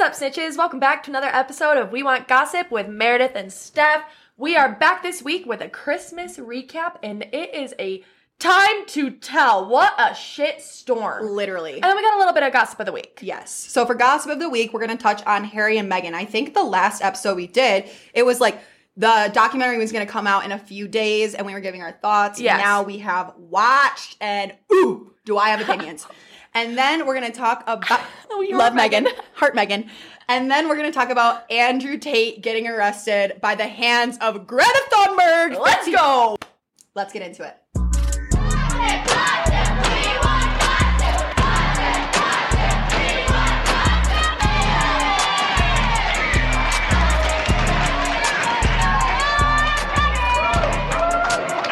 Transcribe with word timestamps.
What's 0.00 0.22
up, 0.22 0.32
snitches? 0.32 0.56
Welcome 0.56 0.80
back 0.80 1.02
to 1.02 1.10
another 1.10 1.26
episode 1.26 1.76
of 1.76 1.92
We 1.92 2.02
Want 2.02 2.26
Gossip 2.26 2.70
with 2.70 2.88
Meredith 2.88 3.32
and 3.34 3.52
Steph. 3.52 4.02
We 4.38 4.56
are 4.56 4.74
back 4.74 5.02
this 5.02 5.20
week 5.20 5.44
with 5.44 5.60
a 5.60 5.68
Christmas 5.68 6.38
recap, 6.38 6.94
and 7.02 7.22
it 7.34 7.54
is 7.54 7.74
a 7.78 8.02
time 8.38 8.86
to 8.86 9.10
tell. 9.10 9.68
What 9.68 9.92
a 9.98 10.14
shit 10.14 10.62
storm. 10.62 11.26
Literally. 11.26 11.74
And 11.74 11.82
then 11.82 11.96
we 11.96 12.00
got 12.00 12.14
a 12.14 12.18
little 12.18 12.32
bit 12.32 12.44
of 12.44 12.50
gossip 12.50 12.80
of 12.80 12.86
the 12.86 12.92
week. 12.92 13.18
Yes. 13.20 13.52
So 13.52 13.84
for 13.84 13.94
gossip 13.94 14.30
of 14.30 14.38
the 14.38 14.48
week, 14.48 14.72
we're 14.72 14.80
going 14.80 14.96
to 14.96 15.02
touch 15.02 15.22
on 15.26 15.44
Harry 15.44 15.76
and 15.76 15.92
Meghan. 15.92 16.14
I 16.14 16.24
think 16.24 16.54
the 16.54 16.64
last 16.64 17.02
episode 17.02 17.36
we 17.36 17.46
did, 17.46 17.90
it 18.14 18.24
was 18.24 18.40
like 18.40 18.58
the 18.96 19.30
documentary 19.34 19.76
was 19.76 19.92
going 19.92 20.06
to 20.06 20.10
come 20.10 20.26
out 20.26 20.46
in 20.46 20.52
a 20.52 20.58
few 20.58 20.88
days 20.88 21.34
and 21.34 21.46
we 21.46 21.52
were 21.52 21.60
giving 21.60 21.82
our 21.82 21.92
thoughts. 21.92 22.40
Yes. 22.40 22.58
Now 22.58 22.84
we 22.84 22.98
have 23.00 23.34
watched 23.36 24.16
and 24.18 24.54
ooh, 24.72 25.12
do 25.26 25.36
I 25.36 25.50
have 25.50 25.60
opinions. 25.60 26.06
and 26.54 26.76
then 26.76 27.06
we're 27.06 27.18
going 27.18 27.30
to 27.30 27.36
talk 27.36 27.62
about 27.66 28.00
Oh, 28.30 28.46
love 28.52 28.74
are 28.74 28.78
Meghan, 28.78 29.06
heart 29.34 29.54
Meghan. 29.54 29.88
And 30.28 30.50
then 30.50 30.68
we're 30.68 30.76
going 30.76 30.90
to 30.90 30.96
talk 30.96 31.10
about 31.10 31.50
Andrew 31.50 31.98
Tate 31.98 32.40
getting 32.40 32.68
arrested 32.68 33.40
by 33.40 33.56
the 33.56 33.66
hands 33.66 34.16
of 34.20 34.46
Greta 34.46 34.82
Thunberg. 34.92 35.58
Let's 35.58 35.90
go. 35.90 36.36
Let's 36.94 37.12
get 37.12 37.22
into 37.22 37.42
it. 37.42 37.56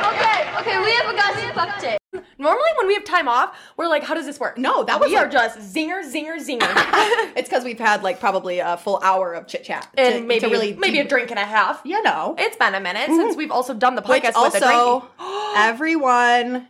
Okay, 0.03 0.51
okay, 0.59 0.79
we 0.83 0.91
have 0.93 1.09
a 1.09 1.17
guy 1.17 1.53
fucked 1.55 1.85
it. 1.85 1.98
Okay, 2.41 2.49
okay, 2.49 2.59
we 2.59 2.69
have 2.69 2.69
a 2.69 2.69
gossip 2.69 2.69
update. 2.69 2.69
Normally, 2.69 2.71
when 2.79 2.87
we 2.87 2.95
have 2.95 3.05
time 3.05 3.29
off, 3.29 3.59
we're 3.77 3.89
like, 3.89 4.05
how 4.05 4.15
does 4.15 4.27
this 4.27 4.41
work? 4.41 4.59
No, 4.59 4.85
that 4.85 5.01
was 5.01 5.11
We 5.11 5.17
are 5.17 5.29
just 5.29 5.59
zinger, 5.59 6.03
zinger, 6.05 6.37
zinger. 6.37 6.69
It's 7.37 7.49
because 7.49 7.65
we've 7.65 7.79
had 7.79 8.03
like 8.03 8.21
probably 8.21 8.59
a 8.59 8.77
full 8.77 9.01
hour 9.03 9.35
of 9.35 9.47
chit 9.47 9.65
chat. 9.65 9.89
and 9.97 10.27
maybe, 10.27 10.47
really 10.47 10.75
maybe 10.75 10.99
a 10.99 11.05
drink 11.07 11.31
and 11.31 11.39
a 11.39 11.45
half. 11.45 11.81
You 11.85 12.03
know. 12.03 12.35
It's 12.39 12.57
been 12.57 12.75
a 12.75 12.81
minute 12.81 13.03
mm-hmm. 13.03 13.17
since 13.17 13.37
we've 13.37 13.51
also 13.51 13.75
done 13.75 13.95
the 13.95 14.03
podcast 14.03 14.41
with 14.43 14.63
a 14.63 14.67
also, 14.67 15.09
everyone, 15.57 16.69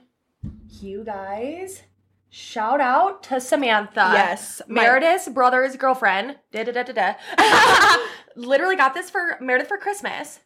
You 0.80 1.04
guys, 1.04 1.82
shout 2.30 2.80
out 2.80 3.22
to 3.24 3.40
Samantha. 3.40 4.10
Yes, 4.12 4.60
my- 4.68 4.82
Meredith's 4.82 5.28
brother's 5.28 5.76
girlfriend. 5.76 6.36
Da 6.52 6.64
da 6.64 6.72
da 6.72 6.82
da 6.82 6.92
da. 6.92 7.96
Literally 8.36 8.76
got 8.76 8.94
this 8.94 9.10
for 9.10 9.36
Meredith 9.40 9.68
for 9.68 9.78
Christmas 9.78 10.40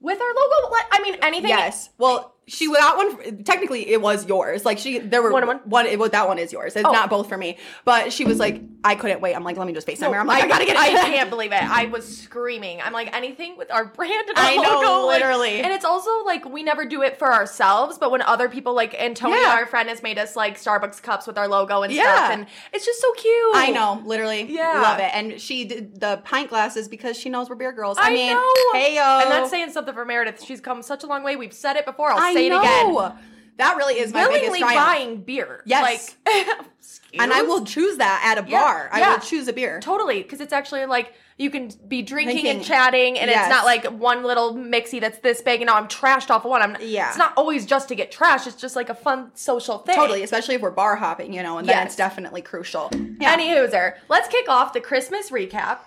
with 0.00 0.20
our 0.20 0.28
logo. 0.28 0.74
I 0.92 1.00
mean, 1.02 1.16
anything. 1.22 1.50
yes. 1.50 1.90
Well, 1.98 2.34
she 2.48 2.66
was 2.68 2.78
that 2.78 2.96
one 2.96 3.44
technically 3.44 3.88
it 3.88 4.00
was 4.00 4.26
yours. 4.26 4.64
Like 4.64 4.78
she, 4.78 4.98
there 4.98 5.22
were 5.22 5.30
One 5.32 5.48
and 5.48 5.60
one? 5.70 5.86
It 5.86 5.98
was 5.98 6.10
that 6.10 6.26
one 6.28 6.38
is 6.38 6.52
yours. 6.52 6.74
It's 6.76 6.84
Oh. 6.86 6.92
not 6.92 7.10
both 7.10 7.28
for 7.28 7.36
me. 7.36 7.58
But 7.84 8.12
she 8.12 8.24
was 8.24 8.38
like, 8.38 8.62
I 8.82 8.94
couldn't 8.94 9.20
wait. 9.20 9.34
I'm 9.34 9.44
like, 9.44 9.56
let 9.56 9.66
me 9.66 9.72
just 9.72 9.86
FaceTime 9.86 10.12
her. 10.12 10.18
I'm 10.18 10.26
like, 10.26 10.42
I, 10.42 10.46
I 10.46 10.48
gotta 10.48 10.64
get 10.64 10.76
it. 10.76 10.80
I 10.80 11.10
can't 11.10 11.30
believe 11.30 11.52
it. 11.52 11.62
I 11.62 11.86
was 11.86 12.18
screaming. 12.18 12.80
I'm 12.82 12.92
like 12.92 13.14
anything 13.14 13.56
with 13.56 13.70
our 13.70 13.84
brand 13.84 14.28
and 14.28 14.38
our 14.38 14.44
I 14.44 14.56
know, 14.56 14.62
logo, 14.80 15.06
like- 15.06 15.20
literally. 15.20 15.60
and 15.60 15.72
it's 15.72 15.84
also 15.84 16.24
like 16.24 16.44
we 16.44 16.62
never 16.62 16.84
do 16.86 17.02
it 17.02 17.18
for 17.18 17.32
ourselves, 17.32 17.98
but 17.98 18.10
when 18.10 18.22
other 18.22 18.48
people 18.48 18.74
like 18.74 18.94
Antonia, 19.00 19.38
Yeah. 19.42 19.52
our 19.54 19.66
friend, 19.66 19.88
has 19.88 20.02
made 20.02 20.18
us 20.18 20.36
like 20.36 20.58
Starbucks 20.58 21.02
cups 21.02 21.26
with 21.26 21.36
our 21.38 21.48
logo 21.48 21.82
and 21.82 21.92
Yeah. 21.92 22.02
stuff, 22.02 22.30
and 22.32 22.46
it's 22.72 22.84
just 22.86 23.00
so 23.00 23.12
cute. 23.12 23.56
I 23.56 23.70
know, 23.70 24.02
literally, 24.04 24.44
Yeah. 24.48 24.80
love 24.80 24.98
it. 25.00 25.10
And 25.14 25.40
she 25.40 25.64
did 25.64 26.00
the 26.00 26.20
pint 26.24 26.48
glasses 26.48 26.88
because 26.88 27.18
she 27.18 27.28
knows 27.28 27.50
we're 27.50 27.56
beer 27.56 27.72
girls. 27.72 27.98
I, 27.98 28.08
I 28.08 28.12
mean, 28.12 28.32
know. 28.32 28.52
hey 28.72 28.94
yo, 28.96 29.02
And 29.22 29.30
that's 29.30 29.50
saying 29.50 29.70
something 29.72 29.94
for 29.94 30.04
Meredith. 30.04 30.42
She's 30.42 30.60
come 30.60 30.82
such 30.82 31.02
a 31.04 31.06
long 31.06 31.22
way. 31.22 31.36
We've 31.36 31.52
said 31.52 31.76
it 31.76 31.84
before. 31.84 32.10
I'll 32.10 32.18
I 32.18 32.32
say 32.42 32.48
know. 32.48 32.60
it 32.60 33.06
again. 33.06 33.18
That 33.58 33.76
really 33.76 33.94
is 33.98 34.12
my 34.12 34.20
biggest 34.26 34.42
Willingly 34.42 34.60
triumph. 34.60 34.86
buying 34.86 35.20
beer. 35.22 35.62
Yes. 35.66 36.14
Like, 36.24 36.36
and 37.20 37.32
I 37.32 37.42
will 37.42 37.64
choose 37.64 37.96
that 37.96 38.22
at 38.24 38.44
a 38.44 38.48
Yeah, 38.48 38.60
bar. 38.60 38.88
I 38.92 39.00
yeah. 39.00 39.12
will 39.14 39.18
choose 39.20 39.48
a 39.48 39.52
beer. 39.52 39.80
Totally, 39.80 40.22
because 40.22 40.40
it's 40.40 40.52
actually 40.52 40.86
like 40.86 41.12
you 41.38 41.50
can 41.50 41.70
be 41.88 42.02
drinking, 42.02 42.46
and 42.46 42.62
chatting, 42.64 43.18
and 43.18 43.28
Yes. 43.28 43.46
it's 43.46 43.50
not 43.50 43.64
like 43.64 43.84
one 43.86 44.22
little 44.22 44.54
mixie 44.54 45.00
that's 45.00 45.18
this 45.18 45.40
big, 45.42 45.60
and 45.60 45.66
now 45.66 45.74
I'm 45.74 45.88
trashed 45.88 46.30
off 46.30 46.44
of 46.44 46.50
one. 46.52 46.62
I'm 46.62 46.76
Yeah. 46.80 47.08
It's 47.08 47.18
not 47.18 47.32
always 47.36 47.66
just 47.66 47.88
to 47.88 47.96
get 47.96 48.12
trashed. 48.12 48.46
It's 48.46 48.54
just 48.60 48.76
like 48.76 48.90
a 48.90 48.94
fun 48.94 49.32
social 49.34 49.78
thing. 49.78 49.96
Totally, 49.96 50.22
especially 50.22 50.54
if 50.54 50.60
we're 50.60 50.70
bar 50.70 50.94
hopping, 50.94 51.32
you 51.32 51.42
know, 51.42 51.58
and 51.58 51.68
then 51.68 51.84
it's 51.84 51.96
definitely 51.96 52.42
crucial. 52.42 52.90
Yeah. 53.20 53.32
Any 53.32 53.48
hooser. 53.48 53.94
Let's 54.08 54.28
kick 54.28 54.48
off 54.48 54.72
the 54.72 54.80
Christmas 54.80 55.30
recap. 55.30 55.78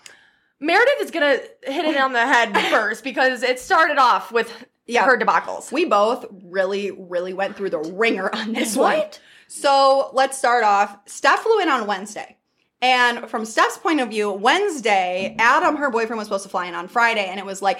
Meredith 0.59 1.01
is 1.01 1.09
gonna 1.11 1.39
hit 1.63 1.85
it 1.85 1.97
on 1.97 2.11
the 2.13 2.19
head 2.19 2.55
first 2.69 3.03
because 3.03 3.43
it 3.43 3.59
started 3.59 3.97
off 3.97 4.31
with 4.31 4.51
Yeah. 4.87 5.05
her 5.05 5.17
debacles. 5.17 5.71
we 5.71 5.85
both 5.85 6.25
really, 6.43 6.91
really 6.91 7.33
went 7.33 7.55
through 7.55 7.69
the 7.69 7.79
ringer 7.79 8.33
on 8.35 8.53
this 8.53 8.75
What? 8.75 8.97
one. 8.97 9.07
So 9.47 10.09
let's 10.13 10.37
start 10.37 10.63
off. 10.63 10.97
Steph 11.05 11.39
flew 11.41 11.59
in 11.59 11.69
on 11.69 11.85
Wednesday. 11.87 12.37
And 12.81 13.29
from 13.29 13.45
Steph's 13.45 13.77
point 13.77 13.99
of 13.99 14.09
view, 14.09 14.31
Wednesday, 14.31 15.35
Adam, 15.37 15.75
her 15.75 15.91
boyfriend, 15.91 16.17
was 16.17 16.27
supposed 16.27 16.43
to 16.43 16.49
fly 16.49 16.65
in 16.65 16.73
on 16.73 16.87
Friday, 16.87 17.25
and 17.25 17.39
it 17.39 17.45
was 17.45 17.61
like 17.61 17.79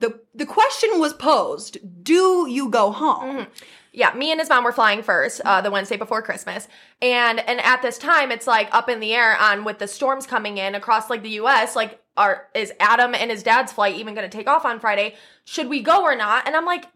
the 0.00 0.20
the 0.34 0.44
question 0.44 0.98
was 1.00 1.14
posed: 1.14 1.78
Do 2.04 2.46
you 2.48 2.68
go 2.68 2.90
home? 2.92 3.46
Yeah, 3.92 4.12
me 4.12 4.32
and 4.32 4.40
his 4.40 4.50
mom 4.50 4.64
were 4.64 4.72
flying 4.72 5.02
first 5.02 5.40
uh, 5.46 5.62
the 5.62 5.70
Wednesday 5.70 5.96
before 5.96 6.20
Christmas, 6.20 6.68
and 7.00 7.40
and 7.40 7.58
at 7.62 7.80
this 7.80 7.96
time 7.96 8.30
it's 8.30 8.46
like 8.46 8.68
up 8.72 8.90
in 8.90 9.00
the 9.00 9.14
air 9.14 9.34
on 9.40 9.64
with 9.64 9.78
the 9.78 9.88
storms 9.88 10.26
coming 10.26 10.58
in 10.58 10.74
across 10.74 11.08
like 11.08 11.22
the 11.22 11.30
U.S. 11.30 11.74
Like, 11.74 12.03
are 12.16 12.48
is 12.54 12.72
Adam 12.80 13.14
and 13.14 13.30
his 13.30 13.42
dad's 13.42 13.72
flight 13.72 13.96
even 13.96 14.14
going 14.14 14.28
to 14.28 14.36
take 14.36 14.48
off 14.48 14.64
on 14.64 14.80
Friday? 14.80 15.14
Should 15.44 15.68
we 15.68 15.82
go 15.82 16.02
or 16.02 16.14
not? 16.16 16.46
And 16.46 16.54
I'm 16.56 16.64
like, 16.66 16.86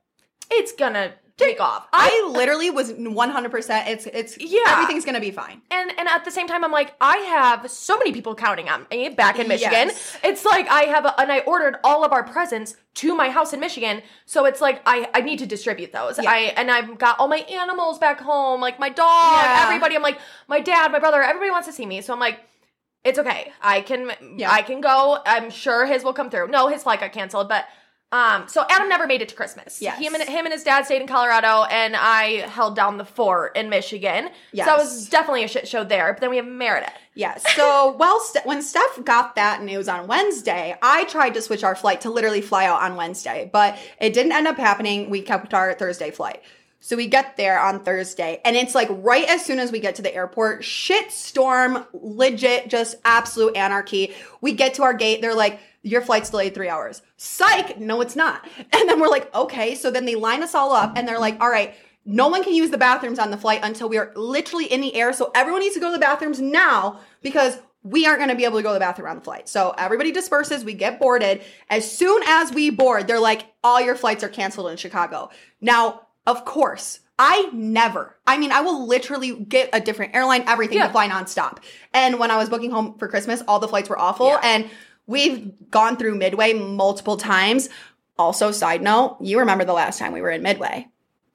it's 0.50 0.72
gonna 0.72 1.12
take 1.36 1.60
off. 1.60 1.86
I 1.92 2.30
literally 2.32 2.70
was 2.70 2.92
one 2.94 3.28
hundred 3.30 3.50
percent. 3.50 3.86
It's 3.88 4.06
it's 4.06 4.38
Yeah. 4.40 4.60
everything's 4.68 5.04
gonna 5.04 5.20
be 5.20 5.30
fine. 5.30 5.60
and 5.70 5.92
and 5.98 6.08
at 6.08 6.24
the 6.24 6.30
same 6.30 6.48
time, 6.48 6.64
I'm 6.64 6.72
like, 6.72 6.94
I 7.00 7.18
have 7.18 7.70
so 7.70 7.98
many 7.98 8.12
people 8.12 8.34
counting 8.34 8.68
on 8.68 8.86
me 8.90 9.10
back 9.10 9.38
in 9.38 9.46
Michigan. 9.46 9.88
Yes. 9.88 10.16
It's 10.24 10.44
like 10.44 10.66
I 10.68 10.82
have, 10.84 11.04
a, 11.04 11.20
and 11.20 11.30
I 11.30 11.40
ordered 11.40 11.76
all 11.84 12.02
of 12.04 12.12
our 12.12 12.24
presents 12.24 12.76
to 12.94 13.14
my 13.14 13.28
house 13.30 13.52
in 13.52 13.60
Michigan. 13.60 14.02
So 14.24 14.46
it's 14.46 14.60
like 14.60 14.80
I 14.86 15.08
I 15.14 15.20
need 15.20 15.38
to 15.40 15.46
distribute 15.46 15.92
those. 15.92 16.18
Yeah. 16.20 16.30
I 16.30 16.38
and 16.56 16.70
I've 16.70 16.98
got 16.98 17.20
all 17.20 17.28
my 17.28 17.38
animals 17.40 17.98
back 17.98 18.20
home, 18.20 18.60
like 18.60 18.78
my 18.80 18.88
dog, 18.88 19.42
Yeah. 19.42 19.64
everybody. 19.66 19.94
I'm 19.96 20.02
like 20.02 20.18
my 20.48 20.60
dad, 20.60 20.90
my 20.92 20.98
brother, 20.98 21.22
everybody 21.22 21.50
wants 21.50 21.66
to 21.68 21.72
see 21.74 21.86
me. 21.86 22.00
So 22.00 22.12
I'm 22.14 22.20
like. 22.20 22.40
It's 23.08 23.18
okay. 23.18 23.52
I 23.62 23.80
can 23.80 24.12
Yeah. 24.36 24.50
I 24.50 24.62
can 24.62 24.80
go. 24.80 25.18
I'm 25.26 25.50
sure 25.50 25.86
his 25.86 26.04
will 26.04 26.12
come 26.12 26.30
through. 26.30 26.48
No, 26.48 26.68
his 26.68 26.82
flight 26.82 27.00
got 27.00 27.12
canceled, 27.12 27.48
but 27.48 27.64
um 28.10 28.48
so 28.48 28.64
Adam 28.70 28.88
never 28.88 29.06
made 29.06 29.20
it 29.20 29.28
to 29.28 29.34
Christmas. 29.34 29.82
Yes. 29.82 29.98
Him 29.98 30.14
and 30.14 30.22
him 30.26 30.46
and 30.46 30.52
his 30.52 30.62
dad 30.64 30.86
stayed 30.86 31.02
in 31.02 31.06
Colorado 31.08 31.64
and 31.64 31.94
I 31.94 32.46
held 32.48 32.74
down 32.74 32.96
the 32.96 33.04
fort 33.04 33.54
in 33.54 33.68
Michigan. 33.68 34.28
So 34.28 34.32
Yes. 34.52 34.66
that 34.66 34.78
was 34.78 35.08
definitely 35.10 35.44
a 35.44 35.48
shit 35.48 35.68
show 35.68 35.84
there. 35.84 36.12
But 36.14 36.20
then 36.22 36.30
we 36.30 36.36
have 36.36 36.46
Meredith. 36.46 36.92
Yeah. 37.14 37.36
So, 37.36 37.94
well, 37.98 38.18
Ste- 38.20 38.46
when 38.46 38.62
Steph 38.62 39.04
got 39.04 39.34
that 39.34 39.62
news 39.62 39.88
on 39.88 40.06
Wednesday, 40.06 40.74
I 40.80 41.04
tried 41.04 41.34
to 41.34 41.42
switch 41.42 41.64
our 41.64 41.74
flight 41.74 42.00
to 42.02 42.10
literally 42.10 42.40
fly 42.40 42.64
out 42.64 42.80
on 42.80 42.96
Wednesday, 42.96 43.50
but 43.52 43.76
it 44.00 44.14
didn't 44.14 44.32
end 44.32 44.46
up 44.46 44.56
happening. 44.56 45.10
We 45.10 45.20
kept 45.20 45.52
our 45.52 45.74
Thursday 45.74 46.10
flight. 46.10 46.40
So 46.80 46.96
we 46.96 47.08
get 47.08 47.36
there 47.36 47.60
on 47.60 47.82
Thursday, 47.82 48.40
and 48.44 48.56
it's 48.56 48.74
like 48.74 48.88
right 48.90 49.28
as 49.28 49.44
soon 49.44 49.58
as 49.58 49.72
we 49.72 49.80
get 49.80 49.96
to 49.96 50.02
the 50.02 50.14
airport, 50.14 50.62
shit 50.62 51.10
storm, 51.10 51.84
legit, 51.92 52.68
just 52.68 52.96
absolute 53.04 53.56
anarchy. 53.56 54.14
We 54.40 54.52
get 54.52 54.74
to 54.74 54.84
our 54.84 54.94
gate, 54.94 55.20
they're 55.20 55.34
like, 55.34 55.58
your 55.82 56.02
flight's 56.02 56.30
delayed 56.30 56.54
three 56.54 56.68
hours. 56.68 57.02
Psych! 57.16 57.78
No, 57.78 58.00
it's 58.00 58.16
not. 58.16 58.48
And 58.72 58.88
then 58.88 59.00
we're 59.00 59.08
like, 59.08 59.34
okay. 59.34 59.74
So 59.74 59.90
then 59.90 60.04
they 60.04 60.14
line 60.14 60.42
us 60.42 60.54
all 60.54 60.72
up, 60.72 60.96
and 60.96 61.06
they're 61.06 61.18
like, 61.18 61.40
all 61.40 61.50
right, 61.50 61.74
no 62.04 62.28
one 62.28 62.44
can 62.44 62.54
use 62.54 62.70
the 62.70 62.78
bathrooms 62.78 63.18
on 63.18 63.30
the 63.30 63.36
flight 63.36 63.60
until 63.62 63.88
we 63.88 63.98
are 63.98 64.12
literally 64.14 64.66
in 64.66 64.80
the 64.80 64.94
air. 64.94 65.12
So 65.12 65.30
everyone 65.34 65.60
needs 65.60 65.74
to 65.74 65.80
go 65.80 65.88
to 65.88 65.92
the 65.92 65.98
bathrooms 65.98 66.40
now 66.40 67.00
because 67.22 67.58
we 67.82 68.06
aren't 68.06 68.18
going 68.18 68.30
to 68.30 68.34
be 68.34 68.44
able 68.44 68.58
to 68.58 68.62
go 68.62 68.70
to 68.70 68.74
the 68.74 68.80
bathroom 68.80 69.08
on 69.08 69.16
the 69.16 69.22
flight. 69.22 69.48
So 69.48 69.74
everybody 69.76 70.10
disperses. 70.10 70.64
We 70.64 70.74
get 70.74 70.98
boarded. 70.98 71.42
As 71.70 71.90
soon 71.90 72.22
as 72.26 72.52
we 72.52 72.70
board, 72.70 73.06
they're 73.06 73.20
like, 73.20 73.46
all 73.62 73.80
your 73.80 73.94
flights 73.94 74.24
are 74.24 74.28
canceled 74.28 74.70
in 74.70 74.76
Chicago. 74.76 75.30
Now, 75.60 76.07
of 76.28 76.44
course, 76.44 77.00
I 77.18 77.50
never, 77.52 78.14
I 78.26 78.38
mean, 78.38 78.52
I 78.52 78.60
will 78.60 78.86
literally 78.86 79.34
get 79.34 79.70
a 79.72 79.80
different 79.80 80.14
airline, 80.14 80.44
everything 80.46 80.76
Yeah. 80.78 80.86
to 80.86 80.92
fly 80.92 81.08
nonstop. 81.08 81.58
And 81.92 82.20
when 82.20 82.30
I 82.30 82.36
was 82.36 82.48
booking 82.48 82.70
home 82.70 82.96
for 82.98 83.08
Christmas, 83.08 83.42
all 83.48 83.58
the 83.58 83.66
flights 83.66 83.88
were 83.88 83.98
awful. 83.98 84.28
Yeah. 84.28 84.40
And 84.44 84.70
we've 85.06 85.52
gone 85.70 85.96
through 85.96 86.14
Midway 86.16 86.52
multiple 86.52 87.16
times. 87.16 87.70
Also, 88.18 88.52
side 88.52 88.82
note, 88.82 89.16
you 89.20 89.38
remember 89.40 89.64
the 89.64 89.72
last 89.72 89.98
time 89.98 90.12
we 90.12 90.20
were 90.20 90.30
in 90.30 90.42
Midway 90.42 90.86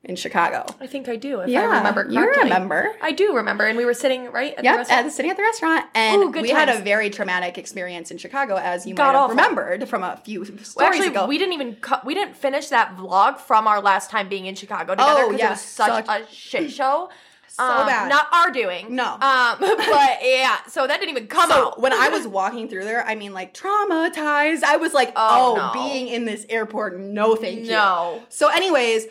in 0.05 0.17
Chicago. 0.17 0.65
I 0.81 0.87
think 0.87 1.07
I 1.07 1.15
do, 1.15 1.39
if 1.39 1.49
Yeah, 1.49 1.61
I 1.61 1.77
remember 1.77 2.05
you 2.09 2.19
remember. 2.19 2.93
I 3.01 3.13
do 3.13 3.35
remember. 3.35 3.63
And 3.65 3.77
we 3.77 3.85
were 3.85 3.93
sitting 3.93 4.29
right 4.31 4.53
at 4.53 4.63
the 4.63 4.69
restaurant. 4.69 5.05
at 5.05 5.11
sitting 5.13 5.31
at 5.31 5.37
the 5.37 5.43
restaurant, 5.43 5.85
and 5.95 6.23
Ooh, 6.23 6.41
we 6.41 6.49
had 6.49 6.67
a 6.67 6.79
very 6.81 7.09
traumatic 7.09 7.57
experience 7.57 8.11
in 8.11 8.17
Chicago, 8.17 8.57
as 8.57 8.85
you 8.85 8.95
God 8.95 9.03
might 9.07 9.11
have 9.13 9.21
awful. 9.21 9.29
remembered 9.35 9.87
from 9.87 10.03
a 10.03 10.17
few 10.25 10.43
stories 10.43 10.75
Well, 10.75 10.87
actually, 10.87 11.07
ago. 11.07 11.25
we 11.27 11.37
didn't 11.37 11.53
even 11.53 11.75
cut, 11.75 12.05
we 12.05 12.13
didn't 12.13 12.35
finish 12.35 12.67
that 12.67 12.97
vlog 12.97 13.37
from 13.37 13.65
our 13.65 13.81
last 13.81 14.09
time 14.09 14.27
being 14.27 14.45
in 14.45 14.55
Chicago 14.55 14.93
together 14.93 15.21
Oh, 15.23 15.27
because 15.29 15.39
yeah, 15.39 15.47
it 15.47 15.51
was 15.51 15.61
such, 15.61 16.05
such- 16.05 16.21
a 16.29 16.33
shit 16.33 16.71
show. 16.71 17.09
So 17.55 17.63
Um, 17.63 17.85
bad. 17.85 18.09
Not 18.09 18.29
our 18.33 18.49
doing. 18.49 18.95
No. 18.95 19.05
Um, 19.13 19.19
but 19.59 19.77
yeah, 20.23 20.57
so 20.67 20.87
that 20.87 20.99
didn't 20.99 21.11
even 21.11 21.27
come 21.27 21.51
so 21.51 21.67
out. 21.67 21.79
when 21.79 21.93
I 21.93 22.09
was 22.09 22.25
walking 22.39 22.67
through 22.67 22.83
there, 22.85 23.05
I 23.05 23.13
mean, 23.13 23.31
like 23.31 23.53
traumatized. 23.53 24.63
I 24.63 24.77
was 24.77 24.91
like, 24.95 25.13
Oh, 25.15 25.51
oh, 25.51 25.55
no. 25.67 25.71
being 25.71 26.07
in 26.07 26.25
this 26.25 26.47
airport, 26.49 26.99
no, 26.99 27.35
thank 27.35 27.59
you. 27.65 27.67
No. 27.71 28.23
So, 28.29 28.47
anyways, 28.49 29.05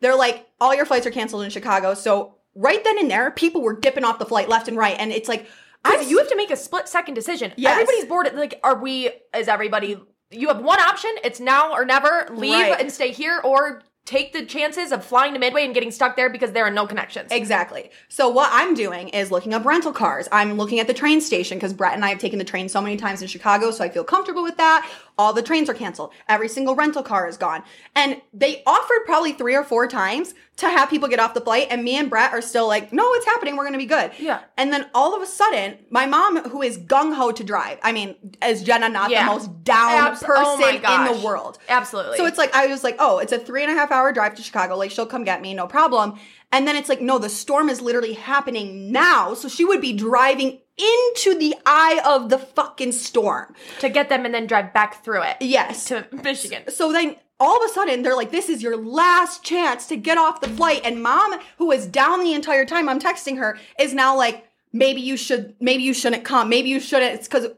they're 0.00 0.16
like, 0.16 0.46
all 0.60 0.74
your 0.74 0.86
flights 0.86 1.06
are 1.06 1.10
canceled 1.10 1.42
in 1.44 1.50
Chicago. 1.50 1.94
So 1.94 2.36
right 2.54 2.82
then 2.84 2.98
and 2.98 3.10
there, 3.10 3.30
people 3.30 3.62
were 3.62 3.78
dipping 3.78 4.04
off 4.04 4.18
the 4.18 4.26
flight 4.26 4.48
left 4.48 4.68
and 4.68 4.76
right, 4.76 4.96
and 4.98 5.12
it's 5.12 5.28
like. 5.28 5.46
I 5.84 6.00
you 6.00 6.18
have 6.18 6.28
to 6.30 6.36
make 6.36 6.50
a 6.50 6.56
split 6.56 6.88
second 6.88 7.14
decision. 7.14 7.52
Yes. 7.56 7.74
Everybody's 7.74 8.06
bored. 8.06 8.28
Like, 8.34 8.58
are 8.64 8.76
we? 8.76 9.10
Is 9.36 9.46
everybody? 9.46 9.96
You 10.32 10.48
have 10.48 10.60
one 10.60 10.80
option. 10.80 11.10
It's 11.22 11.38
now 11.38 11.72
or 11.72 11.84
never. 11.84 12.26
Leave 12.32 12.50
Right. 12.54 12.80
and 12.80 12.90
stay 12.90 13.12
here, 13.12 13.40
or 13.44 13.82
take 14.04 14.32
the 14.32 14.44
chances 14.44 14.90
of 14.90 15.04
flying 15.04 15.32
to 15.34 15.38
Midway 15.38 15.64
and 15.64 15.74
getting 15.74 15.92
stuck 15.92 16.16
there 16.16 16.28
because 16.30 16.50
there 16.52 16.64
are 16.64 16.70
no 16.72 16.86
connections. 16.88 17.30
Exactly. 17.30 17.90
So 18.08 18.28
what 18.28 18.48
I'm 18.52 18.74
doing 18.74 19.10
is 19.10 19.30
looking 19.30 19.54
up 19.54 19.64
rental 19.64 19.92
cars. 19.92 20.28
I'm 20.32 20.54
looking 20.54 20.80
at 20.80 20.86
the 20.88 20.94
train 20.94 21.20
station 21.20 21.56
because 21.58 21.72
Brett 21.72 21.94
and 21.94 22.04
I 22.04 22.08
have 22.08 22.18
taken 22.18 22.38
the 22.40 22.44
train 22.44 22.68
so 22.68 22.80
many 22.80 22.96
times 22.96 23.22
in 23.22 23.28
Chicago, 23.28 23.70
so 23.70 23.84
I 23.84 23.88
feel 23.88 24.04
comfortable 24.04 24.42
with 24.42 24.56
that. 24.56 24.88
All 25.18 25.32
the 25.32 25.42
trains 25.42 25.70
are 25.70 25.74
canceled. 25.74 26.12
Every 26.28 26.48
single 26.48 26.74
rental 26.74 27.02
car 27.02 27.26
is 27.26 27.36
gone. 27.38 27.62
And 27.94 28.20
they 28.34 28.62
offered 28.66 29.04
probably 29.06 29.32
three 29.32 29.54
or 29.54 29.64
four 29.64 29.86
times 29.88 30.34
to 30.56 30.68
have 30.68 30.88
people 30.90 31.08
get 31.08 31.20
off 31.20 31.34
the 31.34 31.40
flight, 31.40 31.66
and 31.70 31.84
me 31.84 31.96
and 31.96 32.08
Brett 32.08 32.32
are 32.32 32.40
still 32.40 32.66
like, 32.66 32.90
no, 32.92 33.12
it's 33.14 33.26
happening. 33.26 33.56
We're 33.56 33.64
gonna 33.64 33.76
be 33.78 33.84
good. 33.86 34.10
Yeah. 34.18 34.40
And 34.56 34.72
then 34.72 34.86
all 34.94 35.14
of 35.14 35.20
a 35.22 35.26
sudden, 35.26 35.78
my 35.90 36.06
mom, 36.06 36.48
who 36.48 36.62
is 36.62 36.78
gung 36.78 37.14
ho 37.14 37.30
to 37.32 37.44
drive, 37.44 37.78
I 37.82 37.92
mean, 37.92 38.14
is 38.44 38.62
Jenna 38.62 38.88
not 38.88 39.10
Yeah. 39.10 39.26
the 39.26 39.32
most 39.32 39.64
down 39.64 39.92
Abs- 40.08 40.22
oh 40.22 40.26
person 40.26 40.82
my 40.82 41.06
in 41.10 41.14
the 41.18 41.26
world? 41.26 41.58
Absolutely. 41.68 42.16
So 42.16 42.24
it's 42.26 42.38
like 42.38 42.54
I 42.54 42.66
was 42.68 42.82
like, 42.84 42.96
oh, 42.98 43.18
it's 43.18 43.32
a 43.32 43.38
three 43.38 43.62
and 43.62 43.70
a 43.70 43.74
half 43.74 43.90
hour 43.92 44.12
drive 44.12 44.34
to 44.36 44.42
Chicago. 44.42 44.76
Like 44.76 44.90
she'll 44.90 45.06
come 45.06 45.24
get 45.24 45.42
me, 45.42 45.52
no 45.54 45.66
problem. 45.66 46.18
And 46.52 46.66
then 46.66 46.76
it's 46.76 46.88
like, 46.88 47.00
no, 47.02 47.18
the 47.18 47.28
storm 47.28 47.68
is 47.68 47.80
literally 47.82 48.14
happening 48.14 48.92
now. 48.92 49.34
So 49.34 49.48
she 49.48 49.64
would 49.64 49.80
be 49.80 49.92
driving 49.92 50.60
into 50.78 51.38
the 51.38 51.54
eye 51.64 52.00
of 52.04 52.28
the 52.28 52.38
fucking 52.38 52.92
storm. 52.92 53.54
to 53.80 53.88
get 53.88 54.08
them 54.08 54.24
and 54.24 54.34
then 54.34 54.46
drive 54.46 54.72
back 54.72 55.02
through 55.04 55.22
it. 55.22 55.36
Yes. 55.40 55.86
To 55.86 56.06
Michigan. 56.22 56.62
So 56.70 56.92
then 56.92 57.16
all 57.40 57.56
of 57.62 57.70
a 57.70 57.72
sudden 57.72 58.02
they're 58.02 58.16
like, 58.16 58.30
this 58.30 58.48
is 58.48 58.62
your 58.62 58.76
last 58.76 59.42
chance 59.42 59.86
to 59.88 59.96
get 59.96 60.18
off 60.18 60.40
the 60.40 60.48
flight. 60.48 60.82
And 60.84 61.02
mom, 61.02 61.38
who 61.58 61.66
was 61.66 61.86
down 61.86 62.22
the 62.22 62.34
entire 62.34 62.64
time 62.64 62.88
I'm 62.88 63.00
texting 63.00 63.38
her, 63.38 63.58
is 63.78 63.94
now 63.94 64.16
like, 64.16 64.46
maybe 64.72 65.00
you 65.00 65.16
should, 65.16 65.54
maybe 65.60 65.82
you 65.82 65.94
shouldn't 65.94 66.24
come. 66.24 66.48
Maybe 66.48 66.68
you 66.68 66.80
shouldn't. 66.80 67.14
It's 67.14 67.28
because 67.28 67.48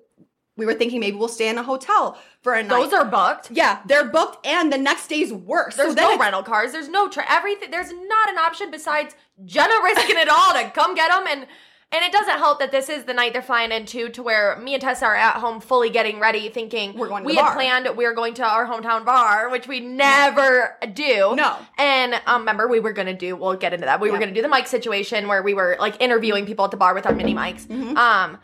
we 0.56 0.66
were 0.66 0.74
thinking 0.74 0.98
maybe 1.00 1.16
we'll 1.16 1.28
stay 1.28 1.48
in 1.48 1.56
a 1.58 1.62
hotel 1.62 2.18
for 2.42 2.54
a 2.54 2.62
night. 2.64 2.90
Those 2.90 2.92
are 2.92 3.04
booked. 3.04 3.52
yeah, 3.52 3.80
they're 3.86 4.08
booked, 4.08 4.44
and 4.44 4.72
the 4.72 4.78
next 4.78 5.06
day's 5.06 5.32
worse. 5.32 5.76
There's 5.76 5.94
so 5.94 6.00
no 6.00 6.18
rental 6.18 6.42
cars. 6.42 6.72
There's 6.72 6.88
no 6.88 7.08
tra- 7.08 7.24
everything. 7.30 7.70
There's 7.70 7.92
not 7.92 8.28
an 8.28 8.38
option 8.38 8.70
besides 8.72 9.14
Jenna 9.44 9.74
risking 9.84 10.16
it 10.18 10.28
all 10.28 10.54
to 10.54 10.68
come 10.70 10.96
get 10.96 11.10
them, 11.10 11.26
and 11.28 11.46
and 11.90 12.04
it 12.04 12.12
doesn't 12.12 12.38
help 12.38 12.58
that 12.58 12.70
this 12.70 12.88
is 12.88 13.04
the 13.04 13.14
night 13.14 13.32
they're 13.32 13.40
flying 13.42 13.72
into, 13.72 14.08
to 14.10 14.22
where 14.22 14.56
me 14.60 14.74
and 14.74 14.80
Tessa 14.82 15.06
are 15.06 15.16
at 15.16 15.36
home, 15.36 15.60
fully 15.60 15.88
getting 15.90 16.20
ready, 16.20 16.48
thinking 16.50 16.96
We're 16.98 17.08
going 17.08 17.22
to 17.22 17.26
we 17.26 17.34
had 17.36 17.42
bar. 17.46 17.54
planned 17.54 17.88
we 17.96 18.04
were 18.04 18.12
going 18.14 18.34
to 18.34 18.44
our 18.44 18.66
hometown 18.66 19.04
bar, 19.06 19.48
which 19.50 19.66
we 19.66 19.80
never 19.80 20.76
do. 20.92 21.34
No. 21.36 21.56
And 21.78 22.14
um, 22.26 22.42
remember, 22.42 22.68
we 22.68 22.80
were 22.80 22.92
gonna 22.92 23.14
do. 23.14 23.36
We'll 23.36 23.54
get 23.56 23.72
into 23.72 23.86
that. 23.86 24.00
We 24.00 24.10
were 24.10 24.18
gonna 24.18 24.34
do 24.34 24.42
the 24.42 24.48
mic 24.48 24.66
situation 24.66 25.28
where 25.28 25.42
we 25.42 25.54
were 25.54 25.76
like 25.80 26.00
interviewing 26.00 26.44
people 26.46 26.64
at 26.66 26.70
the 26.70 26.76
bar 26.76 26.94
with 26.94 27.06
our 27.06 27.14
mini 27.14 27.34
mics. 27.34 27.66
Mm-hmm. 27.66 27.96
Um. 27.96 28.38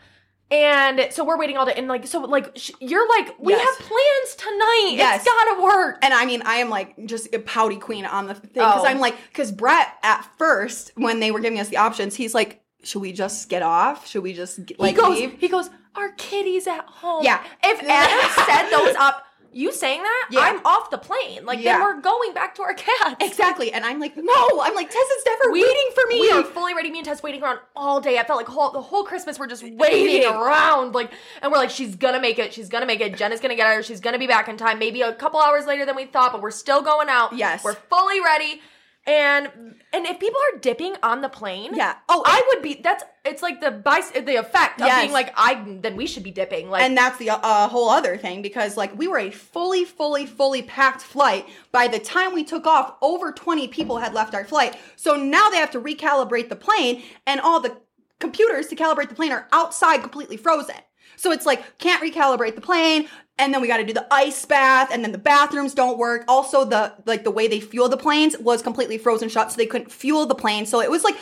And 0.51 1.07
so 1.11 1.25
we're 1.25 1.39
waiting 1.39 1.57
all 1.57 1.65
day, 1.65 1.73
and 1.75 1.87
like, 1.87 2.05
so 2.05 2.21
like, 2.21 2.51
sh- 2.55 2.69
you're 2.79 3.09
like, 3.09 3.33
we 3.39 3.53
Yes. 3.53 3.65
have 3.79 3.87
plans 3.87 4.35
tonight. 4.37 4.91
Yes. 4.93 5.21
It's 5.21 5.25
gotta 5.25 5.63
work. 5.63 5.97
And 6.03 6.13
I 6.13 6.23
mean, 6.25 6.43
I 6.45 6.57
am 6.57 6.69
like 6.69 6.93
just 7.07 7.33
a 7.33 7.39
pouty 7.39 7.77
queen 7.77 8.05
on 8.05 8.27
the 8.27 8.35
thing 8.35 8.51
because 8.53 8.83
Oh. 8.83 8.85
I'm 8.85 8.99
like, 8.99 9.15
because 9.29 9.51
Brett 9.51 9.87
at 10.03 10.23
first 10.37 10.91
when 10.95 11.19
they 11.19 11.31
were 11.31 11.39
giving 11.39 11.59
us 11.59 11.69
the 11.69 11.77
options, 11.77 12.13
he's 12.15 12.35
like, 12.35 12.61
should 12.85 13.01
we 13.01 13.11
just 13.11 13.49
get 13.49 13.61
off? 13.63 14.07
Should 14.07 14.23
we 14.23 14.33
just 14.33 14.65
get, 14.65 14.79
like 14.79 14.95
he 14.95 15.01
goes, 15.01 15.19
leave? 15.19 15.39
he 15.39 15.47
goes, 15.47 15.69
our 15.95 16.09
kitty's 16.13 16.67
at 16.67 16.85
home. 16.85 17.23
Yeah. 17.23 17.43
If 17.63 17.81
Adam 17.83 18.45
said 18.45 18.69
those 18.69 18.95
up, 18.97 19.23
you 19.51 19.71
saying 19.71 20.01
that, 20.03 20.27
Yeah. 20.31 20.41
I'm 20.41 20.65
off 20.65 20.89
the 20.89 20.97
plane. 20.97 21.45
Like 21.45 21.61
Yeah. 21.61 21.77
then 21.77 21.81
we're 21.87 22.01
going 22.01 22.33
back 22.33 22.55
to 22.55 22.61
our 22.63 22.73
cats. 22.73 23.15
Exactly. 23.21 23.71
And 23.71 23.85
I'm 23.85 24.01
like, 24.01 24.17
no. 24.17 24.61
I'm 24.61 24.75
like, 24.75 24.89
Tess 24.89 24.97
is 24.97 25.23
never 25.25 25.53
waiting 25.53 25.89
for 25.95 26.05
me. 26.09 26.19
We 26.19 26.31
are 26.31 26.43
fully 26.43 26.73
ready. 26.73 26.91
Me 26.91 26.97
and 26.99 27.05
Tess 27.07 27.23
waiting 27.23 27.41
around 27.41 27.59
all 27.73 28.01
day. 28.01 28.17
I 28.19 28.25
felt 28.25 28.35
like 28.35 28.47
whole, 28.47 28.71
the 28.71 28.81
whole 28.81 29.05
Christmas 29.05 29.39
we're 29.39 29.47
just 29.47 29.63
waiting 29.63 29.77
Waiting. 29.77 30.25
around. 30.29 30.93
Like, 30.93 31.09
and 31.41 31.53
we're 31.53 31.57
like, 31.57 31.69
she's 31.69 31.95
gonna 31.95 32.19
make 32.19 32.37
it. 32.37 32.53
She's 32.53 32.67
gonna 32.67 32.85
make 32.85 32.99
it. 32.99 33.15
Jenna's 33.15 33.39
gonna 33.39 33.55
get 33.55 33.65
her. 33.73 33.81
She's 33.81 34.01
gonna 34.01 34.19
be 34.19 34.27
back 34.27 34.49
in 34.49 34.57
time. 34.57 34.77
Maybe 34.77 35.01
a 35.01 35.13
couple 35.13 35.39
hours 35.39 35.65
later 35.65 35.85
than 35.85 35.95
we 35.95 36.03
thought, 36.05 36.33
but 36.33 36.41
we're 36.41 36.51
still 36.51 36.81
going 36.81 37.07
out. 37.07 37.31
Yes. 37.37 37.63
we're 37.63 37.75
fully 37.75 38.19
ready. 38.19 38.61
And 39.07 39.51
and 39.93 40.05
if 40.07 40.19
people 40.19 40.39
are 40.53 40.59
dipping 40.59 40.95
on 41.03 41.21
the 41.21 41.29
plane, 41.29 41.75
Yeah. 41.75 41.95
Oh, 42.09 42.23
I 42.25 42.41
would 42.49 42.63
be. 42.63 42.81
That's 42.83 43.03
it's 43.23 43.43
like 43.43 43.61
the 43.61 43.71
bice, 43.71 44.09
the 44.11 44.35
effect 44.37 44.81
of 44.81 44.87
Yes. 44.87 45.01
being 45.01 45.13
like 45.13 45.31
I. 45.37 45.63
Then 45.81 45.95
we 45.95 46.07
should 46.07 46.23
be 46.23 46.31
dipping. 46.31 46.69
Like 46.69 46.81
and 46.81 46.97
that's 46.97 47.17
the 47.19 47.29
uh, 47.29 47.67
whole 47.67 47.89
other 47.89 48.17
thing 48.17 48.41
because 48.41 48.77
like 48.77 48.97
we 48.97 49.07
were 49.07 49.19
a 49.19 49.29
fully 49.29 49.85
fully 49.85 50.25
fully 50.25 50.63
packed 50.63 51.01
flight 51.01 51.47
by 51.71 51.87
the 51.87 51.99
time 51.99 52.33
we 52.33 52.43
took 52.43 52.65
off 52.65 52.95
over 53.01 53.31
20 53.31 53.67
people 53.67 53.97
had 53.97 54.13
left 54.13 54.33
our 54.33 54.43
flight 54.45 54.75
so 54.95 55.15
now 55.15 55.49
they 55.49 55.57
have 55.57 55.71
to 55.71 55.79
recalibrate 55.81 56.49
the 56.49 56.55
plane 56.55 57.03
and 57.27 57.39
all 57.41 57.59
the 57.59 57.75
computers 58.19 58.67
to 58.67 58.75
calibrate 58.75 59.09
the 59.09 59.15
plane 59.15 59.31
are 59.31 59.47
outside 59.51 60.01
completely 60.01 60.37
frozen 60.37 60.75
so 61.15 61.31
it's 61.31 61.45
like 61.45 61.77
can't 61.77 62.01
recalibrate 62.03 62.55
the 62.55 62.61
plane 62.61 63.07
and 63.37 63.53
then 63.53 63.61
we 63.61 63.67
got 63.67 63.77
to 63.77 63.83
do 63.85 63.93
the 63.93 64.07
ice 64.13 64.45
bath 64.45 64.89
and 64.91 65.03
then 65.03 65.11
the 65.11 65.17
bathrooms 65.17 65.73
don't 65.73 65.97
work 65.97 66.23
also 66.27 66.63
the 66.65 66.93
like 67.05 67.23
the 67.23 67.31
way 67.31 67.47
they 67.47 67.59
fuel 67.59 67.89
the 67.89 67.97
planes 67.97 68.37
was 68.39 68.61
completely 68.61 68.97
frozen 68.97 69.27
shut 69.29 69.51
so 69.51 69.57
they 69.57 69.65
couldn't 69.65 69.91
fuel 69.91 70.25
the 70.25 70.35
plane 70.35 70.65
so 70.65 70.79
it 70.81 70.89
was 70.89 71.03
like 71.03 71.15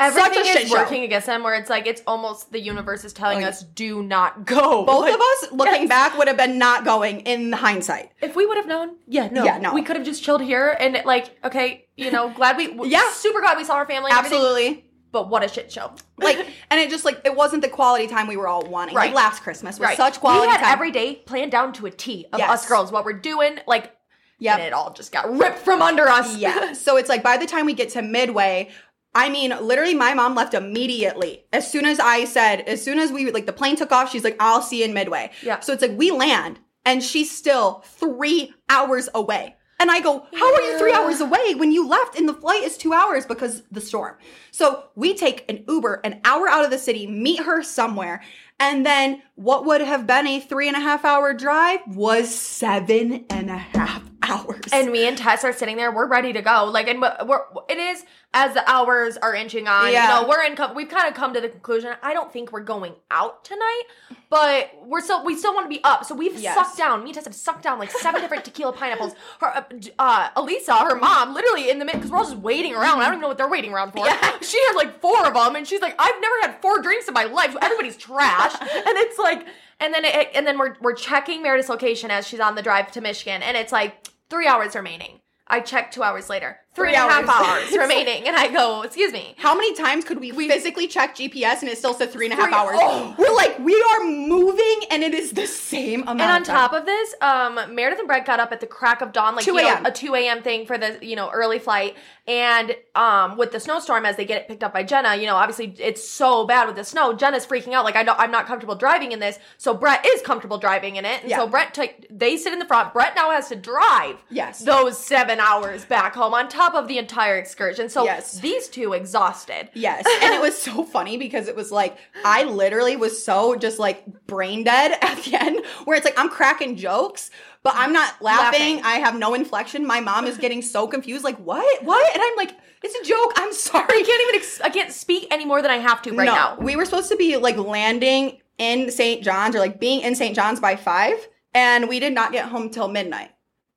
everything 0.00 0.32
such 0.32 0.46
a 0.46 0.52
shit 0.52 0.62
is 0.62 0.68
show. 0.70 0.76
working 0.76 1.02
against 1.02 1.26
them. 1.26 1.42
Where 1.42 1.56
it's 1.56 1.68
like 1.68 1.86
it's 1.88 2.02
almost 2.06 2.52
the 2.52 2.60
universe 2.60 3.04
is 3.04 3.12
telling 3.12 3.38
Like- 3.38 3.46
us 3.48 3.64
do 3.64 4.00
not 4.00 4.46
go. 4.46 4.84
both 4.84 5.00
Like, 5.02 5.14
of 5.14 5.20
us 5.20 5.50
looking 5.50 5.80
yes. 5.82 5.88
back 5.88 6.16
would 6.16 6.28
have 6.28 6.36
been 6.36 6.56
not 6.56 6.84
going 6.84 7.20
in 7.22 7.50
hindsight 7.52 8.12
If 8.22 8.36
we 8.36 8.46
would 8.46 8.56
have 8.58 8.68
known, 8.68 8.90
yeah, 9.08 9.28
no, 9.32 9.44
Yeah, 9.44 9.58
no. 9.58 9.74
we 9.74 9.82
could 9.82 9.96
have 9.96 10.04
just 10.06 10.22
chilled 10.22 10.40
here 10.40 10.76
and 10.78 11.02
like, 11.04 11.36
okay, 11.44 11.86
you 11.96 12.12
know, 12.12 12.30
glad 12.30 12.56
we, 12.56 12.78
Yeah. 12.88 13.10
super 13.10 13.40
glad 13.40 13.56
we 13.58 13.64
saw 13.64 13.74
our 13.74 13.86
family, 13.86 14.10
and 14.12 14.18
everything, 14.20 14.38
absolutely 14.38 14.84
But 15.10 15.28
what 15.30 15.42
a 15.42 15.48
shit 15.48 15.72
show! 15.72 15.92
like 16.18 16.36
and 16.70 16.78
it 16.80 16.90
just 16.90 17.04
like 17.04 17.20
it 17.24 17.34
wasn't 17.34 17.62
the 17.62 17.68
quality 17.68 18.06
time 18.06 18.26
we 18.26 18.36
were 18.36 18.46
all 18.48 18.62
wanting 18.66 18.94
Right. 18.94 19.06
like 19.14 19.16
last 19.16 19.42
christmas 19.42 19.78
was 19.78 19.86
right, 19.88 19.96
such 19.96 20.20
quality 20.20 20.46
we 20.46 20.52
had 20.52 20.60
time 20.60 20.72
every 20.72 20.90
day 20.90 21.16
planned 21.26 21.50
down 21.52 21.72
to 21.74 21.86
a 21.86 21.90
T 21.90 22.26
of 22.32 22.38
Yes. 22.38 22.50
us 22.50 22.68
girls, 22.68 22.92
what 22.92 23.04
we're 23.04 23.12
doing, 23.14 23.58
like, 23.66 23.94
Yep. 24.40 24.58
and 24.58 24.66
it 24.66 24.72
all 24.72 24.92
just 24.92 25.10
got 25.10 25.30
ripped 25.36 25.58
from 25.58 25.80
under 25.82 26.06
us. 26.08 26.36
yeah 26.36 26.72
so 26.84 26.96
it's 26.96 27.08
like 27.08 27.22
by 27.22 27.36
the 27.38 27.46
time 27.46 27.66
we 27.66 27.72
get 27.74 27.88
to 27.90 28.02
midway 28.02 28.68
i 29.14 29.28
mean 29.30 29.52
literally 29.62 29.94
my 29.94 30.12
mom 30.14 30.34
left 30.34 30.52
immediately 30.54 31.44
as 31.52 31.68
soon 31.70 31.84
as 31.86 31.98
i 31.98 32.24
said 32.24 32.60
as 32.60 32.82
soon 32.84 32.98
as 32.98 33.10
we 33.10 33.30
like 33.32 33.46
the 33.46 33.52
plane 33.52 33.74
took 33.76 33.90
off 33.90 34.10
she's 34.12 34.22
like 34.24 34.36
i'll 34.38 34.62
see 34.62 34.78
you 34.80 34.84
in 34.84 34.92
midway 34.94 35.30
Yeah. 35.42 35.60
so 35.60 35.72
it's 35.72 35.82
like 35.82 35.96
we 35.96 36.10
land 36.10 36.60
and 36.84 37.02
she's 37.02 37.30
still 37.30 37.82
three 37.86 38.54
hours 38.68 39.08
away 39.14 39.56
and 39.80 39.90
I 39.90 40.00
go, 40.00 40.26
how 40.34 40.54
are 40.54 40.62
you 40.62 40.78
three 40.78 40.92
hours 40.92 41.20
away 41.20 41.54
when 41.54 41.70
you 41.70 41.86
left 41.86 42.18
and 42.18 42.28
the 42.28 42.34
flight 42.34 42.62
is 42.62 42.76
two 42.76 42.92
hours 42.92 43.24
because 43.24 43.62
the 43.70 43.80
storm? 43.80 44.16
So 44.50 44.84
we 44.96 45.14
take 45.14 45.48
an 45.48 45.64
Uber 45.68 46.00
an 46.04 46.20
hour 46.24 46.48
out 46.48 46.64
of 46.64 46.70
the 46.70 46.78
city, 46.78 47.06
meet 47.06 47.40
her 47.40 47.62
somewhere, 47.62 48.22
and 48.58 48.84
then 48.84 49.22
what 49.36 49.64
would 49.66 49.80
have 49.80 50.06
been 50.06 50.26
a 50.26 50.40
three 50.40 50.68
and 50.68 50.76
a 50.76 50.80
half 50.80 51.04
hour 51.04 51.32
drive 51.32 51.80
was 51.86 52.34
seven 52.34 53.24
and 53.30 53.50
a 53.50 53.58
half 53.58 54.07
hours. 54.28 54.60
And 54.72 54.90
me 54.92 55.06
and 55.08 55.16
Tess 55.16 55.44
are 55.44 55.52
sitting 55.52 55.76
there. 55.76 55.90
We're 55.92 56.06
ready 56.08 56.32
to 56.32 56.42
go. 56.42 56.64
Like, 56.64 56.88
and 56.88 57.00
we're, 57.00 57.40
it 57.68 57.78
is 57.78 58.04
as 58.34 58.54
the 58.54 58.68
hours 58.70 59.16
are 59.16 59.34
inching 59.34 59.66
on. 59.68 59.90
Yeah. 59.90 60.02
You 60.18 60.22
know, 60.22 60.28
we're 60.28 60.42
in. 60.42 60.56
We've 60.74 60.88
kind 60.88 61.08
of 61.08 61.14
come 61.14 61.32
to 61.34 61.40
the 61.40 61.48
conclusion. 61.48 61.94
I 62.02 62.12
don't 62.12 62.32
think 62.32 62.52
we're 62.52 62.60
going 62.60 62.94
out 63.10 63.44
tonight, 63.44 63.82
but 64.28 64.70
we're 64.84 65.00
still 65.00 65.24
we 65.24 65.36
still 65.36 65.54
want 65.54 65.64
to 65.64 65.68
be 65.70 65.82
up. 65.84 66.04
So 66.04 66.14
we've 66.14 66.38
Yes. 66.38 66.54
sucked 66.54 66.76
down. 66.76 67.00
Me 67.02 67.10
and 67.10 67.14
Tess 67.14 67.24
have 67.24 67.34
sucked 67.34 67.62
down 67.62 67.78
like 67.78 67.90
seven 67.90 68.20
different 68.20 68.44
tequila 68.44 68.72
pineapples. 68.72 69.14
Her, 69.40 69.46
uh, 69.56 69.62
uh, 69.98 70.28
Elisa, 70.36 70.74
her 70.76 70.96
mom, 70.96 71.34
literally 71.34 71.70
in 71.70 71.78
the 71.78 71.84
mid 71.84 71.94
because 71.96 72.10
we're 72.10 72.18
all 72.18 72.24
just 72.24 72.36
waiting 72.36 72.74
around. 72.74 73.00
I 73.00 73.04
don't 73.04 73.14
even 73.14 73.20
know 73.22 73.28
what 73.28 73.38
they're 73.38 73.48
waiting 73.48 73.72
around 73.72 73.92
for. 73.92 74.04
Yeah. 74.06 74.16
She 74.42 74.58
had 74.68 74.74
like 74.76 75.00
four 75.00 75.26
of 75.26 75.34
them, 75.34 75.56
and 75.56 75.66
she's 75.66 75.80
like, 75.80 75.94
I've 75.98 76.20
never 76.20 76.34
had 76.42 76.62
four 76.62 76.80
drinks 76.80 77.06
in 77.08 77.12
my 77.14 77.24
life. 77.24 77.52
So 77.52 77.58
everybody's 77.60 77.96
trash, 77.96 78.52
and 78.60 78.70
it's 78.70 79.18
like. 79.18 79.46
And 79.80 79.94
then 79.94 80.04
it, 80.04 80.30
and 80.34 80.44
then 80.44 80.58
we're 80.58 80.74
we're 80.80 80.94
checking 80.94 81.40
Meredith's 81.40 81.68
location 81.68 82.10
as 82.10 82.26
she's 82.26 82.40
on 82.40 82.56
the 82.56 82.62
drive 82.62 82.90
to 82.92 83.00
Michigan, 83.00 83.42
and 83.44 83.56
it's 83.56 83.70
like 83.70 84.08
three 84.28 84.46
hours 84.46 84.74
remaining. 84.74 85.20
I 85.46 85.60
check 85.60 85.90
two 85.90 86.02
hours 86.02 86.28
later, 86.28 86.60
three 86.78 86.88
Three 86.92 86.96
and 86.96 87.10
a 87.10 87.12
half 87.12 87.28
hours. 87.28 87.64
hours 87.72 87.76
remaining, 87.78 88.26
and 88.26 88.36
I 88.36 88.48
go, 88.52 88.82
excuse 88.82 89.12
me. 89.12 89.34
How 89.36 89.54
many 89.54 89.74
times 89.74 90.04
could 90.04 90.18
we, 90.20 90.30
physically 90.32 90.88
check 90.88 91.14
GPS 91.16 91.60
and 91.60 91.68
it 91.70 91.76
still 91.78 91.92
said 91.94 92.10
three 92.10 92.26
and 92.26 92.32
a 92.32 92.36
half 92.36 92.46
Three- 92.46 92.54
hours? 92.54 92.76
oh. 92.80 93.14
We're 93.18 93.34
like, 93.34 93.58
we 93.58 93.74
are 93.92 94.04
moving 94.04 94.80
and 94.90 95.02
it 95.02 95.14
is 95.14 95.32
the 95.32 95.46
same 95.46 96.02
amount. 96.02 96.20
And 96.20 96.30
on 96.30 96.40
of 96.42 96.46
top 96.46 96.72
of 96.72 96.86
this, 96.86 97.14
um, 97.20 97.58
Meredith 97.74 97.98
and 97.98 98.08
Brett 98.08 98.24
got 98.24 98.40
up 98.40 98.52
at 98.52 98.60
the 98.60 98.66
crack 98.66 99.02
of 99.02 99.12
dawn, 99.12 99.34
like 99.36 99.44
2 99.44 99.54
you 99.54 99.62
know, 99.62 99.82
a 99.84 99.90
two 99.92 100.14
a.m. 100.14 100.42
thing 100.42 100.64
for 100.66 100.78
the 100.78 100.98
you 101.02 101.16
know 101.16 101.30
early 101.30 101.58
flight. 101.58 101.96
And 102.26 102.76
um, 102.94 103.38
with 103.38 103.52
the 103.52 103.60
snowstorm, 103.60 104.04
as 104.04 104.16
they 104.16 104.26
get 104.26 104.42
it 104.42 104.48
picked 104.48 104.62
up 104.62 104.74
by 104.74 104.82
Jenna, 104.82 105.16
you 105.16 105.24
know, 105.26 105.34
obviously 105.36 105.74
it's 105.78 106.06
so 106.06 106.46
bad 106.46 106.66
with 106.66 106.76
the 106.76 106.84
snow. 106.84 107.14
Jenna's 107.14 107.46
freaking 107.46 107.72
out, 107.72 107.84
like 107.84 107.96
I 107.96 108.02
know 108.02 108.14
I'm 108.18 108.30
not 108.30 108.46
comfortable 108.46 108.74
driving 108.74 109.12
in 109.12 109.18
this. 109.18 109.38
So 109.56 109.72
Brett 109.72 110.04
is 110.06 110.20
comfortable 110.22 110.58
driving 110.58 110.96
in 110.96 111.04
it, 111.06 111.22
and 111.22 111.30
Yeah. 111.30 111.38
so 111.38 111.46
Brett 111.48 111.72
take 111.74 112.06
they 112.10 112.36
sit 112.36 112.52
in 112.52 112.58
the 112.58 112.66
front. 112.66 112.92
Brett 112.92 113.14
now 113.16 113.30
has 113.30 113.48
to 113.48 113.56
drive. 113.56 114.16
Yes. 114.30 114.60
those 114.62 114.98
seven 114.98 115.40
hours 115.40 115.84
back 115.86 116.14
home 116.14 116.34
on 116.34 116.48
top 116.48 116.67
of 116.74 116.88
the 116.88 116.98
entire 116.98 117.36
excursion. 117.36 117.88
So 117.88 118.04
Yes. 118.04 118.40
these 118.40 118.68
two 118.68 118.92
exhausted. 118.92 119.68
Yes. 119.74 120.04
And 120.22 120.34
it 120.34 120.40
was 120.40 120.56
so 120.60 120.84
funny 120.84 121.16
because 121.16 121.48
it 121.48 121.56
was 121.56 121.70
like, 121.72 121.96
I 122.24 122.44
literally 122.44 122.96
was 122.96 123.22
so 123.22 123.56
just 123.56 123.78
like 123.78 124.26
brain 124.26 124.64
dead 124.64 124.98
at 125.02 125.22
the 125.24 125.34
end 125.36 125.64
where 125.84 125.96
it's 125.96 126.04
like 126.04 126.18
I'm 126.18 126.28
cracking 126.28 126.76
jokes, 126.76 127.30
but 127.62 127.74
I'm 127.76 127.92
not 127.92 128.20
laughing. 128.20 128.76
Laughing. 128.76 128.84
I 128.84 128.94
have 128.94 129.16
no 129.18 129.34
inflection. 129.34 129.86
My 129.86 130.00
mom 130.00 130.26
is 130.26 130.38
getting 130.38 130.62
so 130.62 130.86
confused, 130.86 131.24
like, 131.24 131.38
what? 131.38 131.84
What? 131.84 132.14
And 132.14 132.22
I'm 132.24 132.36
like, 132.36 132.56
it's 132.82 132.94
a 132.94 133.04
joke. 133.10 133.32
I'm 133.36 133.52
sorry. 133.52 133.84
I 133.88 134.02
can't 134.06 134.22
even. 134.28 134.34
Ex- 134.36 134.60
I 134.60 134.68
can't 134.70 134.92
speak 134.92 135.26
any 135.30 135.44
more 135.44 135.60
than 135.62 135.70
I 135.70 135.78
have 135.78 136.00
to 136.02 136.10
right 136.12 136.26
no, 136.26 136.34
now. 136.34 136.56
we 136.60 136.76
were 136.76 136.84
supposed 136.84 137.08
to 137.10 137.16
be 137.16 137.36
like 137.36 137.56
landing 137.56 138.38
in 138.58 138.90
St. 138.90 139.22
John's 139.22 139.54
or 139.56 139.58
like 139.58 139.80
being 139.80 140.00
in 140.02 140.14
St. 140.14 140.34
John's 140.34 140.60
by 140.60 140.76
five, 140.76 141.16
and 141.54 141.88
we 141.88 141.98
did 142.00 142.12
not 142.12 142.30
get 142.32 142.46
home 142.46 142.70
till 142.70 142.88
midnight. 142.88 143.30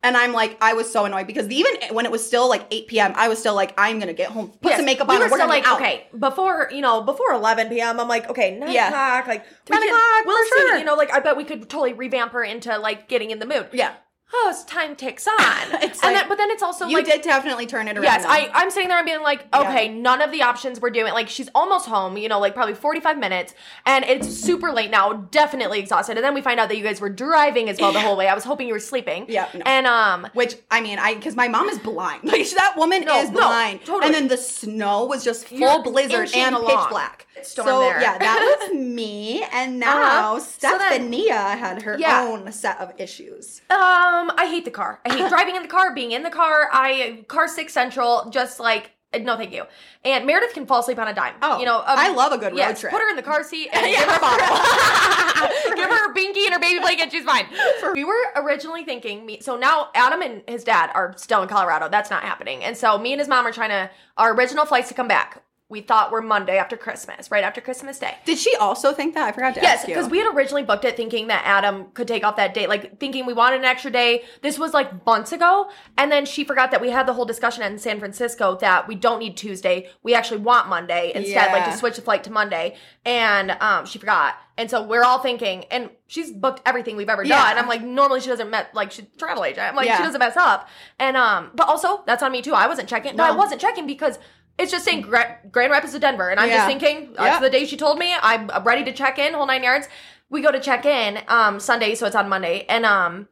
And 0.04 0.18
I'm 0.18 0.34
like, 0.34 0.58
I 0.62 0.74
was 0.74 0.92
so 0.92 1.06
annoyed 1.06 1.28
because 1.28 1.48
even 1.50 1.74
when 1.92 2.06
it 2.06 2.12
was 2.12 2.26
still 2.26 2.50
like 2.50 2.66
8 2.72 2.88
p.m., 2.88 3.14
I 3.16 3.28
was 3.28 3.38
still 3.38 3.54
like, 3.54 3.74
I'm 3.78 4.00
gonna 4.00 4.14
get 4.14 4.32
home, 4.32 4.50
put 4.50 4.70
Yes, 4.72 4.78
some 4.78 4.86
makeup 4.86 5.08
we 5.08 5.14
on, 5.16 5.20
were 5.20 5.26
and 5.26 5.32
we're 5.32 5.38
still 5.38 5.48
like, 5.48 5.68
out. 5.68 5.80
okay, 5.80 6.08
before 6.18 6.70
you 6.74 6.82
know, 6.82 7.02
before 7.04 7.34
11 7.34 7.70
p.m. 7.70 8.00
I'm 8.00 8.08
like, 8.08 8.28
okay, 8.30 8.58
nine 8.58 8.72
Yeah. 8.72 8.88
o'clock, 8.88 9.28
like 9.28 9.46
10 9.66 9.78
can- 9.80 9.88
o'clock, 9.90 10.26
We'll 10.26 10.38
for 10.38 10.56
see, 10.56 10.62
sure. 10.68 10.78
you 10.80 10.86
know, 10.86 10.96
like 10.96 11.14
I 11.14 11.20
bet 11.20 11.38
we 11.38 11.44
could 11.44 11.70
totally 11.70 11.94
revamp 11.94 12.32
her 12.34 12.44
into 12.44 12.76
like 12.80 13.08
getting 13.10 13.30
in 13.30 13.38
the 13.40 13.46
mood. 13.46 13.68
Yeah, 13.74 13.94
Oh, 14.34 14.48
as 14.50 14.64
time 14.66 14.96
ticks 14.96 15.28
on, 15.28 15.36
and 15.40 15.72
like- 15.74 16.00
then 16.02 16.28
but 16.30 16.38
then 16.38 16.50
it's 16.52 16.64
also 16.64 16.86
like 16.86 16.92
you 16.92 16.98
like 16.98 17.06
did 17.06 17.22
definitely 17.22 17.66
turn 17.66 17.88
it 17.88 17.98
around. 17.98 18.04
Yes. 18.04 18.24
I, 18.26 18.50
I'm 18.54 18.72
sitting 18.72 18.88
there 18.88 18.98
and 18.98 19.06
being 19.06 19.22
like, 19.22 19.46
Yeah. 19.54 19.62
okay, 19.70 19.90
none 19.90 20.22
of 20.22 20.32
the 20.32 20.42
options 20.44 20.80
we're 20.80 20.90
doing. 20.90 21.14
Like, 21.14 21.28
she's 21.30 21.50
almost 21.54 21.86
home, 21.88 22.18
you 22.18 22.30
know, 22.30 22.40
like 22.40 22.54
probably 22.54 22.74
45 22.76 23.18
minutes, 23.18 23.54
and 23.86 24.06
it's 24.06 24.28
super 24.30 24.72
late 24.72 24.90
now, 24.90 25.14
definitely 25.14 25.80
exhausted. 25.80 26.18
And 26.18 26.24
then 26.24 26.34
we 26.34 26.42
find 26.42 26.60
out 26.60 26.70
that 26.70 26.78
you 26.78 26.84
guys 26.84 27.02
were 27.02 27.10
driving 27.10 27.68
as 27.70 27.80
well 27.80 27.92
the 27.92 28.00
whole 28.00 28.16
way. 28.16 28.28
I 28.28 28.34
was 28.34 28.44
hoping 28.44 28.68
you 28.68 28.74
were 28.74 28.80
sleeping. 28.80 29.26
Yeah, 29.28 29.50
no. 29.54 29.62
And, 29.66 29.86
um, 29.88 30.28
Which 30.34 30.56
I 30.70 30.80
mean, 30.82 30.98
I 31.00 31.16
because 31.16 31.36
my 31.36 31.48
mom 31.48 31.68
is 31.70 31.80
blind. 31.80 32.22
Like 32.32 32.50
that 32.52 32.76
woman 32.78 33.04
No, 33.06 33.20
is 33.22 33.30
no, 33.32 33.40
blind. 33.40 33.82
totally. 33.86 34.06
And 34.06 34.16
then 34.16 34.28
the 34.30 34.38
snow 34.38 35.06
was 35.06 35.24
just 35.24 35.48
full 35.48 35.58
You're 35.60 35.84
blizzard 35.84 36.30
and 36.36 36.56
along. 36.56 36.68
pitch 36.84 36.90
black. 36.90 37.28
Storm 37.44 37.68
so 37.68 37.80
there. 37.80 38.00
yeah, 38.02 38.18
that 38.20 38.58
was 38.70 38.74
me. 38.80 39.44
And 39.52 39.80
now 39.80 40.36
Uh-huh. 40.36 40.40
So 40.40 40.78
then- 40.78 41.12
Stephania 41.12 41.58
had 41.58 41.82
her 41.82 41.98
Yeah. 42.00 42.22
own 42.24 42.52
set 42.52 42.80
of 42.80 42.94
issues. 43.00 43.62
um, 43.72 44.21
I 44.38 44.46
hate 44.46 44.66
the 44.66 44.72
car. 44.72 45.00
I 45.06 45.14
hate 45.16 45.30
driving 45.30 45.56
in 45.56 45.64
the 45.64 45.68
car, 45.68 45.94
being 45.94 46.12
in 46.12 46.24
the 46.24 46.30
car. 46.30 46.70
I, 46.72 47.24
car 47.28 47.48
six 47.48 47.74
central, 47.74 48.30
just 48.30 48.60
like, 48.60 48.92
no 49.20 49.36
thank 49.36 49.52
you. 49.52 49.66
And 50.06 50.26
Meredith 50.26 50.54
can 50.54 50.66
fall 50.66 50.80
asleep 50.80 50.98
on 50.98 51.08
a 51.08 51.14
dime. 51.14 51.36
Oh, 51.42 51.60
you 51.60 51.66
know, 51.66 51.80
um, 51.80 51.84
I 51.88 52.14
love 52.14 52.32
a 52.32 52.38
good 52.38 52.52
road 52.52 52.58
yes, 52.58 52.80
trip. 52.80 52.94
Put 52.94 53.02
her 53.02 53.10
in 53.10 53.16
the 53.18 53.24
car 53.24 53.44
seat 53.44 53.70
and 53.74 53.86
give 53.96 54.00
her 54.00 54.18
a 54.18 54.20
bottle. 54.20 55.76
give 55.76 55.90
her 55.90 56.12
a 56.12 56.16
binky 56.16 56.46
and 56.46 56.54
her 56.54 56.60
baby 56.60 56.80
blanket. 56.80 57.12
She's 57.12 57.26
fine. 57.26 57.46
We 57.94 58.06
were 58.06 58.32
originally 58.38 58.86
thinking, 58.86 59.26
me, 59.26 59.40
so 59.42 59.58
now 59.58 59.90
Adam 59.96 60.22
and 60.22 60.44
his 60.48 60.64
dad 60.64 60.92
are 60.94 61.14
still 61.18 61.42
in 61.42 61.50
Colorado. 61.50 61.90
That's 61.90 62.10
not 62.10 62.24
happening. 62.24 62.64
And 62.64 62.78
so 62.78 62.98
me 62.98 63.12
and 63.12 63.20
his 63.20 63.28
mom 63.28 63.46
are 63.46 63.52
trying 63.52 63.70
to, 63.70 63.90
our 64.18 64.34
original 64.34 64.66
flights 64.66 64.88
to 64.90 64.94
come 64.94 65.08
back, 65.08 65.44
we 65.72 65.82
thought 65.82 66.12
were 66.12 66.22
Monday 66.22 66.58
after 66.58 66.76
Christmas, 66.78 67.32
right 67.32 67.44
after 67.44 67.62
Christmas 67.62 67.98
Day. 67.98 68.16
Did 68.26 68.38
she 68.38 68.56
also 68.58 68.94
think 68.94 69.16
that? 69.16 69.28
I 69.28 69.32
forgot 69.32 69.56
to 69.56 69.62
Yes, 69.62 69.80
ask 69.80 69.88
you. 69.88 69.94
Yes, 69.96 70.00
because 70.04 70.12
we 70.12 70.20
had 70.20 70.36
originally 70.36 70.64
booked 70.64 70.86
it 70.86 70.96
thinking 70.98 71.28
that 71.28 71.44
Adam 71.46 71.86
could 71.94 72.08
take 72.08 72.24
off 72.24 72.36
that 72.36 72.54
day, 72.54 72.68
like 72.68 73.00
thinking 73.00 73.26
we 73.26 73.34
wanted 73.34 73.60
an 73.60 73.66
extra 73.66 73.90
day. 73.90 74.24
This 74.42 74.60
was 74.60 74.74
like 74.74 75.06
months 75.06 75.32
ago. 75.32 75.70
And 75.98 76.12
then 76.12 76.26
she 76.26 76.44
forgot 76.44 76.72
that 76.72 76.82
we 76.82 76.90
had 76.90 77.08
the 77.08 77.14
whole 77.14 77.26
discussion 77.26 77.64
in 77.64 77.78
San 77.80 77.98
Francisco 78.00 78.58
that 78.58 78.88
we 78.88 78.96
don't 78.96 79.20
need 79.20 79.38
Tuesday. 79.38 79.90
We 80.04 80.14
actually 80.14 80.42
want 80.42 80.68
Monday 80.68 81.14
instead, 81.16 81.52
like 81.54 81.66
to 81.66 81.78
switch 81.78 81.96
the 81.96 82.02
flight 82.02 82.24
to 82.26 82.32
Monday. 82.32 82.76
And 83.06 83.52
um, 83.62 83.86
she 83.86 83.98
forgot. 83.98 84.36
And 84.58 84.70
so 84.70 84.84
we're 84.84 85.04
all 85.04 85.20
thinking, 85.20 85.64
and 85.72 85.90
she's 86.06 86.30
booked 86.32 86.62
everything 86.68 86.96
we've 86.98 87.10
ever 87.10 87.24
Yeah. 87.24 87.42
done. 87.42 87.58
I'm 87.58 87.68
like, 87.70 87.82
normally 87.82 88.20
she 88.20 88.28
doesn't 88.28 88.50
met 88.50 88.76
like 88.76 88.92
she's 88.92 89.06
travel 89.18 89.44
agent. 89.46 89.66
I'm 89.70 89.76
like, 89.76 89.88
Yeah. 89.88 89.98
she 89.98 90.04
doesn't 90.04 90.20
mess 90.20 90.36
up. 90.38 90.68
And 91.00 91.16
um, 91.18 91.52
but 91.56 91.68
also 91.68 92.04
that's 92.06 92.22
on 92.22 92.32
me 92.32 92.42
too. 92.42 92.54
I 92.54 92.68
wasn't 92.68 92.90
checking, 92.90 93.16
but 93.16 93.32
I 93.32 93.36
wasn't 93.36 93.62
checking 93.62 93.88
because 93.88 94.20
it's 94.62 94.72
just 94.72 94.86
saying 94.86 95.02
Gra- 95.02 95.38
Grand 95.52 95.72
Rapids 95.72 95.94
to 95.94 96.00
Denver, 96.00 96.30
and 96.30 96.40
I'm 96.40 96.50
Yeah. 96.50 96.58
just 96.58 96.68
thinking 96.68 97.16
Yeah. 97.20 97.40
the 97.40 97.50
day 97.50 97.66
she 97.66 97.78
told 97.78 97.98
me. 98.00 98.14
I'm 98.22 98.50
I'm 98.52 98.64
ready 98.64 98.84
to 98.86 98.94
check 98.94 99.20
in, 99.20 99.34
whole 99.34 99.46
nine 99.48 99.64
yards. 99.64 99.88
We 100.30 100.42
go 100.42 100.52
to 100.52 100.60
check 100.60 100.86
in 100.86 101.20
um 101.28 101.60
Sunday, 101.60 101.96
so 101.96 102.06
it's 102.08 102.16
on 102.16 102.30
Monday, 102.30 102.66
and 102.70 102.86
um 102.86 103.28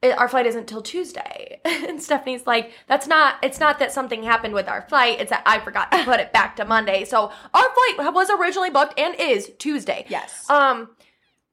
it, 0.00 0.18
our 0.18 0.28
flight 0.28 0.46
isn't 0.46 0.66
till 0.66 0.82
Tuesday. 0.82 1.60
and 1.64 2.02
Stephanie's 2.02 2.46
like, 2.46 2.72
that's 2.88 3.06
not. 3.06 3.36
It's 3.42 3.60
not 3.60 3.78
that 3.78 3.92
something 3.92 4.22
happened 4.24 4.52
with 4.54 4.68
our 4.68 4.82
flight. 4.88 5.20
It's 5.20 5.30
that 5.30 5.42
I 5.46 5.58
forgot 5.60 5.92
to 5.92 6.02
put 6.04 6.18
it 6.20 6.32
back 6.32 6.56
to 6.56 6.64
Monday. 6.64 7.04
So 7.04 7.30
our 7.54 7.64
flight 7.96 8.12
was 8.12 8.28
originally 8.30 8.70
booked 8.70 8.98
and 8.98 9.14
is 9.18 9.50
Tuesday. 9.58 10.04
Yes. 10.08 10.48
Um. 10.50 10.90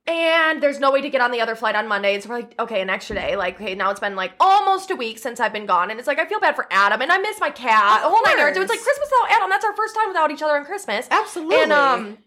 And 0.08 0.64
there's 0.64 0.80
no 0.80 0.92
way 0.92 1.02
to 1.02 1.10
get 1.10 1.22
on 1.22 1.32
the 1.32 1.40
other 1.40 1.56
flight 1.56 1.76
on 1.76 1.88
Monday. 1.88 2.16
It's 2.16 2.28
like, 2.28 2.60
okay, 2.60 2.82
an 2.82 2.90
extra 2.90 3.16
day. 3.16 3.36
Like, 3.36 3.62
okay, 3.62 3.76
now 3.76 3.92
it's 3.92 4.00
been 4.00 4.16
like 4.16 4.34
almost 4.40 4.90
a 4.90 4.96
week 4.96 5.20
since 5.20 5.40
I've 5.40 5.54
been 5.54 5.68
gone. 5.68 5.92
And 5.92 6.00
it's 6.00 6.08
like, 6.08 6.18
I 6.18 6.26
feel 6.26 6.40
bad 6.40 6.56
for 6.56 6.66
Adam 6.72 7.02
and 7.02 7.12
I 7.12 7.20
miss 7.20 7.40
my 7.40 7.52
cat. 7.52 7.98
Of 7.98 8.04
the 8.04 8.10
whole 8.10 8.24
nine 8.26 8.40
yards. 8.40 8.58
It 8.58 8.60
was 8.60 8.70
like 8.70 8.80
Christmas 8.80 9.08
without 9.12 9.38
Adam. 9.38 9.50
That's 9.50 9.66
our 9.66 9.76
first 9.76 9.96
time 9.96 10.08
without 10.08 10.32
each 10.32 10.42
other 10.42 10.58
on 10.58 10.66
Christmas. 10.66 11.08
Absolutely. 11.12 11.58
And 11.58 11.72
um 11.72 12.18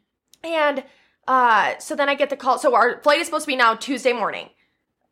and 0.45 0.85
uh 1.27 1.77
so 1.79 1.97
then 1.97 2.09
I 2.09 2.15
get 2.15 2.31
the 2.31 2.37
call. 2.37 2.59
So 2.59 2.75
our 2.75 3.03
flight 3.03 3.19
is 3.19 3.27
supposed 3.27 3.47
to 3.47 3.49
be 3.49 3.57
now 3.57 3.75
Tuesday 3.75 4.13
morning. 4.13 4.51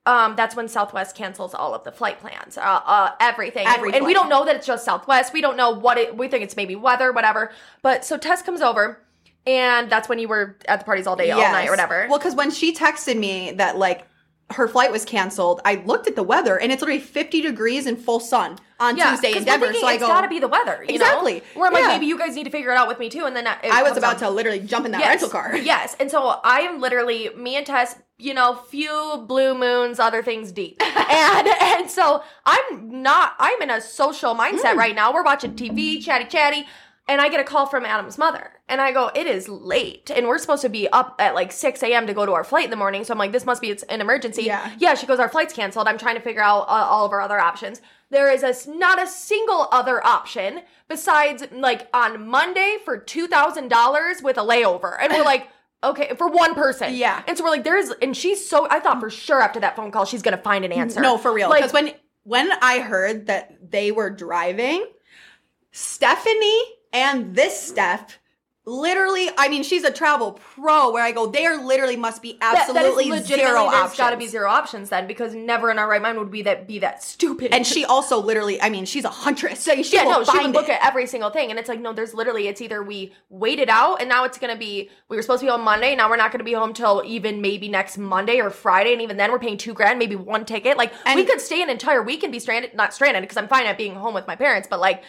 Um, 0.06 0.34
that's 0.34 0.56
when 0.56 0.66
Southwest 0.66 1.14
cancels 1.14 1.54
all 1.54 1.74
of 1.74 1.84
the 1.84 1.92
flight 1.92 2.20
plans, 2.20 2.56
uh, 2.56 2.62
uh, 2.62 3.10
everything, 3.20 3.66
Every 3.66 3.92
and 3.92 4.04
we 4.06 4.14
don't 4.14 4.30
know 4.30 4.46
that 4.46 4.56
it's 4.56 4.66
just 4.66 4.84
Southwest. 4.84 5.32
We 5.34 5.42
don't 5.42 5.58
know 5.58 5.70
what 5.70 5.98
it. 5.98 6.16
We 6.16 6.26
think 6.26 6.42
it's 6.42 6.56
maybe 6.56 6.74
weather, 6.74 7.12
whatever. 7.12 7.52
But 7.82 8.04
so 8.04 8.16
Tess 8.16 8.40
comes 8.40 8.62
over, 8.62 9.02
and 9.46 9.90
that's 9.90 10.08
when 10.08 10.18
you 10.18 10.28
were 10.28 10.56
at 10.66 10.80
the 10.80 10.84
parties 10.84 11.06
all 11.06 11.16
day, 11.16 11.30
all 11.30 11.40
night, 11.40 11.68
or 11.68 11.70
whatever. 11.70 12.06
Well, 12.08 12.18
because 12.18 12.34
when 12.34 12.50
she 12.50 12.74
texted 12.74 13.18
me 13.18 13.52
that 13.52 13.78
like 13.78 14.06
her 14.50 14.66
flight 14.66 14.90
was 14.90 15.04
canceled, 15.04 15.60
I 15.64 15.76
looked 15.86 16.06
at 16.08 16.16
the 16.16 16.22
weather 16.22 16.58
and 16.58 16.72
it's 16.72 16.82
literally 16.82 17.00
50 17.00 17.40
degrees 17.40 17.86
in 17.86 17.96
full 17.96 18.20
sun 18.20 18.58
on 18.80 18.96
Tuesday 18.96 19.32
in 19.32 19.38
we're 19.38 19.44
Denver. 19.44 19.66
thinking 19.66 19.80
So 19.82 19.86
I 19.86 19.92
it's 19.94 20.02
go, 20.02 20.08
gotta 20.08 20.28
be 20.28 20.40
the 20.40 20.48
weather, 20.48 20.84
you 20.88 20.94
Exactly. 20.94 21.34
Know? 21.34 21.40
Where 21.54 21.66
I'm 21.68 21.72
like, 21.72 21.82
Yeah. 21.82 21.88
maybe 21.88 22.06
you 22.06 22.18
guys 22.18 22.34
need 22.34 22.44
to 22.44 22.50
figure 22.50 22.70
it 22.72 22.76
out 22.76 22.88
with 22.88 22.98
me 22.98 23.08
too, 23.08 23.26
and 23.26 23.36
then 23.36 23.46
it 23.46 23.58
I 23.64 23.82
was 23.82 23.92
comes 23.92 23.98
about 23.98 24.14
on. 24.14 24.20
to 24.20 24.30
literally 24.30 24.60
jump 24.60 24.86
in 24.86 24.92
that 24.92 25.06
rental 25.06 25.28
car. 25.28 25.56
Yes. 25.70 25.94
And 26.00 26.10
so 26.10 26.40
I 26.42 26.60
am 26.60 26.80
literally 26.80 27.30
me 27.36 27.56
and 27.56 27.64
Tess, 27.64 27.96
you 28.18 28.34
know, 28.34 28.54
few 28.54 29.24
blue 29.28 29.54
moons, 29.54 30.00
other 30.00 30.22
things 30.22 30.50
deep. 30.50 30.82
and 31.10 31.46
and 31.48 31.90
so 31.90 32.22
I'm 32.44 33.02
not 33.02 33.34
I'm 33.38 33.60
in 33.62 33.70
a 33.70 33.80
social 33.80 34.34
mindset 34.34 34.74
mm. 34.74 34.76
right 34.76 34.94
now. 34.96 35.12
We're 35.12 35.22
watching 35.22 35.54
TV, 35.54 36.02
chatty 36.02 36.24
chatty, 36.24 36.66
and 37.06 37.20
I 37.20 37.28
get 37.28 37.40
a 37.40 37.44
call 37.44 37.66
from 37.66 37.84
Adam's 37.84 38.18
mother. 38.18 38.52
And 38.70 38.80
I 38.80 38.92
go, 38.92 39.10
it 39.14 39.26
is 39.26 39.48
late. 39.48 40.10
And 40.14 40.26
we're 40.28 40.38
supposed 40.38 40.62
to 40.62 40.68
be 40.68 40.88
up 40.88 41.16
at 41.18 41.34
like 41.34 41.52
6 41.52 41.82
a.m. 41.82 42.06
to 42.06 42.14
go 42.14 42.24
to 42.24 42.32
our 42.32 42.44
flight 42.44 42.64
in 42.64 42.70
the 42.70 42.76
morning. 42.76 43.04
So 43.04 43.12
I'm 43.12 43.18
like, 43.18 43.32
this 43.32 43.44
must 43.44 43.60
be 43.60 43.70
it's 43.70 43.82
an 43.84 44.00
emergency. 44.00 44.44
Yeah. 44.44 44.72
Yeah, 44.78 44.94
she 44.94 45.06
goes, 45.06 45.18
our 45.18 45.28
flight's 45.28 45.52
canceled. 45.52 45.88
I'm 45.88 45.98
trying 45.98 46.14
to 46.14 46.20
figure 46.22 46.42
out 46.42 46.62
uh, 46.62 46.86
all 46.88 47.04
of 47.04 47.12
our 47.12 47.20
other 47.20 47.38
options. 47.38 47.82
There 48.10 48.32
is 48.32 48.42
a, 48.42 48.70
not 48.70 49.02
a 49.02 49.06
single 49.06 49.68
other 49.72 50.04
option 50.06 50.62
besides 50.88 51.44
like 51.52 51.88
on 51.92 52.28
Monday 52.28 52.78
for 52.84 52.98
$2,000 52.98 54.22
with 54.22 54.38
a 54.38 54.42
layover. 54.42 54.96
And 55.00 55.12
we're 55.12 55.24
like, 55.24 55.48
okay, 55.84 56.14
for 56.16 56.28
one 56.28 56.54
person. 56.54 56.94
Yeah. 56.94 57.22
And 57.26 57.36
so 57.36 57.44
we're 57.44 57.50
like, 57.50 57.64
there's, 57.64 57.90
and 58.00 58.16
she's 58.16 58.48
so, 58.48 58.68
I 58.70 58.80
thought 58.80 59.00
for 59.00 59.10
sure 59.10 59.40
after 59.40 59.60
that 59.60 59.74
phone 59.76 59.90
call, 59.90 60.04
she's 60.04 60.22
going 60.22 60.36
to 60.36 60.42
find 60.42 60.64
an 60.64 60.72
answer. 60.72 61.00
No, 61.00 61.18
for 61.18 61.32
real. 61.32 61.48
Like, 61.50 61.60
Because 61.60 61.72
when 61.72 61.92
when 62.22 62.52
I 62.62 62.78
heard 62.80 63.26
that 63.26 63.70
they 63.72 63.90
were 63.90 64.10
driving, 64.10 64.86
Stephanie 65.72 66.62
and 66.92 67.34
this 67.34 67.60
Steph, 67.60 68.19
literally, 68.70 69.28
I 69.36 69.48
mean, 69.48 69.62
she's 69.62 69.84
a 69.84 69.90
travel 69.90 70.32
pro. 70.32 70.92
Where 70.92 71.02
I 71.02 71.12
go, 71.12 71.26
there 71.26 71.56
literally 71.56 71.96
must 71.96 72.22
be 72.22 72.38
that, 72.40 72.54
that 72.54 72.68
absolutely 72.68 73.10
legitimately, 73.10 73.44
zero 73.44 73.64
options. 73.64 73.98
got 73.98 74.10
to 74.10 74.16
be 74.16 74.26
zero 74.26 74.48
options 74.48 74.88
then 74.90 75.06
because 75.06 75.34
never 75.34 75.70
in 75.70 75.78
our 75.78 75.88
right 75.88 76.00
mind 76.00 76.18
would 76.18 76.30
we 76.30 76.42
that 76.42 76.66
be 76.68 76.78
that 76.78 77.02
stupid. 77.02 77.52
And 77.52 77.66
she 77.66 77.84
also 77.84 78.20
literally, 78.20 78.60
I 78.62 78.70
mean, 78.70 78.84
she's 78.84 79.04
a 79.04 79.10
huntress, 79.10 79.60
so 79.60 79.82
she 79.82 79.96
yeah, 79.96 80.04
no, 80.04 80.24
she 80.24 80.38
would 80.38 80.52
look 80.52 80.68
it. 80.68 80.72
at 80.72 80.86
every 80.86 81.06
single 81.06 81.30
thing, 81.30 81.50
and 81.50 81.58
it's 81.58 81.68
like, 81.68 81.80
no, 81.80 81.92
there's 81.92 82.14
literally, 82.14 82.48
it's 82.48 82.60
either 82.60 82.82
we 82.82 83.12
wait 83.28 83.58
it 83.58 83.68
out, 83.68 84.00
and 84.00 84.08
now 84.08 84.24
it's 84.24 84.38
gonna 84.38 84.56
be, 84.56 84.90
we 85.08 85.16
were 85.16 85.22
supposed 85.22 85.40
to 85.40 85.46
be 85.46 85.50
home 85.50 85.62
Monday, 85.62 85.94
now 85.96 86.08
we're 86.08 86.16
not 86.16 86.30
gonna 86.32 86.44
be 86.44 86.52
home 86.52 86.72
till 86.72 87.02
even 87.04 87.40
maybe 87.40 87.68
next 87.68 87.98
Monday 87.98 88.40
or 88.40 88.50
Friday, 88.50 88.92
and 88.92 89.02
even 89.02 89.16
then 89.16 89.32
we're 89.32 89.38
paying 89.38 89.58
two 89.58 89.74
grand, 89.74 89.98
maybe 89.98 90.16
one 90.16 90.44
ticket. 90.44 90.76
Like, 90.76 90.92
we 91.14 91.24
could 91.24 91.40
stay 91.40 91.62
an 91.62 91.70
entire 91.70 92.02
week 92.02 92.22
and 92.22 92.32
be 92.32 92.38
stranded, 92.38 92.74
not 92.74 92.94
stranded, 92.94 93.22
because 93.22 93.36
I'm 93.36 93.48
fine 93.48 93.66
at 93.66 93.76
being 93.76 93.94
home 93.94 94.14
with 94.14 94.26
my 94.26 94.36
parents, 94.36 94.68
but 94.70 94.80
like, 94.80 95.02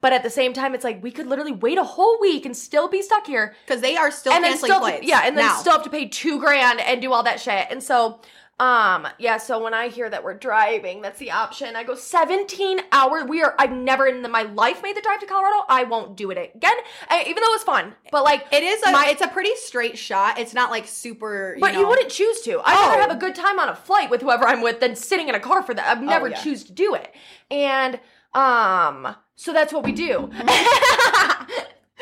but 0.00 0.12
at 0.12 0.22
the 0.22 0.30
same 0.30 0.52
time, 0.52 0.74
it's 0.74 0.84
like 0.84 1.02
we 1.02 1.10
could 1.10 1.26
literally 1.26 1.52
wait 1.52 1.78
a 1.78 1.84
whole 1.84 2.18
week 2.20 2.46
and 2.46 2.56
still 2.56 2.88
be 2.88 3.02
stuck 3.02 3.26
here 3.26 3.54
because 3.66 3.80
they 3.80 3.96
are 3.96 4.10
still 4.10 4.32
and 4.32 4.42
then 4.44 4.52
canceling 4.52 4.70
still 4.70 4.80
flights. 4.80 5.06
yeah 5.06 5.22
and 5.24 5.36
then 5.36 5.46
now. 5.46 5.56
still 5.56 5.72
have 5.72 5.82
to 5.84 5.90
pay 5.90 6.06
two 6.08 6.38
grand 6.40 6.80
and 6.80 7.02
do 7.02 7.12
all 7.12 7.22
that 7.22 7.40
shit 7.40 7.66
and 7.70 7.82
so 7.82 8.20
um 8.58 9.08
yeah 9.18 9.38
so 9.38 9.62
when 9.62 9.72
i 9.72 9.88
hear 9.88 10.10
that 10.10 10.22
we're 10.22 10.34
driving 10.34 11.00
that's 11.00 11.18
the 11.18 11.30
option 11.30 11.74
i 11.76 11.82
go 11.82 11.94
17 11.94 12.78
hours 12.92 13.24
we 13.24 13.42
are 13.42 13.54
i've 13.58 13.72
never 13.72 14.06
in 14.06 14.20
my 14.30 14.42
life 14.42 14.82
made 14.82 14.94
the 14.94 15.00
drive 15.00 15.18
to 15.18 15.24
colorado 15.26 15.64
i 15.70 15.82
won't 15.84 16.14
do 16.14 16.30
it 16.30 16.36
again 16.54 16.74
I, 17.08 17.22
even 17.22 17.36
though 17.36 17.52
it 17.52 17.56
was 17.56 17.62
fun 17.62 17.94
but 18.12 18.22
like 18.22 18.44
It 18.52 18.62
is 18.62 18.82
a 18.82 18.92
my- 18.92 19.06
it's 19.08 19.22
a 19.22 19.28
pretty 19.28 19.54
straight 19.56 19.96
shot. 19.96 20.38
It's 20.38 20.52
not 20.52 20.70
like 20.70 20.86
super. 20.86 21.54
You 21.54 21.60
but 21.60 21.72
know, 21.72 21.80
you 21.80 21.88
wouldn't 21.88 22.10
choose 22.10 22.40
to. 22.42 22.60
I'd 22.64 22.74
rather 22.74 22.98
Oh. 22.98 23.00
have 23.08 23.10
a 23.12 23.20
good 23.20 23.34
time 23.34 23.58
on 23.58 23.68
a 23.68 23.74
flight 23.74 24.10
with 24.10 24.20
whoever 24.20 24.44
I'm 24.46 24.60
with 24.62 24.80
than 24.80 24.94
sitting 24.96 25.28
in 25.28 25.34
a 25.34 25.40
car 25.40 25.62
for 25.62 25.72
that. 25.74 25.86
I'd 25.96 26.02
never 26.02 26.28
yeah. 26.28 26.42
choose 26.42 26.64
to 26.64 26.72
do 26.72 26.94
it. 26.94 27.14
And 27.50 28.00
um, 28.34 29.16
so 29.36 29.52
that's 29.52 29.72
what 29.72 29.84
we 29.84 29.92
do. 29.92 30.30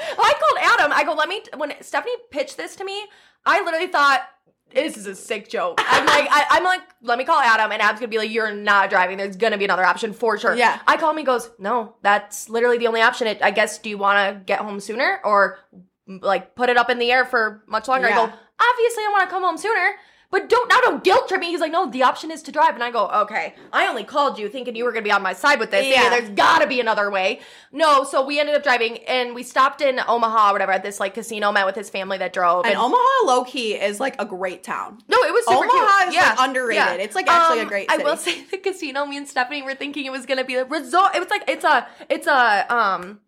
I 0.00 0.34
called 0.40 0.58
Adam. 0.60 0.92
I 0.92 1.04
go, 1.04 1.14
let 1.14 1.28
me. 1.28 1.42
When 1.56 1.72
Stephanie 1.80 2.14
pitched 2.30 2.56
this 2.56 2.76
to 2.76 2.84
me, 2.84 3.06
I 3.44 3.62
literally 3.62 3.88
thought. 3.88 4.22
This 4.70 4.98
is 4.98 5.06
a 5.06 5.14
sick 5.14 5.48
joke. 5.48 5.80
I'm 5.88 6.04
like, 6.06 6.28
I, 6.30 6.44
I'm 6.50 6.64
like, 6.64 6.82
let 7.00 7.16
me 7.16 7.24
call 7.24 7.40
Adam, 7.40 7.72
and 7.72 7.80
Adam's 7.80 8.00
gonna 8.00 8.10
be 8.10 8.18
like, 8.18 8.30
"You're 8.30 8.52
not 8.52 8.90
driving. 8.90 9.16
There's 9.16 9.36
gonna 9.36 9.56
be 9.56 9.64
another 9.64 9.84
option 9.84 10.12
for 10.12 10.36
sure." 10.36 10.54
Yeah. 10.54 10.78
I 10.86 10.98
call 10.98 11.12
him. 11.12 11.16
He 11.16 11.24
goes, 11.24 11.50
"No, 11.58 11.94
that's 12.02 12.50
literally 12.50 12.76
the 12.76 12.86
only 12.86 13.00
option. 13.00 13.28
It, 13.28 13.38
I 13.40 13.50
guess. 13.50 13.78
Do 13.78 13.88
you 13.88 13.96
want 13.96 14.18
to 14.28 14.44
get 14.44 14.60
home 14.60 14.78
sooner, 14.80 15.20
or 15.24 15.58
like 16.06 16.54
put 16.54 16.68
it 16.68 16.76
up 16.76 16.90
in 16.90 16.98
the 16.98 17.10
air 17.10 17.24
for 17.24 17.62
much 17.66 17.88
longer?" 17.88 18.08
I 18.08 18.14
go, 18.14 18.24
obviously 18.24 19.04
I 19.04 19.08
want 19.10 19.28
to 19.28 19.32
come 19.32 19.42
home 19.42 19.56
sooner 19.56 19.94
but 20.30 20.48
don't 20.50 20.68
now 20.68 20.80
don't 20.80 21.02
guilt 21.02 21.26
trip 21.28 21.40
me. 21.40 21.46
He's 21.46 21.60
like, 21.60 21.72
no, 21.72 21.90
the 21.90 22.02
option 22.02 22.30
is 22.30 22.42
to 22.42 22.52
drive, 22.52 22.74
and 22.74 22.82
I 22.84 22.90
go, 22.90 23.08
okay. 23.08 23.54
I 23.72 23.86
only 23.88 24.04
called 24.04 24.38
you 24.38 24.48
thinking 24.48 24.76
you 24.76 24.84
were 24.84 24.92
gonna 24.92 25.02
be 25.02 25.10
on 25.10 25.22
my 25.22 25.32
side 25.32 25.58
with 25.58 25.70
this. 25.70 25.86
Yeah, 25.86 26.04
Yeah. 26.04 26.10
there's 26.10 26.28
gotta 26.30 26.66
be 26.66 26.80
another 26.80 27.10
way. 27.10 27.40
No, 27.72 28.04
so 28.04 28.24
we 28.26 28.38
ended 28.38 28.54
up 28.54 28.62
driving, 28.62 28.98
and 29.04 29.34
we 29.34 29.42
stopped 29.42 29.80
in 29.80 30.00
Omaha, 30.06 30.50
or 30.50 30.52
whatever, 30.52 30.72
at 30.72 30.82
this 30.82 31.00
like 31.00 31.14
casino. 31.14 31.50
Met 31.50 31.64
with 31.66 31.74
his 31.76 31.88
family 31.88 32.18
that 32.18 32.32
drove, 32.32 32.66
And 32.66 32.76
Omaha 32.76 33.24
low 33.24 33.44
key 33.44 33.74
is 33.74 34.00
like 34.00 34.20
a 34.20 34.24
great 34.26 34.62
town. 34.62 34.98
No, 35.08 35.16
it 35.22 35.32
was 35.32 35.44
super 35.46 35.64
Omaha 35.64 35.98
cute. 36.00 36.08
is, 36.08 36.14
yeah. 36.14 36.34
like, 36.36 36.48
underrated. 36.48 37.00
It's, 37.00 37.14
like, 37.14 37.26
actually 37.28 37.60
a 37.60 37.66
great 37.66 37.90
I 37.90 37.96
will 37.98 38.16
say 38.18 38.44
the 38.44 38.58
casino. 38.58 39.06
Me 39.06 39.16
and 39.16 39.26
Stephanie 39.26 39.62
were 39.62 39.74
thinking 39.74 40.04
it 40.04 40.12
was 40.12 40.26
gonna 40.26 40.44
be 40.44 40.54
the 40.56 40.64
resort. 40.66 41.14
It 41.14 41.20
was 41.20 41.30
like 41.30 41.44
it's 41.48 41.64
a 41.64 41.86
it's 42.10 42.26
a 42.26 42.66
um 42.74 43.20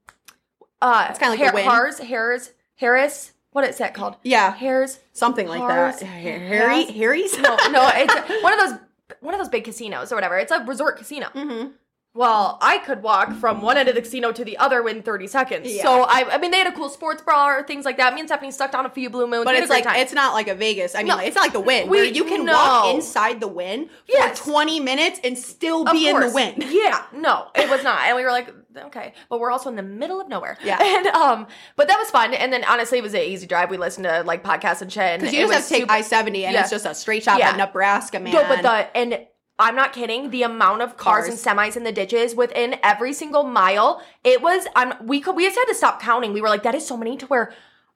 uh 0.83 1.07
It's 1.11 1.19
kinda 1.19 1.37
like 1.37 1.51
the 1.51 1.55
Wynn. 1.55 1.65
Harris 1.65 1.99
Harris 1.99 2.53
Harris. 2.77 3.33
What 3.53 3.65
is 3.65 3.79
that 3.79 3.95
called? 3.95 4.17
Yeah. 4.23 4.53
hairs, 4.55 5.01
Something 5.13 5.49
like 5.49 5.61
Cars, 5.61 5.99
that. 6.01 6.05
Harry. 6.07 6.85
Harry's. 6.85 7.37
No, 7.39 7.57
no, 7.71 7.91
it's 7.95 8.43
one 8.43 8.53
of 8.53 8.59
those 8.61 8.79
one 9.21 9.35
of 9.35 9.41
those 9.41 9.49
big 9.49 9.65
casinos 9.65 10.13
or 10.13 10.15
whatever. 10.15 10.39
It's 10.39 10.53
a 10.53 10.61
resort 10.65 10.97
casino. 10.99 11.27
Mhm. 11.35 11.73
Well, 12.13 12.59
I 12.61 12.79
could 12.79 13.03
walk 13.05 13.35
from 13.35 13.61
one 13.63 13.77
end 13.77 13.89
of 13.89 13.95
the 13.95 14.01
casino 14.03 14.33
to 14.33 14.45
the 14.45 14.59
other 14.59 14.87
in 14.89 15.01
30 15.03 15.29
seconds. 15.29 15.73
Yeah. 15.73 15.83
So 15.83 16.03
I, 16.03 16.27
I 16.33 16.39
mean, 16.39 16.51
they 16.51 16.59
had 16.59 16.67
a 16.67 16.73
cool 16.73 16.89
sports 16.89 17.23
bar, 17.23 17.61
or 17.61 17.63
things 17.63 17.85
like 17.85 17.99
that. 17.99 18.13
Me 18.15 18.21
and 18.21 18.29
Stephanie 18.29 18.51
stuck 18.51 18.73
down 18.73 18.85
a 18.85 18.91
few 18.91 19.09
blue 19.11 19.29
moons. 19.29 19.45
But 19.45 19.55
it's 19.55 19.71
like 19.71 19.85
time. 19.85 19.97
it's 19.97 20.13
not 20.13 20.33
like 20.33 20.49
a 20.49 20.55
Vegas. 20.57 20.97
I 20.97 20.99
mean, 20.99 21.09
No. 21.09 21.17
like, 21.17 21.29
it's 21.29 21.37
not 21.37 21.43
like 21.43 21.53
the 21.53 21.61
Wynn, 21.61 21.89
We- 21.89 21.99
where 21.99 22.05
you 22.05 22.25
can 22.25 22.45
no. 22.45 22.53
walk 22.53 22.95
inside 22.95 23.39
the 23.41 23.47
Wynn 23.49 23.87
for 23.87 23.93
Yes. 24.09 24.39
20 24.41 24.81
minutes 24.81 25.21
and 25.23 25.39
still 25.39 25.85
be 25.85 26.09
in 26.09 26.15
the 26.17 26.23
course. 26.23 26.35
Wynn. 26.35 26.55
Yeah, 26.71 27.03
no, 27.13 27.47
it 27.55 27.71
was 27.71 27.85
not. 27.85 28.01
And 28.03 28.17
we 28.17 28.25
were 28.25 28.33
like, 28.33 28.53
okay, 28.77 29.15
but 29.29 29.41
we're 29.41 29.51
also 29.51 29.69
in 29.69 29.77
the 29.77 29.83
middle 29.83 30.21
of 30.21 30.29
nowhere. 30.29 30.57
Yeah. 30.65 30.79
And 30.83 31.07
um, 31.09 31.47
but 31.77 31.89
that 31.89 31.99
was 31.99 32.11
fun. 32.11 32.35
And 32.35 32.53
then 32.53 32.65
honestly, 32.65 32.99
it 32.99 33.03
was 33.03 33.15
an 33.15 33.21
easy 33.21 33.47
drive. 33.47 33.71
We 33.71 33.77
listened 33.77 34.05
to 34.05 34.23
like 34.25 34.43
podcasts 34.43 34.83
and 34.83 34.93
shit. 34.93 35.03
and 35.03 35.21
Because 35.23 35.35
you 35.35 35.47
just 35.47 35.53
have 35.55 35.69
to 35.69 35.75
take 35.87 35.91
I 35.91 36.01
seventy, 36.03 36.45
and 36.45 36.55
Yeah. 36.55 36.63
it's 36.63 36.71
just 36.71 36.87
a 36.87 36.95
straight 36.95 37.23
shot 37.23 37.39
Yeah. 37.39 37.51
at 37.51 37.57
Nebraska, 37.57 38.21
man. 38.21 38.33
No, 38.33 38.43
but 38.49 38.63
the 38.63 38.97
and 38.97 39.27
I'm 39.59 39.77
not 39.77 39.93
kidding. 39.93 40.31
The 40.31 40.43
amount 40.45 40.83
of 40.83 40.97
cars, 40.97 41.27
Cars. 41.27 41.47
and 41.47 41.59
semis 41.59 41.77
in 41.77 41.85
the 41.85 41.93
ditches 41.93 42.35
within 42.35 42.77
every 42.83 43.13
single 43.13 43.45
mile, 43.45 44.03
it 44.25 44.41
was. 44.43 44.67
I'm. 44.75 44.95
We 45.07 45.21
could. 45.21 45.37
We 45.37 45.45
just 45.45 45.59
had 45.59 45.67
to 45.67 45.75
stop 45.75 46.01
counting. 46.01 46.33
We 46.33 46.41
were 46.41 46.49
like, 46.49 46.63
that 46.63 46.75
is 46.75 46.87
so 46.87 46.97
many 46.97 47.17
to 47.19 47.27
where. 47.27 47.53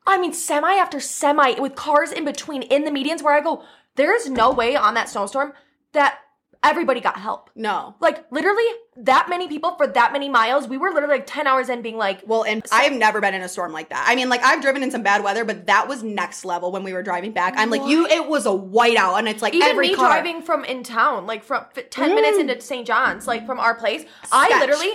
I 0.06 0.18
mean, 0.18 0.34
semi 0.34 0.74
after 0.74 1.00
semi 1.00 1.58
with 1.58 1.74
cars 1.74 2.12
in 2.12 2.26
between 2.26 2.62
in 2.62 2.84
the 2.84 2.90
medians. 2.90 3.22
Where 3.22 3.34
I 3.34 3.40
go, 3.40 3.64
there 3.96 4.14
is 4.14 4.28
no 4.28 4.50
way 4.50 4.76
on 4.76 4.92
that 4.94 5.08
snowstorm 5.08 5.54
that 5.92 6.18
everybody 6.64 7.00
got 7.00 7.16
help. 7.18 7.50
no. 7.54 7.94
Like 8.00 8.24
literally 8.32 8.64
that 8.96 9.28
many 9.28 9.46
people 9.48 9.74
for 9.76 9.86
that 9.86 10.12
many 10.12 10.28
miles. 10.28 10.66
We 10.66 10.76
were 10.78 10.90
literally 10.90 11.16
like 11.16 11.26
ten 11.26 11.46
hours 11.46 11.68
in, 11.68 11.82
being 11.82 11.96
like, 11.96 12.22
Well, 12.26 12.44
and 12.44 12.64
I've 12.72 12.92
never 12.92 13.20
been 13.20 13.34
in 13.34 13.42
a 13.42 13.48
storm 13.48 13.72
like 13.72 13.90
that. 13.90 14.04
I 14.08 14.14
mean, 14.16 14.28
like 14.28 14.42
I've 14.42 14.60
driven 14.62 14.82
in 14.82 14.90
some 14.90 15.02
bad 15.02 15.22
weather, 15.22 15.44
but 15.44 15.66
that 15.66 15.86
was 15.88 16.02
next 16.02 16.44
level 16.44 16.72
when 16.72 16.82
we 16.82 16.92
were 16.92 17.02
driving 17.02 17.32
back. 17.32 17.54
I'm 17.56 17.70
like, 17.70 17.84
you, 17.86 18.06
it 18.06 18.28
was 18.28 18.46
a 18.46 18.50
whiteout, 18.50 19.18
and 19.18 19.28
it's 19.28 19.42
like 19.42 19.54
even 19.54 19.68
every 19.68 19.88
me 19.90 19.94
car. 19.94 20.06
driving 20.06 20.42
from 20.42 20.64
in 20.64 20.82
town, 20.82 21.26
like 21.26 21.44
from 21.44 21.64
f- 21.76 21.90
10 21.90 22.14
minutes 22.14 22.38
into 22.38 22.60
St. 22.60 22.86
John's, 22.86 23.26
like 23.26 23.44
from 23.46 23.60
our 23.60 23.74
place, 23.74 24.04
I 24.32 24.48
literally, 24.60 24.92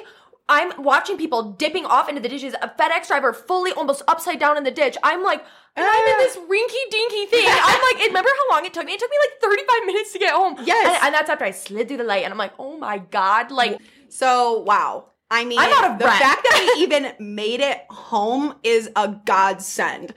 I'm 0.47 0.81
watching 0.81 1.17
people 1.17 1.51
dipping 1.53 1.85
off 1.85 2.09
into 2.09 2.21
the 2.21 2.29
ditches. 2.29 2.55
A 2.61 2.69
FedEx 2.69 3.07
driver 3.07 3.33
fully 3.33 3.71
almost 3.73 4.01
upside 4.07 4.39
down 4.39 4.57
in 4.57 4.63
the 4.63 4.71
ditch. 4.71 4.97
I'm 5.03 5.23
like, 5.23 5.43
and 5.75 5.85
I'm 5.85 6.07
in 6.07 6.15
Ah. 6.15 6.17
this 6.17 6.35
rinky 6.37 6.91
dinky 6.91 7.25
thing. 7.27 7.45
I'm 7.47 7.81
like, 7.93 8.07
remember 8.07 8.29
how 8.35 8.48
long 8.59 8.65
it 8.65 8.73
took 8.73 8.85
me? 8.85 8.93
It 8.93 8.99
took 8.99 9.09
me 9.09 9.17
like 9.23 9.41
35 9.41 9.85
minutes 9.85 10.13
to 10.13 10.19
get 10.19 10.33
home. 10.33 10.55
Yes. 10.63 10.87
And, 10.87 11.05
and 11.07 11.13
that's 11.15 11.29
after 11.29 11.45
I 11.45 11.51
slid 11.51 11.87
through 11.87 11.97
the 11.97 12.03
light. 12.03 12.23
And 12.23 12.31
I'm 12.31 12.37
like, 12.37 12.53
oh 12.59 12.77
my 12.77 12.97
God. 12.99 13.51
Like, 13.51 13.79
So 14.09 14.59
wow. 14.61 15.05
I 15.31 15.45
mean, 15.45 15.59
I'm 15.59 15.71
out 15.83 15.91
of 15.91 15.99
the 15.99 16.05
breath. 16.05 16.19
fact 16.19 16.43
that 16.43 16.73
we 16.75 16.83
even 16.83 17.13
made 17.19 17.59
it 17.59 17.85
home 17.89 18.55
is 18.63 18.89
a 18.95 19.07
godsend. 19.25 20.13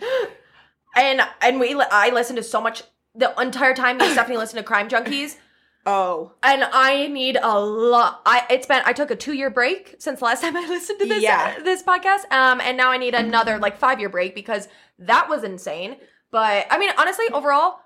and, 0.97 1.21
and 1.41 1.61
we, 1.61 1.75
I 1.75 2.11
listened 2.11 2.37
to 2.39 2.43
so 2.43 2.61
much 2.61 2.83
the 3.15 3.33
entire 3.41 3.75
time. 3.75 4.01
Stephanie 4.01 4.37
listened 4.39 4.59
to 4.59 4.65
Crime 4.65 4.89
Junkies. 4.89 5.37
Oh, 5.85 6.33
and 6.45 6.63
I 6.63 7.09
need 7.09 7.37
a 7.43 7.59
lot. 7.59 8.23
I 8.25 8.47
it's 8.51 8.69
been 8.69 8.83
I 8.87 8.93
took 8.93 9.11
a 9.11 9.17
two 9.17 9.33
year 9.33 9.51
break 9.51 9.97
since 9.99 10.21
the 10.21 10.25
last 10.27 10.41
time 10.41 10.57
I 10.57 10.61
listened 10.69 11.01
to 11.01 11.07
this 11.07 11.21
Yeah. 11.25 11.59
this 11.59 11.83
podcast. 11.83 12.31
Um, 12.31 12.61
and 12.61 12.77
now 12.77 12.93
I 12.93 12.99
need 12.99 13.15
another 13.15 13.59
like 13.59 13.77
five 13.79 13.99
year 13.99 14.09
break 14.09 14.37
because 14.37 14.69
that 15.01 15.29
was 15.29 15.43
insane. 15.43 15.97
But 16.31 16.69
I 16.71 16.79
mean, 16.79 16.93
honestly, 16.97 17.25
overall, 17.33 17.81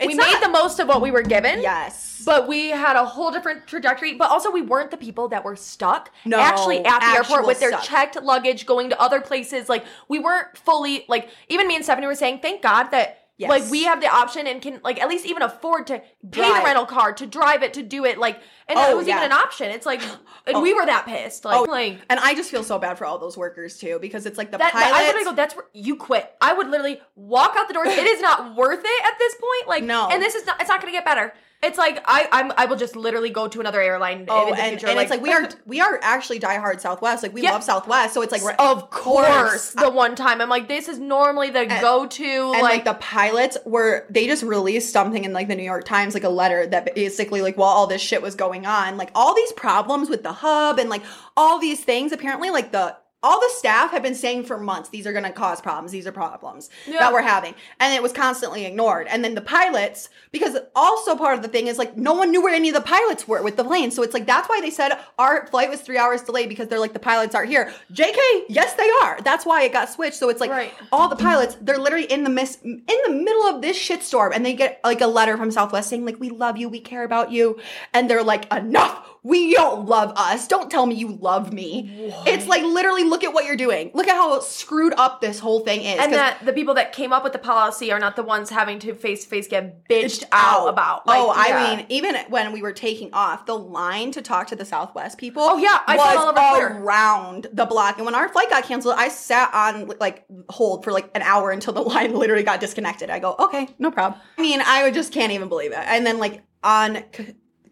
we 0.00 0.06
It's 0.06 0.16
made 0.16 0.32
not- 0.32 0.42
the 0.42 0.48
most 0.48 0.78
of 0.80 0.88
what 0.88 1.00
we 1.02 1.10
were 1.10 1.22
given. 1.22 1.60
yes. 1.60 2.22
But 2.24 2.46
we 2.48 2.68
had 2.70 2.96
a 2.96 3.04
whole 3.04 3.30
different 3.32 3.66
trajectory. 3.66 4.14
But 4.14 4.30
also, 4.30 4.50
we 4.50 4.62
weren't 4.62 4.90
the 4.92 4.96
people 4.96 5.28
that 5.28 5.44
were 5.44 5.56
stuck 5.56 6.10
No, 6.24 6.38
actually 6.38 6.84
at 6.84 7.00
the 7.00 7.06
airport 7.18 7.46
with 7.46 7.58
their 7.60 7.70
stuck. 7.70 7.82
checked 7.82 8.22
luggage 8.22 8.64
going 8.64 8.90
to 8.90 9.00
other 9.00 9.20
places. 9.20 9.68
Like, 9.68 9.84
we 10.08 10.18
weren't 10.20 10.56
fully, 10.56 11.04
like, 11.08 11.28
even 11.48 11.66
me 11.66 11.74
and 11.76 11.84
Stephanie 11.84 12.06
were 12.06 12.14
saying, 12.14 12.38
thank 12.40 12.62
God 12.62 12.84
that. 12.92 13.21
Yes. 13.42 13.50
Like 13.50 13.70
we 13.70 13.84
have 13.84 14.00
the 14.00 14.06
option 14.06 14.46
and 14.46 14.62
can 14.62 14.80
like 14.84 15.00
at 15.00 15.08
least 15.08 15.26
even 15.26 15.42
afford 15.42 15.88
to 15.88 15.98
pay 16.30 16.48
the 16.48 16.62
rental 16.64 16.86
car 16.86 17.12
to 17.14 17.26
drive 17.26 17.62
it 17.64 17.74
to 17.74 17.82
do 17.82 18.04
it 18.04 18.16
like 18.18 18.40
and 18.68 18.78
Oh, 18.78 18.90
it 18.92 18.96
was 18.96 19.06
yeah. 19.08 19.16
even 19.16 19.26
an 19.26 19.32
option. 19.32 19.70
It's 19.70 19.84
like 19.84 20.00
and 20.46 20.56
Oh. 20.56 20.60
we 20.62 20.72
were 20.72 20.86
that 20.86 21.04
pissed. 21.06 21.44
Like 21.44 21.56
Oh, 21.58 21.64
like 21.64 21.98
and 22.08 22.20
I 22.20 22.34
just 22.34 22.50
feel 22.50 22.62
so 22.62 22.78
bad 22.78 22.98
for 22.98 23.04
all 23.04 23.18
those 23.18 23.36
workers 23.36 23.78
too 23.78 23.98
because 24.00 24.26
it's 24.26 24.38
like 24.38 24.50
the 24.52 24.58
that, 24.58 24.72
that- 24.72 24.82
pilots. 24.84 24.98
I 25.00 25.06
literally 25.06 25.24
go, 25.24 25.34
that's 25.34 25.56
where 25.56 25.66
you 25.72 25.96
quit. 25.96 26.32
I 26.40 26.52
would 26.54 26.68
literally 26.68 27.00
walk 27.16 27.54
out 27.58 27.66
the 27.68 27.74
doors. 27.74 27.88
it 27.88 28.06
is 28.06 28.20
not 28.22 28.54
worth 28.56 28.82
it 28.84 29.04
at 29.06 29.18
this 29.18 29.34
point. 29.34 29.68
Like 29.68 29.82
No. 29.84 30.08
and 30.10 30.22
this 30.22 30.34
is 30.36 30.46
not 30.46 30.60
it's 30.60 30.68
not 30.68 30.80
gonna 30.80 30.92
get 30.92 31.04
better. 31.04 31.34
It's 31.62 31.78
like 31.78 32.02
I 32.06 32.28
I'm 32.32 32.52
I 32.56 32.66
will 32.66 32.76
just 32.76 32.96
literally 32.96 33.30
go 33.30 33.46
to 33.46 33.60
another 33.60 33.80
airline 33.80 34.26
Oh, 34.28 34.48
in 34.48 34.54
the 34.54 34.60
oh, 34.60 34.62
and, 34.62 34.70
future. 34.70 34.88
and 34.88 34.98
it's 34.98 35.10
like 35.10 35.22
we 35.22 35.32
are 35.32 35.48
we 35.66 35.80
are 35.80 35.98
actually 36.02 36.40
diehard 36.40 36.80
Southwest. 36.80 37.22
Like 37.22 37.32
we 37.32 37.42
love 37.42 37.62
Southwest, 37.62 38.14
so 38.14 38.22
it's 38.22 38.32
like 38.32 38.42
of 38.58 38.90
course 38.90 39.70
the 39.70 39.90
one 39.90 40.16
time 40.16 40.40
I'm 40.40 40.48
like 40.48 40.66
this 40.66 40.88
is 40.88 40.98
normally 40.98 41.50
the 41.50 41.66
go 41.80 42.06
to 42.06 42.24
and 42.24 42.62
like, 42.62 42.62
like, 42.62 42.84
the 42.84 42.94
pilots 42.94 43.56
were 43.64 44.06
they 44.10 44.26
just 44.26 44.42
released 44.42 44.92
something 44.92 45.24
in 45.24 45.32
like 45.32 45.46
the 45.46 45.54
New 45.54 45.62
York 45.62 45.84
Times, 45.84 46.14
like 46.14 46.24
a 46.24 46.28
letter 46.28 46.66
that 46.66 46.94
basically 46.94 47.42
like 47.42 47.56
while 47.56 47.70
all 47.70 47.86
this 47.86 48.02
shit 48.02 48.22
was 48.22 48.34
going 48.34 48.66
on, 48.66 48.96
like 48.96 49.10
all 49.14 49.34
these 49.34 49.52
problems 49.52 50.08
with 50.08 50.24
the 50.24 50.32
hub 50.32 50.78
and 50.80 50.90
like 50.90 51.02
all 51.36 51.60
these 51.60 51.82
things, 51.84 52.10
apparently 52.10 52.50
like 52.50 52.72
the 52.72 52.96
all 53.22 53.40
the 53.40 53.50
staff 53.56 53.90
have 53.92 54.02
been 54.02 54.14
saying 54.14 54.44
for 54.44 54.58
months 54.58 54.88
these 54.88 55.06
are 55.06 55.12
going 55.12 55.24
to 55.24 55.30
cause 55.32 55.60
problems 55.60 55.92
these 55.92 56.06
are 56.06 56.12
problems 56.12 56.70
Yeah. 56.86 56.98
that 57.00 57.12
we're 57.12 57.22
having. 57.22 57.54
And 57.80 57.94
it 57.94 58.02
was 58.02 58.12
constantly 58.12 58.64
ignored. 58.64 59.06
And 59.08 59.24
then 59.24 59.34
the 59.34 59.40
pilots 59.40 60.08
because 60.32 60.56
also 60.74 61.16
part 61.16 61.36
of 61.36 61.42
the 61.42 61.48
thing 61.48 61.66
is 61.66 61.78
like 61.78 61.96
no 61.96 62.12
one 62.14 62.30
knew 62.30 62.42
where 62.42 62.54
any 62.54 62.68
of 62.68 62.74
the 62.74 62.80
pilots 62.80 63.28
were 63.28 63.42
with 63.42 63.56
the 63.56 63.64
plane. 63.64 63.90
So 63.90 64.02
it's 64.02 64.14
like 64.14 64.26
that's 64.26 64.48
why 64.48 64.60
they 64.60 64.70
said 64.70 64.92
our 65.18 65.46
flight 65.48 65.70
was 65.70 65.80
three 65.80 65.98
hours 65.98 66.22
delayed 66.22 66.48
because 66.48 66.68
they're 66.68 66.78
like 66.80 66.92
the 66.92 66.98
pilots 66.98 67.34
aren't 67.34 67.50
here. 67.50 67.72
Jk 67.92 68.16
yes 68.48 68.74
they 68.74 68.88
are. 69.02 69.20
That's 69.22 69.44
why 69.46 69.62
it 69.62 69.72
got 69.72 69.88
switched. 69.90 70.16
So 70.16 70.28
it's 70.28 70.40
like 70.40 70.50
Right. 70.50 70.72
all 70.90 71.08
the 71.08 71.16
pilots 71.16 71.56
they're 71.60 71.78
literally 71.78 72.06
in 72.06 72.24
the 72.24 72.30
miss 72.30 72.58
in 72.62 72.82
the 72.86 73.10
middle 73.12 73.44
of 73.44 73.62
this 73.62 73.78
shitstorm 73.78 74.32
and 74.34 74.44
they 74.44 74.54
get 74.54 74.80
like 74.84 75.00
a 75.00 75.06
letter 75.06 75.36
from 75.36 75.50
southwest 75.50 75.88
saying 75.90 76.04
like 76.04 76.18
we 76.20 76.30
love 76.30 76.56
you 76.56 76.68
we 76.68 76.80
care 76.80 77.04
about 77.04 77.30
you. 77.30 77.58
And 77.94 78.08
they're 78.10 78.22
like 78.24 78.52
enough. 78.52 79.08
We 79.24 79.54
don't 79.54 79.86
love 79.86 80.12
us. 80.16 80.48
Don't 80.48 80.68
tell 80.68 80.84
me 80.86 80.96
you 80.96 81.08
love 81.08 81.52
me. 81.52 82.12
It's 82.26 82.46
like 82.48 82.64
literally 82.64 83.04
look 83.12 83.24
at 83.24 83.32
what 83.32 83.44
you're 83.44 83.56
doing 83.56 83.90
look 83.94 84.08
at 84.08 84.16
how 84.16 84.40
screwed 84.40 84.94
up 84.96 85.20
this 85.20 85.38
whole 85.38 85.60
thing 85.60 85.82
is 85.82 85.98
and 85.98 86.12
that 86.12 86.44
the 86.44 86.52
people 86.52 86.74
that 86.74 86.92
came 86.92 87.12
up 87.12 87.22
with 87.22 87.32
the 87.32 87.38
policy 87.38 87.92
are 87.92 87.98
not 87.98 88.16
the 88.16 88.22
ones 88.22 88.50
having 88.50 88.78
to 88.78 88.94
face 88.94 89.22
to 89.24 89.28
face 89.28 89.46
get 89.46 89.88
bitched 89.88 90.24
out 90.32 90.68
about. 90.68 91.02
Oh, 91.06 91.10
like, 91.10 91.20
oh, 91.20 91.30
I 91.30 91.48
yeah. 91.48 91.76
mean, 91.76 91.86
even 91.88 92.16
when 92.28 92.52
we 92.52 92.62
were 92.62 92.72
taking 92.72 93.12
off, 93.12 93.46
the 93.46 93.56
line 93.56 94.10
to 94.12 94.22
talk 94.22 94.48
to 94.48 94.56
the 94.56 94.64
Southwest 94.64 95.18
people. 95.18 95.42
Oh, 95.42 95.58
yeah, 95.58 95.80
I 95.86 95.96
was 95.96 96.16
all 96.16 96.54
over 96.54 96.78
around 96.78 97.48
the 97.52 97.66
block. 97.66 97.96
And 97.96 98.06
when 98.06 98.14
our 98.14 98.28
flight 98.28 98.50
got 98.50 98.64
canceled, 98.64 98.94
I 98.96 99.08
sat 99.08 99.52
on 99.54 99.92
like 100.00 100.24
hold 100.48 100.84
for 100.84 100.92
like 100.92 101.10
an 101.14 101.22
hour 101.22 101.50
until 101.50 101.72
the 101.72 101.82
line 101.92 102.14
literally 102.14 102.42
got 102.42 102.60
disconnected. 102.60 103.10
I 103.10 103.18
go, 103.18 103.36
okay, 103.38 103.68
no 103.78 103.90
problem. 103.90 104.20
I 104.38 104.42
mean, 104.42 104.60
I 104.64 104.84
would 104.84 104.94
just 104.94 105.12
can't 105.12 105.32
even 105.32 105.48
believe 105.48 105.72
it. 105.72 105.78
And 105.78 106.06
then 106.06 106.18
like 106.18 106.42
on. 106.62 107.04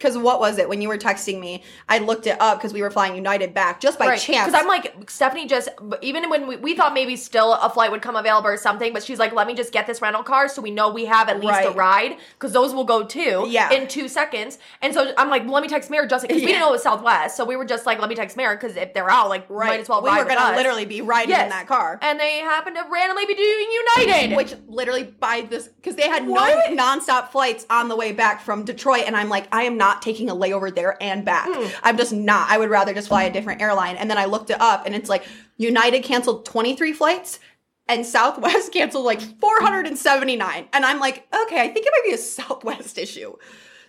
Because 0.00 0.16
what 0.16 0.40
was 0.40 0.56
it 0.56 0.66
when 0.66 0.80
you 0.80 0.88
were 0.88 0.96
texting 0.96 1.38
me? 1.40 1.62
I 1.86 1.98
looked 1.98 2.26
it 2.26 2.40
up 2.40 2.56
because 2.56 2.72
we 2.72 2.80
were 2.80 2.90
flying 2.90 3.14
United 3.14 3.52
back 3.52 3.80
just 3.80 3.98
by 3.98 4.16
chance. 4.16 4.46
Because 4.46 4.54
I'm 4.54 4.66
like, 4.66 5.10
Stephanie 5.10 5.46
just, 5.46 5.68
even 6.00 6.30
when 6.30 6.46
we, 6.48 6.56
we 6.56 6.74
thought 6.74 6.94
maybe 6.94 7.16
still 7.16 7.52
a 7.52 7.68
flight 7.68 7.90
would 7.90 8.00
come 8.00 8.16
available 8.16 8.48
or 8.48 8.56
something, 8.56 8.94
but 8.94 9.02
she's 9.02 9.18
like, 9.18 9.34
let 9.34 9.46
me 9.46 9.54
just 9.54 9.72
get 9.74 9.86
this 9.86 10.00
rental 10.00 10.22
car 10.22 10.48
so 10.48 10.62
we 10.62 10.70
know 10.70 10.90
we 10.90 11.04
have 11.04 11.28
at 11.28 11.38
least 11.40 11.66
a 11.66 11.70
ride, 11.72 12.16
because 12.32 12.52
those 12.54 12.72
will 12.72 12.84
go 12.84 13.04
too 13.04 13.44
Yeah. 13.48 13.70
in 13.72 13.88
two 13.88 14.08
seconds. 14.08 14.58
And 14.80 14.94
so 14.94 15.12
I'm 15.18 15.28
like, 15.28 15.46
let 15.46 15.62
me 15.62 15.68
text 15.68 15.90
Mary 15.90 16.08
just 16.08 16.22
because 16.26 16.40
we 16.40 16.46
didn't 16.46 16.60
know 16.60 16.70
it 16.70 16.72
was 16.72 16.82
Southwest. 16.82 17.36
So 17.36 17.44
we 17.44 17.56
were 17.56 17.66
just 17.66 17.84
like, 17.84 17.98
let 18.00 18.08
me 18.08 18.14
text 18.14 18.38
Mary 18.38 18.56
because 18.56 18.76
if 18.76 18.94
they're 18.94 19.10
out, 19.10 19.28
like, 19.28 19.44
right, 19.50 19.66
might 19.68 19.80
as 19.80 19.88
well 19.90 20.00
we 20.02 20.08
were 20.08 20.24
gonna 20.24 20.56
literally 20.56 20.86
be 20.86 21.02
riding 21.02 21.28
Yes. 21.28 21.42
in 21.42 21.50
that 21.50 21.66
car. 21.66 21.98
And 22.00 22.18
they 22.18 22.38
happened 22.38 22.76
to 22.76 22.86
randomly 22.90 23.26
be 23.26 23.34
doing 23.34 23.68
United. 23.98 24.34
which 24.34 24.54
literally 24.66 25.04
by 25.04 25.42
this 25.42 25.68
because 25.68 25.94
they 25.96 26.08
had 26.08 26.26
What? 26.26 26.70
no 26.70 26.82
nonstop 26.82 27.28
flights 27.32 27.66
on 27.68 27.88
the 27.88 27.96
way 27.96 28.12
back 28.12 28.40
from 28.40 28.64
Detroit, 28.64 29.02
and 29.06 29.14
I'm 29.14 29.28
like, 29.28 29.46
I 29.52 29.64
am 29.64 29.76
not 29.76 29.89
taking 30.02 30.30
a 30.30 30.34
layover 30.34 30.74
there 30.74 30.96
and 31.02 31.24
back. 31.24 31.48
Hmm. 31.50 31.68
I'm 31.82 31.96
just 31.96 32.12
not. 32.12 32.50
I 32.50 32.58
would 32.58 32.70
rather 32.70 32.94
just 32.94 33.08
fly 33.08 33.24
a 33.24 33.32
different 33.32 33.60
airline. 33.60 33.96
And 33.96 34.10
then 34.10 34.18
I 34.18 34.26
looked 34.26 34.50
it 34.50 34.60
up, 34.60 34.86
and 34.86 34.94
it's 34.94 35.08
like 35.08 35.24
United 35.56 36.02
canceled 36.02 36.44
23 36.46 36.92
flights. 36.92 37.40
And 37.88 38.06
Southwest 38.06 38.72
canceled 38.72 39.04
like 39.04 39.20
479. 39.40 40.68
And 40.72 40.84
I'm 40.84 41.00
like, 41.00 41.26
okay, 41.34 41.60
I 41.60 41.68
think 41.68 41.86
it 41.86 41.92
might 41.92 42.08
be 42.08 42.14
a 42.14 42.18
Southwest 42.18 42.98
issue. 42.98 43.34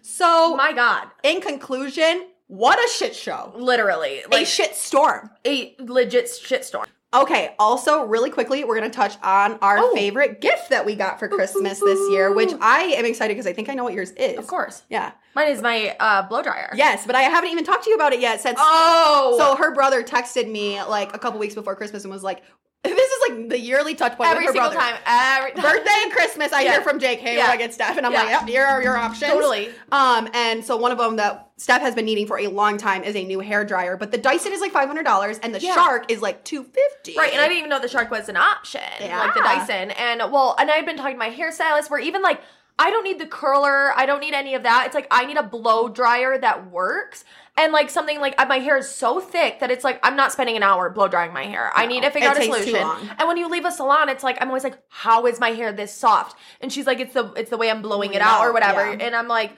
So, 0.01 0.55
my 0.55 0.73
God. 0.73 1.07
in 1.23 1.41
conclusion, 1.41 2.25
what 2.47 2.79
a 2.79 2.89
shit 2.91 3.15
show. 3.15 3.53
Literally. 3.55 4.23
a 4.31 4.43
shit 4.43 4.75
storm. 4.75 5.29
a 5.45 5.75
legit 5.79 6.25
shitstorm. 6.25 6.85
Okay, 7.13 7.53
also, 7.59 8.03
really 8.05 8.29
quickly, 8.29 8.63
we're 8.63 8.77
going 8.79 8.89
to 8.89 8.95
touch 8.95 9.17
on 9.21 9.59
our 9.61 9.79
Oh. 9.79 9.93
favorite 9.93 10.39
gift 10.39 10.69
that 10.69 10.85
we 10.85 10.95
got 10.95 11.19
for 11.19 11.27
Christmas 11.27 11.79
this 11.81 11.99
year, 12.09 12.33
which 12.33 12.53
I 12.61 12.83
am 12.95 13.03
excited 13.05 13.33
because 13.33 13.45
I 13.47 13.51
think 13.51 13.67
I 13.67 13.73
know 13.73 13.83
what 13.83 13.93
yours 13.93 14.11
is. 14.11 14.37
Of 14.37 14.47
course. 14.47 14.83
Yeah. 14.89 15.11
Mine 15.35 15.49
is 15.49 15.61
my 15.61 15.95
uh, 15.99 16.21
blow 16.29 16.41
dryer. 16.41 16.71
Yes, 16.73 17.05
but 17.05 17.15
I 17.15 17.23
haven't 17.23 17.49
even 17.51 17.65
talked 17.65 17.83
to 17.83 17.89
you 17.89 17.97
about 17.97 18.13
it 18.13 18.21
yet 18.21 18.39
since. 18.39 18.57
Oh. 18.61 19.35
So 19.37 19.55
her 19.57 19.73
brother 19.73 20.03
texted 20.03 20.49
me 20.49 20.81
like 20.83 21.13
a 21.13 21.19
couple 21.19 21.37
weeks 21.39 21.53
before 21.55 21.75
Christmas 21.75 22.03
and 22.05 22.13
was 22.13 22.23
like, 22.23 22.43
"This 22.83 23.11
is 23.11 23.29
like 23.29 23.49
the 23.49 23.59
yearly 23.59 23.93
touch 23.95 24.17
point 24.17 24.29
every 24.29 24.45
single 24.47 24.71
brother. 24.71 24.75
time. 24.79 24.95
Every 25.05 25.51
Birthday 25.61 25.91
and 26.03 26.11
Christmas, 26.11 26.51
I 26.51 26.61
Yeah. 26.61 26.71
hear 26.71 26.81
from 26.81 26.99
Jake, 26.99 27.19
"Hey, 27.19 27.35
Yeah. 27.37 27.47
do 27.47 27.51
I 27.53 27.57
get 27.57 27.73
Steph?" 27.73 27.97
And 27.97 28.05
I'm 28.05 28.11
Yeah. 28.11 28.23
like, 28.23 28.29
"Yep, 28.41 28.47
here 28.49 28.65
are 28.65 28.81
your 28.81 28.97
options." 28.97 29.31
Totally. 29.31 29.71
Um, 29.91 30.27
and 30.33 30.65
so 30.65 30.77
one 30.77 30.91
of 30.91 30.97
them 30.97 31.17
that 31.17 31.49
Steph 31.57 31.81
has 31.81 31.93
been 31.93 32.05
needing 32.05 32.25
for 32.25 32.39
a 32.39 32.47
long 32.47 32.77
time 32.77 33.03
is 33.03 33.15
a 33.15 33.23
new 33.23 33.39
hair 33.39 33.63
dryer, 33.63 33.97
but 33.97 34.11
the 34.11 34.17
Dyson 34.17 34.51
is 34.51 34.61
like 34.61 34.71
five 34.71 34.87
hundred 34.87 35.03
dollars 35.05 35.37
and 35.43 35.53
the. 35.53 35.59
Shark 35.59 36.11
is 36.11 36.21
like 36.21 36.43
two 36.43 36.63
fifty. 36.63 37.15
Right, 37.17 37.31
and 37.31 37.39
I 37.41 37.45
didn't 37.47 37.59
even 37.59 37.69
know 37.69 37.79
the 37.79 37.87
shark 37.87 38.09
was 38.09 38.29
an 38.29 38.35
option, 38.37 38.81
like 38.99 39.33
the 39.35 39.41
Dyson. 39.41 39.91
And 39.91 40.31
well, 40.31 40.55
and 40.59 40.71
I've 40.71 40.85
been 40.85 40.97
talking 40.97 41.13
to 41.13 41.19
my 41.19 41.29
hairstylist 41.29 41.89
where 41.91 41.99
even 41.99 42.21
like 42.23 42.41
I 42.79 42.89
don't 42.89 43.03
need 43.03 43.19
the 43.19 43.27
curler, 43.27 43.91
I 43.95 44.07
don't 44.07 44.21
need 44.21 44.33
any 44.33 44.55
of 44.55 44.63
that. 44.63 44.85
It's 44.87 44.95
like 44.95 45.05
I 45.11 45.25
need 45.25 45.37
a 45.37 45.43
blow 45.43 45.87
dryer 45.87 46.35
that 46.39 46.71
works. 46.71 47.23
And 47.61 47.71
like 47.71 47.89
something 47.89 48.19
like 48.19 48.35
my 48.49 48.57
hair 48.57 48.77
is 48.77 48.89
so 48.89 49.19
thick 49.19 49.59
that 49.59 49.69
it's 49.71 49.83
like 49.83 49.99
I'm 50.03 50.15
not 50.15 50.31
spending 50.31 50.55
an 50.57 50.63
hour 50.63 50.89
blow 50.89 51.07
drying 51.07 51.31
my 51.33 51.43
hair. 51.43 51.71
I 51.75 51.85
need 51.85 52.03
to 52.03 52.09
figure 52.09 52.29
out 52.29 52.37
a 52.37 52.43
solution. 52.43 52.75
And 53.19 53.27
when 53.27 53.37
you 53.37 53.47
leave 53.49 53.65
a 53.65 53.71
salon, 53.71 54.09
it's 54.09 54.23
like 54.23 54.37
I'm 54.41 54.47
always 54.47 54.63
like, 54.63 54.77
how 54.89 55.25
is 55.27 55.39
my 55.39 55.49
hair 55.51 55.71
this 55.71 55.93
soft? 55.93 56.37
And 56.59 56.71
she's 56.73 56.87
like, 56.87 56.99
it's 56.99 57.13
the 57.13 57.31
it's 57.33 57.49
the 57.49 57.57
way 57.57 57.69
I'm 57.69 57.81
blowing 57.81 58.13
it 58.13 58.21
out 58.21 58.41
or 58.45 58.51
whatever. 58.53 58.81
yeah. 58.91 59.05
And 59.05 59.15
I'm 59.15 59.27
like, 59.27 59.53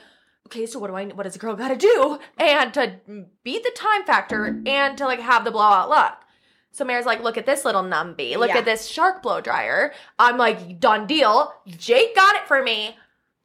okay, 0.48 0.66
so 0.66 0.80
what 0.80 0.88
do 0.88 0.96
I 0.96 1.06
what 1.06 1.24
does 1.24 1.36
a 1.36 1.39
girl 1.39 1.56
gotta 1.56 1.78
do? 1.78 2.20
And 2.38 2.74
to 2.74 2.96
beat 3.44 3.63
the 3.63 3.72
time 3.76 4.04
factor 4.06 4.62
and 4.66 4.98
to 4.98 5.06
like 5.06 5.20
have 5.22 5.46
the 5.46 5.52
blowout 5.52 5.89
look. 5.89 6.13
So 6.72 6.84
Mary's 6.84 7.06
like, 7.06 7.22
look 7.22 7.38
at 7.38 7.46
this 7.46 7.66
little 7.66 7.84
numbie. 7.84 8.36
Look 8.36 8.50
Yeah. 8.50 8.58
at 8.58 8.66
this 8.66 8.88
shark 8.88 9.22
blow 9.22 9.42
dryer. 9.42 9.94
I'm 10.18 10.38
like, 10.38 10.80
done 10.80 11.06
deal. 11.06 11.54
Jake 11.68 12.16
got 12.16 12.36
it 12.36 12.48
for 12.48 12.63
me. 12.63 12.98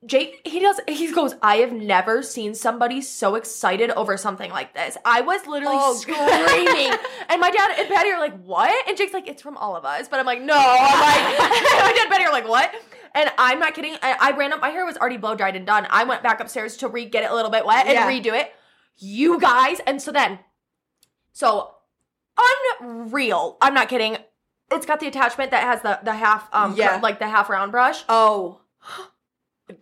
Jake, 0.06 0.40
he 0.44 0.60
does, 0.60 0.80
he 0.86 1.12
goes, 1.12 1.34
I 1.42 1.56
have 1.56 1.72
never 1.72 2.22
seen 2.22 2.54
somebody 2.54 3.00
so 3.02 3.34
excited 3.34 3.90
over 3.90 4.16
something 4.16 4.48
like 4.50 4.72
this. 4.72 4.96
I 5.04 5.22
was 5.22 5.44
literally 5.46 5.76
Oh, 5.76 5.94
screaming. 5.96 6.92
and 7.28 7.40
my 7.40 7.50
dad 7.50 7.74
and 7.80 7.88
Patty 7.88 8.10
are 8.10 8.20
like, 8.20 8.40
what? 8.44 8.88
And 8.88 8.96
Jake's 8.96 9.12
like, 9.12 9.26
it's 9.26 9.42
from 9.42 9.56
all 9.56 9.74
of 9.74 9.84
us. 9.84 10.06
But 10.08 10.20
I'm 10.20 10.26
like, 10.26 10.40
no. 10.40 10.54
I'm 10.56 11.00
like, 11.00 11.38
my 11.40 11.92
dad 11.96 12.02
and 12.02 12.10
Patty 12.12 12.24
are 12.24 12.32
like, 12.32 12.48
what? 12.48 12.72
And 13.14 13.28
I'm 13.38 13.58
not 13.58 13.74
kidding. 13.74 13.96
I, 14.00 14.16
I 14.20 14.36
ran 14.36 14.52
up, 14.52 14.60
my 14.60 14.68
hair 14.68 14.86
was 14.86 14.96
already 14.96 15.16
blow 15.16 15.34
dried 15.34 15.56
and 15.56 15.66
done. 15.66 15.88
I 15.90 16.04
went 16.04 16.22
back 16.22 16.38
upstairs 16.38 16.76
to 16.78 16.88
re 16.88 17.04
get 17.04 17.24
it 17.24 17.30
a 17.32 17.34
little 17.34 17.50
bit 17.50 17.66
wet 17.66 17.86
and 17.86 17.94
Yeah. 17.94 18.08
redo 18.08 18.40
it. 18.40 18.52
You 18.98 19.40
guys, 19.40 19.80
and 19.84 20.00
so 20.00 20.12
then, 20.12 20.38
so 21.32 21.74
unreal. 22.80 23.56
I'm 23.60 23.74
not 23.74 23.88
kidding. 23.88 24.16
It's 24.70 24.86
got 24.86 25.00
the 25.00 25.06
attachment 25.08 25.50
that 25.52 25.62
has 25.64 25.82
the 25.82 25.98
the 26.04 26.12
half 26.14 26.48
um 26.52 26.74
Yeah. 26.76 27.00
like 27.02 27.18
the 27.18 27.28
half 27.28 27.48
round 27.48 27.72
brush. 27.72 28.04
Oh, 28.08 28.60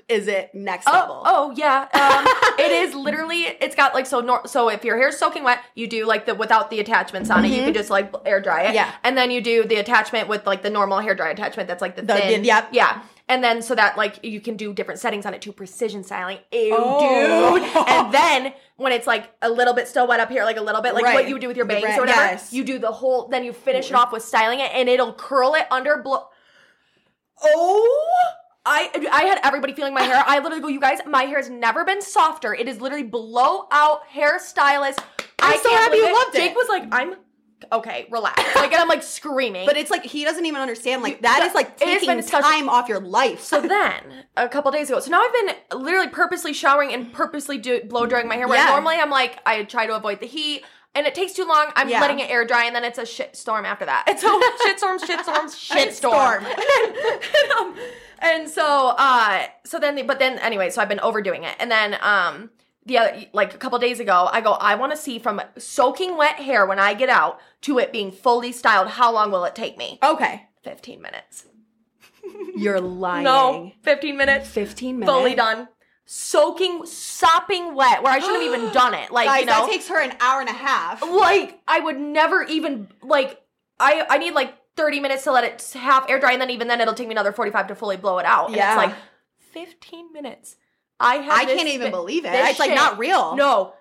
is 0.09 0.27
it 0.29 0.55
next 0.55 0.87
Oh, 0.89 0.93
level? 0.93 1.23
oh 1.25 1.53
yeah. 1.57 1.83
Um, 1.93 2.27
it 2.59 2.73
is 2.73 2.95
literally. 2.95 3.43
It's 3.43 3.75
got 3.77 3.95
like 3.95 4.07
so. 4.07 4.21
Nor- 4.21 4.47
so 4.47 4.69
if 4.69 4.85
your 4.85 4.97
hair's 4.97 5.17
soaking 5.19 5.45
wet, 5.45 5.61
you 5.75 5.87
do 5.87 6.05
like 6.07 6.27
the 6.27 6.35
without 6.35 6.71
the 6.71 6.81
attachments 6.81 7.31
on 7.31 7.45
it. 7.45 7.49
You 7.53 7.63
can 7.63 7.75
just 7.75 7.91
like 7.91 8.13
air 8.25 8.41
dry 8.41 8.63
it. 8.63 8.67
Mm-hmm. 8.67 8.75
Yeah. 8.77 8.93
And 9.05 9.17
then 9.17 9.31
you 9.31 9.41
do 9.41 9.65
the 9.65 9.77
attachment 9.77 10.29
with 10.29 10.47
like 10.47 10.63
the 10.63 10.71
normal 10.71 10.99
hair 11.01 11.15
dry 11.15 11.31
attachment. 11.31 11.69
That's 11.69 11.83
like 11.83 11.97
the, 11.97 12.03
The- 12.03 12.15
thin. 12.15 12.45
yep. 12.45 12.69
Yeah. 12.73 13.03
And 13.29 13.43
then 13.43 13.61
so 13.61 13.75
that 13.75 13.97
like 13.97 14.25
you 14.25 14.41
can 14.41 14.57
do 14.57 14.73
different 14.73 15.01
settings 15.01 15.27
on 15.27 15.35
it 15.35 15.43
too. 15.43 15.51
Precision 15.53 16.05
styling. 16.05 16.39
Ew, 16.53 16.75
Oh. 16.79 17.59
dude. 17.59 17.65
And 17.89 18.15
then 18.15 18.53
when 18.77 18.93
it's 18.93 19.07
like 19.07 19.31
a 19.43 19.51
little 19.51 19.75
bit 19.75 19.89
still 19.89 20.07
wet 20.07 20.21
up 20.21 20.31
here, 20.31 20.45
like 20.45 20.57
a 20.59 20.61
little 20.63 20.81
bit, 20.81 20.95
like 20.95 21.05
Right. 21.05 21.15
what 21.15 21.27
you 21.27 21.35
would 21.35 21.41
do 21.41 21.49
with 21.49 21.57
your 21.57 21.67
bangs 21.67 21.97
or 21.97 22.01
whatever. 22.03 22.21
yes. 22.21 22.53
You 22.53 22.63
do 22.63 22.79
the 22.79 22.93
whole. 22.93 23.27
Then 23.27 23.43
you 23.45 23.53
finish 23.53 23.91
it 23.91 23.95
off 23.97 24.13
with 24.13 24.23
styling 24.23 24.61
it, 24.61 24.71
and 24.73 24.89
it'll 24.89 25.13
curl 25.13 25.55
it 25.55 25.67
under 25.73 25.97
blow. 26.03 26.25
Oh. 27.43 28.17
I 28.67 28.91
I 29.13 29.23
had 29.25 29.39
everybody 29.45 29.73
feeling 29.73 29.95
my 29.95 30.03
hair. 30.03 30.23
I 30.27 30.41
literally 30.41 30.61
go, 30.61 30.69
you 30.69 30.81
guys, 30.81 30.99
my 31.07 31.23
hair 31.23 31.37
has 31.39 31.49
never 31.49 31.85
been 31.85 32.03
softer. 32.03 32.53
It 32.55 32.69
is 32.69 32.81
literally 32.81 33.05
blowout 33.05 34.01
hairstylist. 34.13 34.99
I'm 35.39 35.53
I 35.53 35.57
so 35.63 35.71
happy 35.71 35.97
you 35.99 36.13
loved 36.13 36.35
it. 36.35 36.39
Jake 36.41 36.55
was 36.57 36.69
like, 36.69 36.89
I'm 36.91 37.15
okay, 37.73 38.07
relax. 38.11 38.43
Like, 38.57 38.73
and 38.73 38.81
I'm 38.83 38.89
like 38.89 39.03
screaming. 39.03 39.67
But 39.67 39.77
it's 39.77 39.91
like 39.91 40.05
he 40.05 40.25
doesn't 40.25 40.45
even 40.45 40.61
understand. 40.61 41.03
Like 41.03 41.23
that 41.23 41.45
is 41.45 41.55
like 41.55 41.77
taking 41.77 42.21
time 42.23 42.69
off 42.69 42.89
your 42.89 43.01
life. 43.01 43.41
so 43.41 43.61
then 43.61 44.03
a 44.37 44.49
couple 44.49 44.71
days 44.73 44.91
ago, 44.91 44.99
so 45.01 45.11
now 45.11 45.21
I've 45.23 45.33
been 45.73 45.81
literally 45.81 46.09
purposely 46.09 46.53
showering 46.53 46.93
and 46.93 47.13
purposely 47.13 47.59
do, 47.59 47.83
blow 47.85 48.07
drying 48.07 48.27
my 48.29 48.35
hair. 48.37 48.49
Where 48.49 48.59
Yeah. 48.59 48.71
normally 48.71 48.97
I'm 48.97 49.11
like, 49.11 49.39
I 49.47 49.63
try 49.65 49.87
to 49.87 49.95
avoid 49.95 50.21
the 50.21 50.27
heat. 50.27 50.65
And 50.95 51.07
it 51.07 51.15
takes 51.15 51.35
too 51.35 51.45
long. 51.45 51.67
I'm 51.77 51.91
Yeah. 51.91 52.01
letting 52.01 52.21
it 52.21 52.31
air 52.31 52.47
dry, 52.47 52.65
and 52.65 52.75
then 52.75 52.83
it's 52.83 52.99
a 52.99 53.05
shit 53.05 53.37
storm 53.37 53.67
after 53.67 53.85
that. 53.85 54.05
It's 54.09 54.25
a 54.25 54.41
shit 54.65 54.79
storm, 54.79 54.99
shit 54.99 55.21
storm, 55.21 55.51
shit 55.51 55.93
storm. 55.95 56.43
Storm. 56.43 56.45
and, 56.47 57.53
um, 57.61 57.77
and 58.21 58.49
so, 58.49 58.95
uh, 58.99 59.45
so 59.65 59.79
then, 59.79 60.07
but 60.07 60.19
then 60.19 60.39
anyway, 60.39 60.71
so 60.71 60.81
I've 60.83 60.89
been 60.89 61.01
overdoing 61.01 61.45
it, 61.45 61.55
and 61.59 61.71
then, 61.71 61.97
um, 62.01 62.51
the 62.85 62.99
other 62.99 63.25
like 63.33 63.53
a 63.53 63.59
couple 63.59 63.77
days 63.81 63.99
ago, 63.99 64.29
I 64.33 64.41
go, 64.41 64.53
I 64.53 64.77
want 64.77 64.93
to 64.93 64.97
see 64.97 65.19
from 65.19 65.41
soaking 65.59 66.17
wet 66.17 66.37
hair 66.37 66.65
when 66.67 66.79
I 66.79 66.95
get 66.95 67.09
out 67.09 67.41
to 67.63 67.79
it 67.81 67.91
being 67.93 68.13
fully 68.13 68.53
styled. 68.53 68.87
How 68.89 69.13
long 69.13 69.33
will 69.33 69.45
it 69.45 69.55
take 69.57 69.77
me? 69.77 69.99
okay, 70.03 70.47
Fifteen 70.63 71.01
minutes. 71.03 71.47
you're 72.57 72.81
lying. 72.81 73.25
No, 73.25 73.73
fifteen 73.83 74.17
minutes. 74.17 74.49
fifteen 74.49 74.99
minutes. 75.01 75.17
Fully 75.17 75.35
done. 75.35 75.69
Soaking, 76.09 76.87
sopping 76.87 77.75
wet, 77.75 78.03
where 78.05 78.13
I 78.13 78.21
shouldn't 78.21 78.43
have 78.45 78.55
even 78.61 78.73
done 78.73 78.95
it. 78.95 79.11
Like 79.11 79.27
Guys, 79.27 79.41
you 79.41 79.47
know, 79.47 79.53
that 79.67 79.69
takes 79.69 79.89
her 79.89 80.01
an 80.01 80.13
hour 80.21 80.41
and 80.41 80.49
a 80.49 80.53
half. 80.53 81.03
like 81.03 81.61
I 81.67 81.81
would 81.81 81.99
never 81.99 82.45
even 82.45 82.89
like 83.03 83.41
I 83.81 84.07
I 84.09 84.19
need 84.19 84.33
like 84.33 84.55
30 84.77 85.01
minutes 85.01 85.25
to 85.25 85.33
let 85.33 85.45
it 85.45 85.73
half 85.75 86.09
air 86.11 86.21
dry 86.21 86.33
and 86.33 86.41
then 86.41 86.51
even 86.51 86.69
then 86.69 86.81
it'll 86.81 86.95
take 86.95 87.09
me 87.09 87.15
another 87.15 87.33
45 87.33 87.69
to 87.69 87.75
fully 87.75 87.97
blow 87.97 88.19
it 88.19 88.27
out. 88.27 88.47
And 88.49 88.57
Yeah. 88.57 88.73
it's 88.73 88.77
like 88.77 88.95
15 89.53 90.13
minutes. 90.13 90.57
I 91.01 91.17
have 91.17 91.39
I 91.39 91.45
can't 91.45 91.69
even 91.69 91.91
believe 91.91 92.25
it. 92.25 92.33
It's 92.35 92.59
like 92.59 92.75
not 92.75 92.99
real. 92.99 93.37
No. 93.37 93.75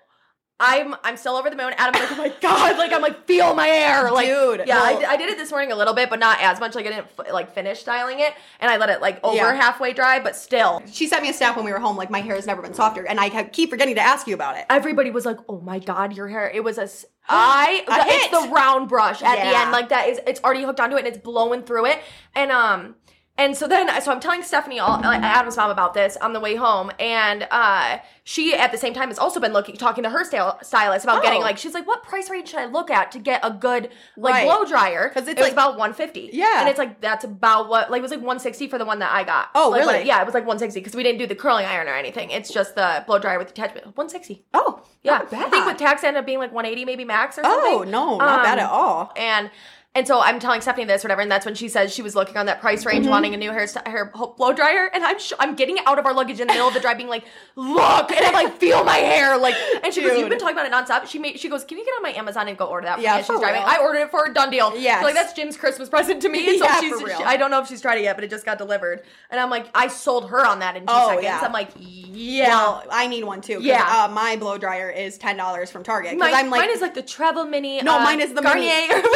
I'm 0.58 0.94
I'm 1.04 1.18
still 1.18 1.34
over 1.36 1.50
the 1.50 1.56
moon. 1.56 1.74
Adam's 1.76 1.98
like, 2.00 2.10
oh 2.12 2.16
my 2.16 2.32
god, 2.40 2.78
like 2.78 2.90
I'm 2.92 3.02
like 3.02 3.26
feel 3.26 3.54
my 3.54 3.66
hair, 3.66 4.10
like 4.10 4.26
Dude, 4.26 4.62
Yeah, 4.66 4.78
I 4.80 4.92
well- 4.92 5.00
d- 5.00 5.04
I, 5.06 5.16
did 5.16 5.28
it 5.28 5.36
this 5.36 5.50
morning 5.50 5.70
a 5.70 5.76
little 5.76 5.92
bit, 5.92 6.08
but 6.08 6.18
not 6.18 6.40
as 6.40 6.60
much. 6.60 6.74
Like 6.74 6.86
I 6.86 6.90
didn't 6.90 7.08
f- 7.18 7.30
like 7.30 7.52
finish 7.54 7.80
styling 7.80 8.20
it, 8.20 8.32
and 8.60 8.70
I 8.70 8.78
let 8.78 8.88
it 8.88 9.02
like 9.02 9.20
over 9.22 9.36
Yeah. 9.36 9.54
halfway 9.54 9.92
dry, 9.92 10.18
but 10.18 10.34
still. 10.34 10.82
She 10.90 11.06
sent 11.08 11.22
me 11.22 11.28
a 11.28 11.34
snap 11.34 11.56
when 11.56 11.66
we 11.66 11.72
were 11.72 11.78
home. 11.78 11.96
Like 11.98 12.08
my 12.10 12.20
hair 12.20 12.36
has 12.36 12.46
never 12.46 12.62
been 12.62 12.72
softer, 12.72 13.04
and 13.06 13.20
I 13.20 13.44
keep 13.44 13.68
forgetting 13.68 13.96
to 13.96 14.00
ask 14.00 14.26
you 14.26 14.34
about 14.34 14.56
it. 14.56 14.64
everybody 14.70 15.10
was 15.10 15.26
like, 15.26 15.36
"Oh 15.46 15.60
my 15.60 15.78
god, 15.78 16.16
your 16.16 16.28
hair!" 16.28 16.48
It 16.48 16.64
was 16.64 16.78
a, 16.78 16.88
I, 17.28 17.84
A 17.86 18.06
it's 18.08 18.24
hit. 18.24 18.30
the 18.30 18.48
round 18.54 18.88
brush 18.88 19.22
at 19.22 19.34
the 19.36 19.58
end, 19.58 19.72
like 19.72 19.90
that 19.90 20.08
is, 20.08 20.20
it's 20.26 20.40
already 20.42 20.62
hooked 20.62 20.80
onto 20.80 20.96
it 20.96 21.00
and 21.00 21.08
it's 21.08 21.18
blowing 21.18 21.64
through 21.64 21.86
it, 21.86 21.98
and 22.34 22.50
um, 22.50 22.94
and 23.38 23.56
so 23.56 23.66
then, 23.68 23.88
so 24.00 24.10
I'm 24.12 24.20
telling 24.20 24.42
Stephanie, 24.42 24.78
all 24.80 25.02
Adam's 25.04 25.56
mom, 25.56 25.70
about 25.70 25.94
this 25.94 26.16
on 26.16 26.32
the 26.32 26.40
way 26.40 26.54
home, 26.56 26.90
and 26.98 27.46
uh, 27.50 27.98
she 28.24 28.54
at 28.54 28.72
the 28.72 28.78
same 28.78 28.94
time 28.94 29.08
has 29.08 29.18
also 29.18 29.40
been 29.40 29.52
looking, 29.52 29.76
talking 29.76 30.02
to 30.04 30.10
her 30.10 30.24
style, 30.24 30.58
stylist 30.62 31.04
about 31.04 31.22
getting 31.22 31.40
Oh. 31.40 31.44
like, 31.44 31.58
she's 31.58 31.74
like, 31.74 31.86
"What 31.86 32.02
price 32.02 32.30
range 32.30 32.48
should 32.48 32.58
I 32.60 32.64
look 32.66 32.90
at 32.90 33.12
to 33.12 33.18
get 33.18 33.40
a 33.44 33.50
good 33.50 33.90
like 34.16 34.34
Right. 34.34 34.44
blow 34.46 34.64
dryer?" 34.64 35.08
'Cause 35.10 35.28
it's 35.28 35.40
it 35.40 35.44
like- 35.44 35.52
about 35.52 35.76
150, 35.76 36.30
Yeah. 36.32 36.60
and 36.60 36.68
it's 36.68 36.78
like 36.78 37.00
that's 37.00 37.24
about 37.24 37.68
what 37.68 37.90
like 37.90 37.98
it 38.00 38.02
was 38.02 38.10
like 38.10 38.20
160 38.20 38.68
for 38.68 38.78
the 38.78 38.84
one 38.84 38.98
that 39.00 39.12
I 39.12 39.24
got. 39.24 39.48
Oh, 39.54 39.68
Like, 39.68 39.84
what- 39.84 39.94
really? 39.94 40.06
yeah, 40.06 40.20
it 40.20 40.24
was 40.26 40.34
like 40.34 40.44
160 40.46 40.80
because 40.80 40.94
we 40.96 41.02
didn't 41.02 41.18
do 41.18 41.26
the 41.26 41.34
curling 41.34 41.66
iron 41.66 41.88
or 41.88 41.94
anything. 41.94 42.30
It's 42.30 42.50
just 42.52 42.74
the 42.74 43.04
blow 43.06 43.18
dryer 43.18 43.38
with 43.38 43.50
attachment. 43.50 43.86
160. 43.96 44.44
Oh, 44.54 44.80
Yeah, 45.02 45.18
not 45.18 45.30
bad. 45.30 45.46
I 45.46 45.50
think 45.50 45.66
with 45.66 45.76
tax 45.76 46.02
ended 46.02 46.18
up 46.20 46.26
being 46.26 46.38
like 46.38 46.52
180 46.52 46.84
maybe 46.84 47.04
max 47.04 47.38
or 47.38 47.42
something. 47.42 47.74
Oh 47.74 47.82
no, 47.84 48.16
not 48.16 48.42
bad 48.42 48.58
Um, 48.58 48.64
at 48.64 48.70
all. 48.70 49.12
And 49.14 49.50
and 49.96 50.06
so 50.06 50.20
I'm 50.20 50.38
telling 50.38 50.60
Stephanie 50.60 50.84
this, 50.84 51.02
whatever, 51.02 51.22
and 51.22 51.30
that's 51.30 51.44
when 51.44 51.56
she 51.56 51.68
says 51.68 51.92
she 51.92 52.02
was 52.02 52.14
looking 52.14 52.36
on 52.36 52.46
that 52.46 52.60
price 52.60 52.86
range, 52.86 53.02
Mm-hmm. 53.02 53.10
wanting 53.10 53.34
a 53.34 53.36
new 53.36 53.50
hair 53.50 53.66
hair 53.84 54.12
blow 54.36 54.52
dryer, 54.52 54.88
and 54.94 55.02
I'm 55.04 55.18
sh- 55.18 55.32
I'm 55.40 55.56
getting 55.56 55.78
out 55.86 55.98
of 55.98 56.06
our 56.06 56.14
luggage 56.14 56.38
in 56.38 56.46
the 56.46 56.52
middle 56.52 56.68
of 56.68 56.74
the 56.74 56.80
drive, 56.80 56.96
being 56.98 57.08
like, 57.08 57.24
look, 57.56 58.12
and 58.12 58.24
I'm 58.24 58.34
like, 58.34 58.56
feel 58.58 58.84
my 58.84 58.96
hair, 58.98 59.36
like, 59.38 59.54
and 59.82 59.92
she 59.92 60.02
goes, 60.02 60.16
you've 60.18 60.28
been 60.28 60.38
talking 60.38 60.56
about 60.56 60.66
it 60.66 60.72
nonstop. 60.72 61.06
She 61.08 61.18
made 61.18 61.40
she 61.40 61.48
goes, 61.48 61.64
can 61.64 61.78
you 61.78 61.84
get 61.84 61.92
on 61.96 62.02
my 62.02 62.12
Amazon 62.12 62.46
and 62.48 62.56
go 62.56 62.66
order 62.66 62.86
that? 62.86 62.96
For 62.96 63.02
Yeah, 63.02 63.16
me? 63.16 63.22
for 63.22 63.32
she's 63.34 63.40
driving. 63.40 63.62
real. 63.62 63.70
I 63.70 63.78
ordered 63.80 64.00
it 64.00 64.10
for 64.10 64.26
her, 64.26 64.32
done 64.32 64.50
deal. 64.50 64.76
Yeah, 64.78 65.00
So, 65.00 65.06
like 65.06 65.14
that's 65.14 65.32
Jim's 65.32 65.56
Christmas 65.56 65.88
present 65.88 66.22
to 66.22 66.28
me. 66.28 66.46
So 66.58 66.64
Yeah, 66.64 66.80
she's, 66.80 66.92
for 67.00 67.06
real. 67.06 67.18
she- 67.18 67.24
I 67.24 67.36
don't 67.36 67.50
know 67.50 67.60
if 67.60 67.68
she's 67.68 67.80
tried 67.80 67.96
it 67.98 68.02
yet, 68.04 68.16
but 68.16 68.24
it 68.24 68.30
just 68.30 68.44
got 68.44 68.58
delivered, 68.58 69.02
and 69.30 69.40
I'm 69.40 69.50
like, 69.50 69.66
I 69.74 69.88
sold 69.88 70.28
her 70.30 70.44
on 70.46 70.58
that 70.60 70.76
in 70.76 70.82
two 70.82 70.86
Oh, 70.88 71.08
seconds. 71.08 71.24
yeah. 71.24 71.40
I'm 71.42 71.52
like, 71.52 71.70
yeah. 71.78 72.48
Well, 72.48 72.84
I 72.90 73.06
need 73.06 73.24
one 73.24 73.40
too. 73.40 73.58
Yeah. 73.62 73.82
uh, 74.04 74.08
my 74.12 74.36
blow 74.36 74.58
dryer 74.58 74.90
is 74.90 75.16
ten 75.18 75.36
dollars 75.36 75.70
from 75.70 75.82
Target 75.84 76.12
because 76.18 76.32
I'm 76.34 76.50
like 76.50 76.60
mine 76.60 76.70
is 76.70 76.80
like 76.80 76.94
the 76.94 77.02
travel 77.02 77.44
mini. 77.44 77.80
No, 77.82 77.96
uh, 77.96 78.00
mine 78.04 78.20
is 78.20 78.32
the 78.32 78.42
Garnier 78.42 78.62
mini. 78.74 78.92
or 78.92 78.96
whatever. 79.00 79.10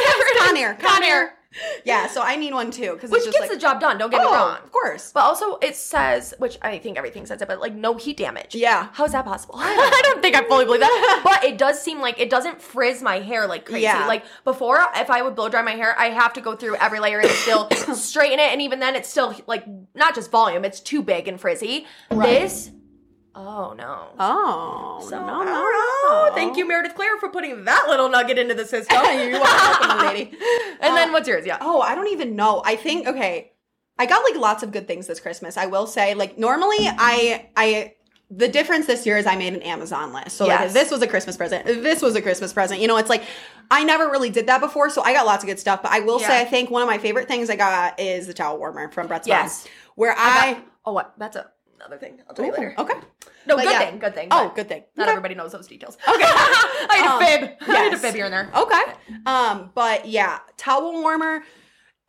is. 0.57 0.70
Conair, 0.79 1.01
Conair. 1.01 1.29
Yeah, 1.85 2.07
so 2.07 2.23
I 2.23 2.37
need 2.37 2.55
one 2.55 2.71
too 2.71 2.93
because 2.93 3.11
which 3.11 3.27
it's 3.27 3.33
gets 3.33 3.41
like 3.41 3.51
the 3.51 3.57
job 3.57 3.81
done. 3.81 3.99
Don't 3.99 4.11
get 4.11 4.21
me 4.21 4.27
oh, 4.29 4.33
wrong. 4.33 4.59
of 4.63 4.71
course. 4.71 5.11
But 5.13 5.21
also, 5.21 5.57
it 5.57 5.75
says, 5.75 6.33
which 6.39 6.59
I 6.63 6.79
think 6.79 6.97
everything 6.97 7.27
says 7.27 7.43
it, 7.43 7.49
but 7.49 7.61
like 7.61 7.75
no 7.75 7.97
heat 7.97 8.17
damage. 8.17 8.55
Yeah. 8.55 8.89
How 8.93 9.05
is 9.05 9.13
that 9.13 9.25
possible? 9.25 9.57
I 9.59 10.01
don't 10.05 10.23
think 10.23 10.37
I 10.37 10.47
fully 10.47 10.65
believe 10.65 10.81
that. 10.81 11.21
But 11.25 11.45
it 11.45 11.59
does 11.59 11.81
seem 11.81 12.01
like 12.01 12.21
it 12.21 12.31
doesn't 12.31 12.63
frizz 12.63 13.03
my 13.03 13.19
hair 13.19 13.47
like 13.49 13.65
crazy. 13.65 13.83
Yeah. 13.83 14.07
Like 14.07 14.25
before, 14.45 14.81
if 14.95 15.11
I 15.11 15.23
would 15.23 15.35
blow 15.35 15.49
dry 15.49 15.63
my 15.63 15.73
hair, 15.73 15.99
I 15.99 16.07
have 16.07 16.33
to 16.35 16.41
go 16.41 16.55
through 16.55 16.77
every 16.77 17.01
layer 17.01 17.19
and 17.19 17.31
still 17.31 17.69
straighten 17.95 18.39
it. 18.39 18.53
And 18.53 18.63
even 18.63 18.79
then, 18.79 18.95
it's 18.95 19.09
still 19.09 19.35
like 19.49 19.65
not 19.95 20.15
just 20.15 20.31
volume, 20.31 20.65
it's 20.65 20.79
too 20.79 21.03
big 21.03 21.27
and 21.27 21.41
frizzy. 21.41 21.87
Right. 22.11 22.41
This 22.41 22.71
Oh 23.35 23.75
no. 23.79 24.09
Oh, 24.19 25.07
So, 25.09 25.25
no, 25.25 25.43
no, 25.45 25.45
no. 26.29 26.35
Thank 26.35 26.57
you, 26.57 26.67
Meredith 26.67 26.95
Claire, 26.97 27.17
for 27.19 27.29
putting 27.29 27.65
that 27.65 27.87
little 27.89 28.09
nugget 28.09 28.39
into 28.39 28.55
the 28.55 28.65
system. 28.67 28.99
You're 29.05 29.41
welcome, 29.41 29.99
lady. 30.07 30.31
And 30.81 30.97
then 30.97 31.11
Uh, 31.11 31.13
what's 31.13 31.29
yours? 31.29 31.47
Yeah. 31.47 31.59
Oh, 31.61 31.81
I 31.81 31.95
don't 31.95 32.09
even 32.09 32.35
know. 32.37 32.63
I 32.65 32.77
think 32.77 33.07
okay. 33.07 33.53
I 33.99 34.07
got 34.07 34.25
like 34.25 34.35
lots 34.41 34.63
of 34.63 34.73
good 34.73 34.87
things 34.89 35.07
this 35.07 35.21
Christmas. 35.21 35.57
I 35.57 35.67
will 35.67 35.87
say, 35.87 36.15
like 36.15 36.39
normally 36.39 36.79
I 36.81 37.49
I 37.57 37.95
the 38.33 38.49
difference 38.49 38.87
this 38.87 39.05
year 39.07 39.17
is 39.19 39.27
I 39.27 39.37
made 39.37 39.53
an 39.55 39.63
Amazon 39.63 40.13
list. 40.13 40.37
So 40.37 40.47
like 40.47 40.73
this 40.73 40.91
was 40.91 41.03
a 41.03 41.07
Christmas 41.07 41.37
present. 41.37 41.67
This 41.67 42.01
was 42.03 42.17
a 42.17 42.23
Christmas 42.23 42.53
present. 42.53 42.81
You 42.81 42.89
know, 42.89 42.97
it's 42.97 43.11
like 43.11 43.23
I 43.71 43.85
never 43.85 44.09
really 44.09 44.31
did 44.31 44.47
that 44.47 44.61
before, 44.61 44.89
so 44.91 45.03
I 45.03 45.13
got 45.13 45.27
lots 45.27 45.45
of 45.45 45.49
good 45.49 45.59
stuff. 45.61 45.83
But 45.83 45.93
I 45.93 46.01
will 46.01 46.19
say 46.19 46.41
I 46.41 46.45
think 46.47 46.71
one 46.71 46.83
of 46.83 46.89
my 46.89 46.99
favorite 46.99 47.29
things 47.29 47.51
I 47.51 47.57
got 47.57 48.01
is 48.01 48.27
the 48.27 48.35
towel 48.35 48.59
warmer 48.59 48.91
from 48.91 49.07
Brett's 49.07 49.29
Yes. 49.29 49.65
mom. 49.65 49.73
Where 49.97 50.13
I 50.13 50.17
I, 50.49 50.53
got- 50.55 50.65
oh, 50.87 50.93
what? 50.95 51.15
That's 51.19 51.37
a, 51.37 51.51
another 51.81 51.99
thing. 51.99 52.21
I'll 52.29 52.35
tell 52.35 52.45
you 52.47 52.53
later. 52.53 52.75
okay. 52.79 52.95
No, 53.47 53.57
But 53.57 53.65
good 53.65 53.71
yeah. 53.73 53.79
thing. 53.79 53.99
Good 53.99 54.15
thing. 54.15 54.29
Oh, 54.31 54.53
good 54.55 54.69
thing. 54.69 54.85
Not 54.97 55.05
Okay. 55.05 55.11
everybody 55.13 55.35
knows 55.35 55.53
those 55.53 55.67
details. 55.67 55.97
Okay. 56.07 56.23
I 56.25 56.97
had 56.97 57.07
Um, 57.07 57.23
a 57.23 57.27
fib. 57.27 57.57
I 57.69 57.73
had 57.75 57.87
a 57.89 57.91
yes. 57.93 58.01
fib 58.01 58.15
here 58.15 58.25
and 58.27 58.35
there. 58.35 58.51
Okay. 58.55 58.83
Um, 59.27 59.71
but 59.75 60.07
yeah, 60.07 60.41
towel 60.57 60.93
warmer, 61.01 61.43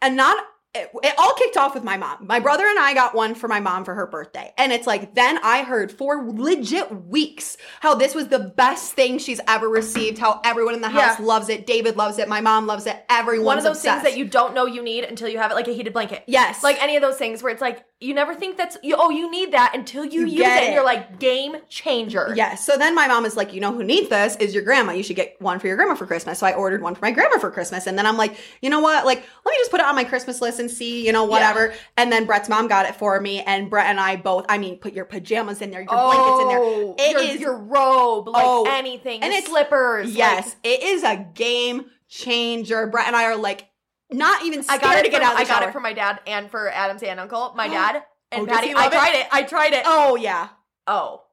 and 0.01 0.15
not. 0.15 0.43
It, 0.73 0.89
it 1.03 1.13
all 1.17 1.33
kicked 1.33 1.57
off 1.57 1.73
with 1.73 1.83
my 1.83 1.97
mom. 1.97 2.25
My 2.27 2.39
brother 2.39 2.65
and 2.65 2.79
I 2.79 2.93
got 2.93 3.13
one 3.13 3.35
for 3.35 3.49
my 3.49 3.59
mom 3.59 3.83
for 3.83 3.93
her 3.93 4.07
birthday. 4.07 4.53
And 4.57 4.71
it's 4.71 4.87
like, 4.87 5.15
then 5.15 5.37
I 5.43 5.63
heard 5.63 5.91
for 5.91 6.23
legit 6.31 7.07
weeks 7.07 7.57
how 7.81 7.93
this 7.95 8.15
was 8.15 8.29
the 8.29 8.39
best 8.39 8.93
thing 8.93 9.17
she's 9.17 9.41
ever 9.49 9.67
received, 9.67 10.17
how 10.17 10.39
everyone 10.45 10.73
in 10.73 10.79
the 10.79 10.87
house 10.87 11.19
Yeah. 11.19 11.25
loves 11.25 11.49
it. 11.49 11.67
David 11.67 11.97
loves 11.97 12.19
it. 12.19 12.29
My 12.29 12.39
mom 12.39 12.67
loves 12.67 12.85
it. 12.87 13.03
Everyone's 13.09 13.45
One 13.45 13.57
of 13.57 13.65
those 13.65 13.79
obsessed. 13.79 14.03
things 14.05 14.13
that 14.13 14.17
you 14.17 14.23
don't 14.23 14.53
know 14.55 14.65
you 14.65 14.81
need 14.81 15.03
until 15.03 15.27
you 15.27 15.39
have 15.39 15.51
it, 15.51 15.55
like 15.55 15.67
a 15.67 15.73
heated 15.73 15.91
blanket. 15.91 16.23
Yes. 16.25 16.63
Like 16.63 16.81
any 16.81 16.95
of 16.95 17.01
those 17.01 17.17
things 17.17 17.43
where 17.43 17.51
it's 17.51 17.61
like 17.61 17.83
you 18.01 18.13
never 18.15 18.33
think 18.35 18.57
that's 18.57 18.77
you, 18.83 18.95
oh 18.97 19.09
you 19.11 19.29
need 19.29 19.53
that 19.53 19.73
until 19.75 20.03
you, 20.03 20.21
You 20.21 20.25
use 20.27 20.39
get 20.39 20.63
it, 20.63 20.65
and 20.65 20.73
you're 20.73 20.83
like 20.83 21.19
game 21.19 21.55
changer. 21.69 22.33
Yes. 22.35 22.65
So 22.65 22.75
then 22.77 22.95
my 22.95 23.07
mom 23.07 23.25
is 23.25 23.37
like, 23.37 23.53
you 23.53 23.61
know 23.61 23.71
who 23.71 23.83
needs 23.83 24.09
this 24.09 24.35
is 24.37 24.53
your 24.53 24.63
grandma. 24.63 24.91
You 24.93 25.03
should 25.03 25.15
get 25.15 25.39
one 25.39 25.59
for 25.59 25.67
your 25.67 25.75
grandma 25.77 25.93
for 25.95 26.05
Christmas. 26.07 26.39
So 26.39 26.47
I 26.47 26.53
ordered 26.53 26.81
one 26.81 26.95
for 26.95 27.05
my 27.05 27.11
grandma 27.11 27.37
for 27.37 27.51
Christmas. 27.51 27.85
And 27.87 27.97
then 27.97 28.05
I'm 28.07 28.17
like, 28.17 28.37
you 28.61 28.69
know 28.71 28.79
what? 28.79 29.05
Like, 29.05 29.19
let 29.45 29.51
me 29.51 29.57
just 29.59 29.69
put 29.71 29.79
it 29.79 29.85
on 29.85 29.95
my 29.95 30.03
Christmas 30.03 30.41
list 30.41 30.59
and 30.59 30.69
see, 30.69 31.05
you 31.05 31.11
know, 31.13 31.23
whatever. 31.25 31.73
And 31.95 32.11
then 32.11 32.25
Brett's 32.25 32.49
mom 32.49 32.67
got 32.67 32.87
it 32.87 32.95
for 32.95 33.19
me. 33.21 33.41
And 33.41 33.69
Brett 33.69 33.85
and 33.85 33.99
I 33.99 34.15
both, 34.15 34.45
I 34.49 34.57
mean, 34.57 34.77
put 34.79 34.93
your 34.93 35.05
pajamas 35.05 35.61
in 35.61 35.69
there, 35.69 35.81
your 35.81 35.89
blankets 35.89 36.41
in 36.41 36.47
there. 36.47 36.59
Oh, 36.59 36.95
It 36.97 37.11
your, 37.11 37.21
is- 37.35 37.39
your 37.41 37.57
robe, 37.57 38.27
like 38.29 38.43
Oh, 38.43 38.65
anything, 38.67 39.21
and 39.21 39.31
your 39.31 39.37
it's- 39.39 39.47
slippers. 39.49 40.15
Yes. 40.15 40.47
like- 40.47 40.55
it 40.63 40.83
is 40.83 41.03
a 41.03 41.17
game 41.35 41.85
changer. 42.09 42.87
Brett 42.87 43.07
and 43.07 43.15
I 43.15 43.25
are 43.25 43.37
like, 43.37 43.67
not 44.11 44.43
even 44.45 44.59
I 44.59 44.63
scared 44.63 44.81
got 44.81 44.97
it. 44.99 45.03
to 45.05 45.09
get 45.09 45.21
from- 45.21 45.31
out 45.31 45.35
I 45.37 45.43
got 45.45 45.59
shower. 45.61 45.69
it 45.69 45.73
for 45.73 45.79
my 45.79 45.93
dad 45.93 46.19
and 46.27 46.49
for 46.51 46.69
Adam's 46.69 47.01
aunt 47.03 47.11
and 47.11 47.19
uncle. 47.21 47.53
My 47.55 47.67
dad 47.77 47.97
oh, 47.97 48.03
and 48.31 48.49
Oh, 48.49 48.51
Patty. 48.53 48.73
I 48.73 48.85
it? 48.87 48.91
tried 48.91 49.15
it. 49.15 49.27
I 49.31 49.43
tried 49.43 49.73
it. 49.73 49.83
Oh, 49.85 50.15
yeah. 50.15 50.49
Oh. 50.87 51.23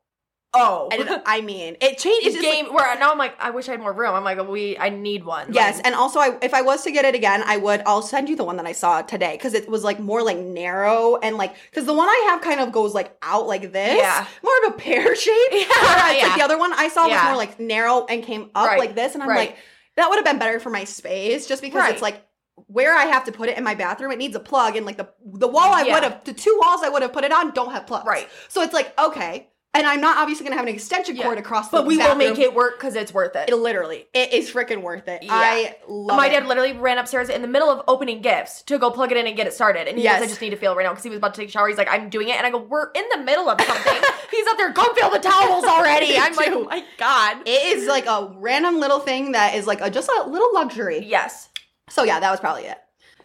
Oh. 0.54 0.88
And 0.98 1.22
I 1.26 1.42
mean, 1.42 1.76
it 1.80 1.98
changed. 1.98 2.26
It's 2.26 2.26
It's 2.26 2.34
just 2.36 2.46
like- 2.46 2.64
game 2.66 2.72
where 2.74 2.98
now 2.98 3.10
I'm 3.12 3.18
like, 3.18 3.34
I 3.38 3.50
wish 3.50 3.68
I 3.68 3.72
had 3.72 3.80
more 3.80 3.92
room. 3.92 4.14
I'm 4.14 4.24
like, 4.24 4.48
we, 4.48 4.78
I 4.78 4.88
need 4.88 5.24
one. 5.24 5.52
Yes, 5.52 5.76
Like, 5.76 5.86
and 5.86 5.94
also, 5.94 6.18
I, 6.20 6.38
if 6.40 6.54
I 6.54 6.62
was 6.62 6.82
to 6.84 6.90
get 6.90 7.04
it 7.04 7.14
again, 7.14 7.42
I 7.44 7.58
would. 7.58 7.82
I'll 7.84 8.00
send 8.02 8.28
you 8.30 8.34
the 8.36 8.44
one 8.44 8.56
that 8.56 8.64
I 8.66 8.72
saw 8.72 9.02
today 9.02 9.32
because 9.36 9.52
it 9.54 9.68
was 9.68 9.84
like 9.84 10.00
more 10.00 10.22
like 10.22 10.38
narrow 10.38 11.16
and 11.16 11.36
like 11.36 11.54
because 11.70 11.84
the 11.84 11.92
one 11.94 12.08
I 12.08 12.26
have 12.30 12.40
kind 12.40 12.60
of 12.60 12.72
goes 12.72 12.94
like 12.94 13.14
out 13.22 13.46
like 13.46 13.72
this, 13.72 13.98
Yeah. 13.98 14.26
more 14.42 14.54
of 14.66 14.72
a 14.74 14.76
pear 14.78 15.14
shape. 15.26 15.34
Yeah, 15.52 15.66
whereas, 15.68 16.16
yeah. 16.16 16.26
like 16.28 16.38
the 16.38 16.44
other 16.44 16.58
one 16.58 16.72
I 16.72 16.88
saw 16.88 17.06
was 17.08 17.22
more 17.24 17.36
like 17.36 17.60
narrow 17.60 18.06
and 18.06 18.24
came 18.24 18.50
up 18.54 18.66
Right, 18.68 18.78
like 18.78 18.94
this, 18.94 19.12
and 19.14 19.22
I'm 19.22 19.28
right. 19.28 19.50
like, 19.50 19.56
that 19.96 20.08
would 20.08 20.16
have 20.16 20.24
been 20.24 20.38
better 20.38 20.58
for 20.60 20.70
my 20.70 20.84
space, 20.84 21.46
just 21.46 21.60
because 21.60 21.80
Right. 21.80 21.92
it's 21.92 22.02
like 22.02 22.24
where 22.66 22.96
I 22.96 23.04
have 23.04 23.24
to 23.24 23.32
put 23.32 23.48
it 23.48 23.56
in 23.58 23.64
my 23.64 23.74
bathroom, 23.74 24.12
it 24.12 24.18
needs 24.18 24.36
a 24.36 24.40
plug, 24.40 24.76
and 24.76 24.84
like 24.84 24.96
the 24.96 25.08
the 25.24 25.48
wall 25.48 25.72
I 25.72 25.82
Yeah. 25.82 25.94
would 25.94 26.02
have, 26.02 26.24
the 26.24 26.32
two 26.32 26.58
walls 26.62 26.80
I 26.82 26.88
would 26.88 27.02
have 27.02 27.12
put 27.12 27.24
it 27.24 27.32
on 27.32 27.52
don't 27.52 27.72
have 27.72 27.86
plugs, 27.86 28.06
Right. 28.06 28.28
So 28.48 28.62
it's 28.62 28.72
like 28.74 28.92
okay, 28.98 29.48
and 29.74 29.86
I'm 29.86 30.00
not 30.00 30.16
obviously 30.16 30.44
gonna 30.44 30.56
have 30.56 30.66
an 30.66 30.74
extension 30.74 31.14
Yeah. 31.14 31.24
cord 31.24 31.38
across, 31.38 31.68
but 31.70 31.86
we 31.86 31.98
will 31.98 32.14
make 32.14 32.38
it 32.38 32.54
work 32.54 32.78
because 32.78 32.94
it's 32.96 33.12
worth 33.12 33.36
it. 33.36 33.48
It 33.50 33.54
literally, 33.56 34.06
it 34.14 34.32
is 34.32 34.50
freaking 34.50 34.80
worth 34.82 35.06
it. 35.08 35.22
Yeah. 35.22 35.30
I 35.34 35.76
love 35.86 36.16
my 36.16 36.26
it. 36.26 36.30
dad 36.30 36.46
literally 36.46 36.72
ran 36.72 36.98
upstairs 36.98 37.28
in 37.28 37.42
the 37.42 37.48
middle 37.48 37.68
of 37.70 37.82
opening 37.86 38.20
gifts 38.22 38.62
to 38.62 38.78
go 38.78 38.90
plug 38.90 39.12
it 39.12 39.18
in 39.18 39.26
and 39.26 39.36
get 39.36 39.46
it 39.46 39.52
started. 39.52 39.86
And 39.86 39.98
he 39.98 40.04
Yes. 40.04 40.18
goes, 40.20 40.26
I 40.26 40.28
just 40.30 40.40
need 40.40 40.50
to 40.50 40.56
feel 40.56 40.74
right 40.74 40.84
now 40.84 40.90
because 40.90 41.04
he 41.04 41.10
was 41.10 41.18
about 41.18 41.34
to 41.34 41.40
take 41.42 41.48
a 41.50 41.52
shower. 41.52 41.68
He's 41.68 41.76
like, 41.76 41.88
I'm 41.90 42.08
doing 42.08 42.28
it. 42.28 42.36
And 42.36 42.46
I 42.46 42.50
go, 42.50 42.58
We're 42.58 42.90
in 42.92 43.04
the 43.12 43.18
middle 43.18 43.48
of 43.48 43.60
something. 43.60 44.02
He's 44.30 44.46
up 44.46 44.56
there, 44.56 44.70
go 44.70 44.84
fill 44.94 45.10
the 45.10 45.18
towels 45.18 45.64
already. 45.64 46.16
I'm 46.18 46.34
like, 46.34 46.48
oh 46.48 46.64
my 46.64 46.82
God. 46.96 47.38
It 47.46 47.76
is 47.78 47.86
like 47.86 48.06
a 48.06 48.32
random 48.36 48.78
little 48.80 49.00
thing 49.00 49.32
that 49.32 49.54
is 49.54 49.66
like 49.66 49.80
a, 49.80 49.90
just 49.90 50.08
a 50.08 50.28
little 50.28 50.52
luxury. 50.54 51.04
Yes. 51.04 51.48
So 51.88 52.02
yeah, 52.04 52.20
that 52.20 52.30
was 52.30 52.40
probably 52.40 52.64
it. 52.64 52.78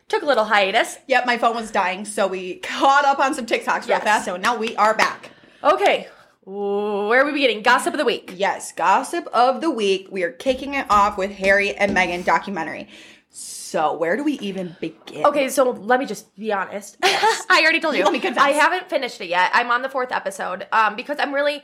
Took 0.09 0.23
a 0.23 0.25
little 0.25 0.45
hiatus. 0.45 0.97
Yep, 1.07 1.25
my 1.25 1.37
phone 1.37 1.55
was 1.55 1.71
dying, 1.71 2.05
so 2.05 2.27
we 2.27 2.55
caught 2.55 3.05
up 3.05 3.19
on 3.19 3.33
some 3.33 3.45
TikToks 3.45 3.81
real 3.81 3.89
Yes. 3.97 4.03
fast. 4.03 4.25
So 4.25 4.37
now 4.37 4.55
we 4.57 4.75
are 4.75 4.93
back. 4.95 5.31
Okay. 5.63 6.07
Where 6.45 7.21
are 7.21 7.25
we 7.25 7.31
beginning? 7.31 7.63
Gossip 7.63 7.93
of 7.93 7.97
the 7.97 8.05
week. 8.05 8.33
Yes, 8.35 8.73
gossip 8.73 9.27
of 9.33 9.61
the 9.61 9.69
week. 9.71 10.09
We 10.11 10.23
are 10.23 10.31
kicking 10.31 10.73
it 10.73 10.85
off 10.89 11.17
with 11.17 11.31
Harry 11.31 11.73
and 11.73 11.95
Meghan 11.95 12.25
documentary. 12.25 12.89
So 13.29 13.93
where 13.93 14.17
do 14.17 14.23
we 14.23 14.33
even 14.39 14.75
begin? 14.81 15.25
Okay, 15.25 15.47
so 15.49 15.71
let 15.71 15.99
me 15.99 16.05
just 16.05 16.35
be 16.35 16.51
honest. 16.51 16.97
I 17.03 17.61
already 17.63 17.79
told 17.79 17.95
you. 17.95 18.03
Let 18.03 18.13
me 18.13 18.19
confess. 18.19 18.43
I 18.43 18.49
haven't 18.49 18.89
finished 18.89 19.21
it 19.21 19.29
yet. 19.29 19.51
I'm 19.53 19.71
on 19.71 19.81
the 19.81 19.89
fourth 19.89 20.11
episode 20.11 20.67
um, 20.71 20.95
because 20.95 21.17
I'm 21.19 21.33
really. 21.33 21.63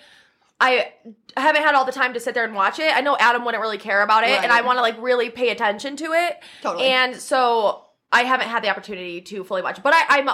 I 0.60 0.92
haven't 1.38 1.64
had 1.64 1.74
all 1.76 1.86
the 1.86 1.92
time 1.92 2.14
to 2.14 2.20
sit 2.20 2.34
there 2.34 2.44
and 2.44 2.54
watch 2.54 2.80
it. 2.80 2.96
I 2.96 3.02
know 3.02 3.16
Adam 3.20 3.46
wouldn't 3.46 3.62
really 3.62 3.78
care 3.78 4.02
about 4.02 4.24
it, 4.24 4.44
and 4.44 4.52
I 4.52 4.62
want 4.62 4.78
to 4.78 4.82
like 4.82 5.02
really 5.02 5.30
pay 5.30 5.50
attention 5.50 5.96
to 5.98 6.06
it. 6.14 6.38
Totally. 6.62 6.86
And 6.86 7.16
so 7.16 7.86
I 8.12 8.24
haven't 8.24 8.48
had 8.48 8.64
the 8.64 8.70
opportunity 8.70 9.22
to 9.22 9.44
fully 9.44 9.62
watch 9.62 9.78
it. 9.78 9.84
But 9.84 9.94
I, 9.94 10.20
I'm 10.20 10.30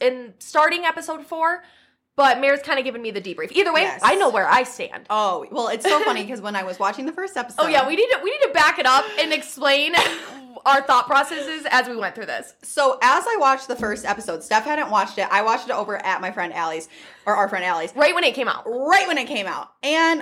in 0.00 0.34
starting 0.38 0.84
episode 0.84 1.26
four. 1.26 1.64
But 2.18 2.40
Mare's 2.40 2.60
kind 2.62 2.80
of 2.80 2.84
giving 2.84 3.00
me 3.00 3.12
the 3.12 3.20
debrief. 3.22 3.52
Either 3.52 3.72
way, 3.72 3.82
Yes. 3.82 4.00
I 4.02 4.16
know 4.16 4.28
where 4.28 4.48
I 4.48 4.64
stand. 4.64 5.06
Oh 5.08 5.46
well, 5.52 5.68
it's 5.68 5.86
so 5.86 6.00
funny 6.04 6.22
because 6.24 6.40
when 6.40 6.56
I 6.56 6.64
was 6.64 6.78
watching 6.80 7.06
the 7.06 7.12
first 7.12 7.36
episode, 7.36 7.62
Oh 7.62 7.68
yeah, 7.68 7.86
we 7.86 7.94
need 7.94 8.08
to 8.10 8.20
we 8.24 8.30
need 8.32 8.42
to 8.42 8.50
back 8.52 8.80
it 8.80 8.86
up 8.86 9.04
and 9.20 9.32
explain 9.32 9.94
our 10.66 10.82
thought 10.82 11.06
processes 11.06 11.64
as 11.70 11.88
we 11.88 11.94
went 11.96 12.16
through 12.16 12.26
this. 12.26 12.54
So 12.62 12.98
as 13.00 13.24
I 13.26 13.36
watched 13.38 13.68
the 13.68 13.76
first 13.76 14.04
episode, 14.04 14.42
Steph 14.42 14.64
hadn't 14.64 14.90
watched 14.90 15.16
it. 15.18 15.28
I 15.30 15.42
watched 15.42 15.68
it 15.68 15.72
over 15.72 15.96
at 16.04 16.20
my 16.20 16.32
friend 16.32 16.52
Allie's 16.52 16.88
or 17.24 17.36
our 17.36 17.48
friend 17.48 17.64
Allie's. 17.64 17.94
Right 17.94 18.14
when 18.16 18.24
it 18.24 18.34
came 18.34 18.48
out. 18.48 18.64
right 18.66 19.06
when 19.06 19.16
it 19.16 19.28
came 19.28 19.46
out. 19.46 19.70
And 19.84 20.20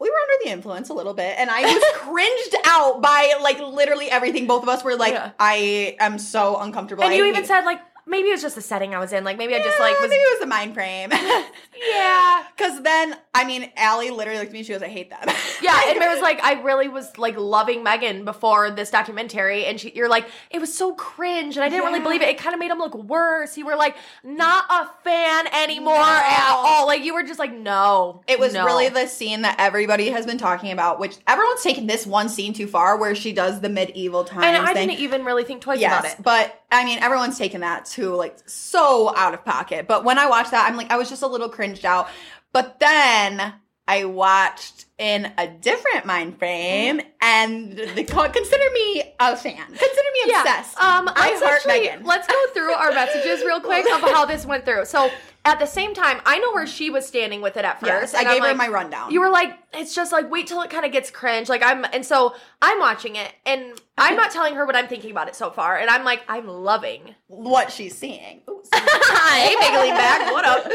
we 0.00 0.10
were 0.10 0.16
under 0.16 0.44
the 0.44 0.50
influence 0.50 0.88
a 0.88 0.94
little 0.94 1.14
bit, 1.14 1.36
and 1.38 1.48
I 1.50 1.62
was 1.62 1.84
cringed 1.96 2.54
out 2.64 3.00
by 3.02 3.34
like 3.42 3.60
literally 3.60 4.10
everything. 4.10 4.46
Both 4.46 4.62
of 4.62 4.68
us 4.70 4.82
were 4.82 4.96
like, 4.96 5.12
Yeah. 5.12 5.32
I 5.38 5.96
am 6.00 6.18
so 6.18 6.58
uncomfortable. 6.58 7.04
And 7.04 7.12
I 7.12 7.16
you 7.16 7.26
even 7.26 7.44
said 7.44 7.64
like 7.66 7.80
maybe 8.06 8.28
it 8.28 8.32
was 8.32 8.42
just 8.42 8.54
the 8.54 8.62
setting 8.62 8.94
I 8.94 8.98
was 8.98 9.12
in. 9.12 9.24
Like 9.24 9.38
maybe 9.38 9.54
I 9.54 9.62
just 9.62 9.78
like 9.78 9.98
was 10.00 10.10
maybe 10.10 10.22
it 10.22 10.32
was 10.34 10.40
the 10.40 10.46
mind 10.46 10.74
frame. 10.74 11.10
yeah. 11.90 12.44
Because 12.56 12.82
then, 12.82 13.16
I 13.34 13.44
mean, 13.44 13.70
Allie 13.76 14.10
literally 14.10 14.38
looked 14.38 14.50
at 14.50 14.52
me. 14.54 14.62
She 14.62 14.72
goes, 14.72 14.82
"I 14.82 14.88
hate 14.88 15.10
that." 15.10 15.26
Yeah, 15.60 15.80
and 15.88 15.96
it 16.00 16.08
was 16.08 16.20
like, 16.22 16.42
I 16.42 16.60
really 16.62 16.88
was 16.88 17.16
like 17.18 17.36
loving 17.36 17.84
Meghan 17.84 18.24
before 18.24 18.70
this 18.70 18.90
documentary, 18.90 19.64
and 19.64 19.80
she, 19.80 19.90
you're 19.94 20.08
like, 20.08 20.26
it 20.50 20.60
was 20.60 20.72
so 20.76 20.94
cringe, 20.94 21.56
and 21.56 21.64
I 21.64 21.68
didn't 21.68 21.84
really 21.86 22.00
believe 22.00 22.22
it. 22.22 22.28
It 22.28 22.38
kind 22.38 22.54
of 22.54 22.60
made 22.60 22.70
him 22.70 22.78
look 22.78 22.94
worse. 22.94 23.56
You 23.58 23.66
were 23.66 23.76
like, 23.76 23.96
not 24.22 24.64
a 24.70 24.86
fan 25.02 25.46
anymore 25.52 25.94
No. 25.96 26.02
at 26.02 26.52
all. 26.54 26.86
Like 26.86 27.02
you 27.04 27.12
were 27.14 27.22
just 27.24 27.38
like, 27.38 27.52
no, 27.52 28.22
It 28.28 28.38
was 28.38 28.52
no. 28.54 28.64
really 28.64 28.88
the 28.88 29.06
scene 29.06 29.42
that 29.42 29.56
everybody 29.58 30.10
has 30.10 30.26
been 30.26 30.38
talking 30.38 30.70
about, 30.70 31.00
which 31.00 31.16
everyone's 31.26 31.62
taken 31.62 31.86
this 31.86 32.06
one 32.06 32.28
scene 32.28 32.52
too 32.52 32.66
far, 32.66 32.96
where 32.98 33.14
she 33.14 33.32
does 33.32 33.60
the 33.60 33.68
medieval 33.68 34.24
times 34.24 34.44
and 34.44 34.56
I 34.56 34.72
thing. 34.74 34.88
didn't 34.88 35.00
even 35.00 35.24
really 35.24 35.44
think 35.44 35.60
twice 35.60 35.78
about 35.80 36.04
Yes, 36.04 36.14
it. 36.14 36.22
but 36.22 36.62
I 36.70 36.84
mean, 36.84 36.98
everyone's 37.00 37.38
taken 37.38 37.62
that 37.62 37.84
to 37.86 38.14
like 38.14 38.36
so 38.48 39.14
out 39.16 39.34
of 39.34 39.44
pocket. 39.44 39.86
But 39.88 40.04
when 40.04 40.18
I 40.18 40.26
watched 40.26 40.50
that, 40.52 40.68
I'm 40.68 40.76
like, 40.76 40.90
I 40.92 40.96
was 40.96 41.08
just 41.08 41.22
a 41.22 41.26
little 41.26 41.48
cringed 41.48 41.84
out. 41.84 42.08
But 42.54 42.78
then 42.78 43.54
I 43.88 44.04
watched 44.04 44.86
in 44.98 45.32
a 45.38 45.48
different 45.48 46.06
mind 46.06 46.38
frame, 46.38 47.00
and 47.20 47.72
the 47.76 48.04
consider 48.04 48.70
me 48.72 49.02
a 49.18 49.36
fan. 49.36 49.66
Consider 49.66 50.08
me 50.14 50.30
obsessed. 50.30 50.78
Um, 50.78 51.08
I 51.08 51.30
let's 51.30 51.42
heart 51.42 51.54
actually- 51.66 51.88
Meghan. 51.88 52.04
Let's 52.06 52.28
go 52.28 52.46
through 52.52 52.72
our 52.72 52.92
messages 52.92 53.44
real 53.44 53.60
quick 53.60 53.86
of 53.86 54.00
how 54.00 54.24
this 54.24 54.46
went 54.46 54.64
through. 54.64 54.84
So 54.84 55.10
at 55.44 55.58
the 55.58 55.66
same 55.66 55.94
time, 55.94 56.20
I 56.24 56.38
know 56.38 56.52
where 56.52 56.66
she 56.66 56.90
was 56.90 57.06
standing 57.06 57.42
with 57.42 57.56
it 57.56 57.64
at 57.64 57.80
first. 57.80 58.14
Yes, 58.14 58.14
I 58.14 58.24
gave 58.24 58.42
her 58.42 58.54
my 58.54 58.68
rundown. 58.68 59.10
You 59.10 59.20
were 59.20 59.28
like, 59.30 59.58
it's 59.74 59.94
just 59.94 60.12
like 60.12 60.30
wait 60.30 60.46
till 60.46 60.62
it 60.62 60.70
kind 60.70 60.86
of 60.86 60.92
gets 60.92 61.10
cringe. 61.10 61.48
Like 61.48 61.62
I'm, 61.62 61.84
and 61.92 62.04
so 62.06 62.34
I'm 62.62 62.78
watching 62.78 63.16
it, 63.16 63.32
and 63.44 63.78
I'm 63.98 64.16
not 64.16 64.30
telling 64.30 64.54
her 64.54 64.64
what 64.64 64.76
I'm 64.76 64.86
thinking 64.88 65.10
about 65.10 65.28
it 65.28 65.34
so 65.36 65.50
far, 65.50 65.76
and 65.76 65.90
I'm 65.90 66.04
like, 66.04 66.22
I'm 66.28 66.46
loving. 66.46 67.14
what 67.26 67.70
she's 67.72 67.94
seeing. 67.96 68.42
Ooh, 68.48 68.62
hey, 68.74 69.54
Megalene 69.60 69.96
back, 69.96 70.32
what 70.32 70.44
up? 70.44 70.70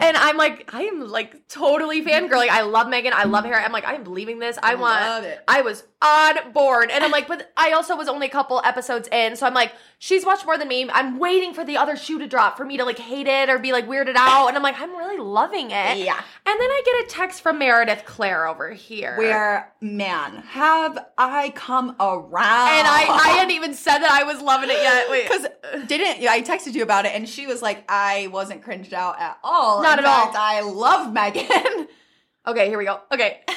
And 0.00 0.16
I'm 0.16 0.36
like, 0.36 0.72
I 0.74 0.82
am 0.82 1.00
like 1.08 1.48
totally 1.48 2.04
fangirling. 2.04 2.48
I 2.48 2.62
love 2.62 2.88
Meghan. 2.88 3.12
I 3.12 3.24
love 3.24 3.44
Harry. 3.52 3.64
I'm 3.64 3.72
like, 3.72 3.86
I 3.86 3.94
am 3.94 4.04
believing 4.04 4.38
this. 4.38 4.58
I 4.62 4.74
want. 4.74 5.00
love 5.00 5.24
it. 5.24 5.42
I 5.46 5.62
was 5.62 5.84
on 6.00 6.52
board, 6.52 6.90
and 6.90 7.04
I'm 7.04 7.10
like, 7.10 7.28
but 7.28 7.52
I 7.56 7.72
also 7.72 7.96
was 7.96 8.08
only 8.08 8.26
a 8.26 8.30
couple 8.30 8.60
episodes 8.64 9.08
in, 9.08 9.36
so 9.36 9.46
I'm 9.46 9.54
like, 9.54 9.72
she's 9.98 10.24
watched 10.26 10.44
more 10.44 10.58
than 10.58 10.68
me. 10.68 10.88
I'm 10.90 11.18
waiting 11.18 11.54
for 11.54 11.64
the 11.64 11.76
other 11.76 11.96
shoe 11.96 12.18
to 12.18 12.26
drop 12.26 12.56
for 12.56 12.64
me 12.64 12.76
to 12.76 12.84
like 12.84 12.98
hate 12.98 13.28
it 13.28 13.48
or 13.48 13.58
be 13.58 13.72
like 13.72 13.86
weirded 13.86 14.16
out, 14.16 14.48
and 14.48 14.56
I'm 14.56 14.62
like, 14.62 14.80
I'm 14.80 14.96
really 14.96 15.18
loving 15.18 15.66
it. 15.66 15.98
Yeah. 15.98 16.20
And 16.44 16.60
then 16.60 16.70
I 16.70 16.82
get 16.84 17.06
a 17.06 17.08
text 17.08 17.42
from 17.42 17.58
Meredith 17.58 18.04
Claire 18.04 18.46
over 18.46 18.72
here. 18.72 19.16
Where, 19.16 19.72
man, 19.80 20.36
have 20.48 20.98
I 21.16 21.50
come 21.50 21.94
around? 22.00 22.68
And 22.68 22.86
I, 22.86 23.06
I 23.08 23.28
hadn't 23.36 23.54
even 23.54 23.74
said 23.74 23.98
that 23.98 24.10
I 24.10 24.24
was 24.24 24.42
loving 24.42 24.70
it 24.70 24.82
yet. 24.82 25.08
Wait. 25.08 25.28
Because 25.28 25.46
didn't 25.86 26.20
yeah, 26.20 26.32
I 26.32 26.42
texted 26.42 26.74
you 26.74 26.82
about 26.82 27.06
it 27.06 27.12
and 27.14 27.28
she 27.28 27.46
was 27.46 27.62
like, 27.62 27.84
I 27.88 28.28
wasn't 28.32 28.62
cringed 28.62 28.94
out 28.94 29.20
at 29.20 29.38
all. 29.42 29.82
Not 29.82 29.98
In 29.98 30.04
at 30.04 30.10
all. 30.10 30.32
I 30.34 30.60
love 30.62 31.12
Meghan. 31.14 31.88
Okay, 32.46 32.68
here 32.68 32.78
we 32.78 32.84
go. 32.84 33.00
Okay. 33.12 33.40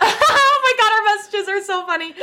oh 0.00 0.60
my 0.62 0.72
god, 0.78 0.92
our 0.92 1.16
messages 1.16 1.48
are 1.48 1.62
so 1.62 1.86
funny. 1.86 2.14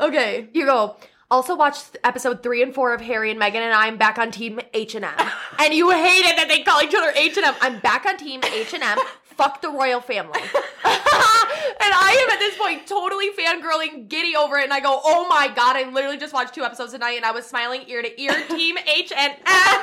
Okay, 0.00 0.48
you 0.54 0.64
go. 0.64 0.96
Also 1.30 1.54
watched 1.54 1.96
episode 2.02 2.42
three 2.42 2.62
and 2.62 2.74
four 2.74 2.94
of 2.94 3.02
Harry 3.02 3.30
and 3.30 3.38
Meghan, 3.38 3.56
and 3.56 3.74
I'm 3.74 3.98
back 3.98 4.18
on 4.18 4.30
team 4.30 4.60
H 4.72 4.94
and 4.94 5.04
M. 5.04 5.14
And 5.58 5.74
you 5.74 5.90
hated 5.90 6.38
that 6.38 6.46
they 6.48 6.62
call 6.62 6.82
each 6.82 6.94
other 6.94 7.12
H 7.14 7.36
and 7.36 7.44
M. 7.44 7.54
I'm 7.60 7.80
back 7.80 8.06
on 8.06 8.16
team 8.16 8.40
H 8.44 8.72
and 8.72 8.82
M. 8.82 8.98
Fuck 9.24 9.60
the 9.60 9.68
royal 9.68 10.00
family. 10.00 10.40
and 10.40 10.50
I 10.84 12.24
am 12.24 12.30
at 12.30 12.38
this 12.38 12.56
point 12.56 12.86
totally 12.86 13.30
fangirling, 13.30 14.08
giddy 14.08 14.34
over 14.34 14.56
it, 14.58 14.64
and 14.64 14.72
I 14.72 14.80
go, 14.80 15.00
"Oh 15.04 15.28
my 15.28 15.48
god!" 15.48 15.76
I 15.76 15.88
literally 15.90 16.16
just 16.16 16.32
watched 16.32 16.54
two 16.54 16.64
episodes 16.64 16.92
tonight, 16.92 17.16
and 17.16 17.26
I 17.26 17.30
was 17.30 17.44
smiling 17.44 17.84
ear 17.88 18.00
to 18.00 18.20
ear. 18.20 18.32
Team 18.48 18.78
H 18.78 19.12
and 19.14 19.34
M. 19.46 19.82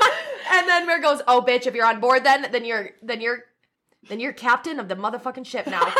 And 0.52 0.68
then 0.68 0.88
Mary 0.88 1.02
goes, 1.02 1.22
"Oh 1.28 1.44
bitch, 1.48 1.68
if 1.68 1.76
you're 1.76 1.86
on 1.86 2.00
board, 2.00 2.24
then 2.24 2.48
then 2.52 2.66
you're 2.66 2.90
then 3.04 3.22
you're 3.22 3.44
then 4.10 4.20
you're 4.20 4.34
captain 4.34 4.80
of 4.80 4.88
the 4.88 4.96
motherfucking 4.96 5.46
ship 5.46 5.68
now." 5.68 5.84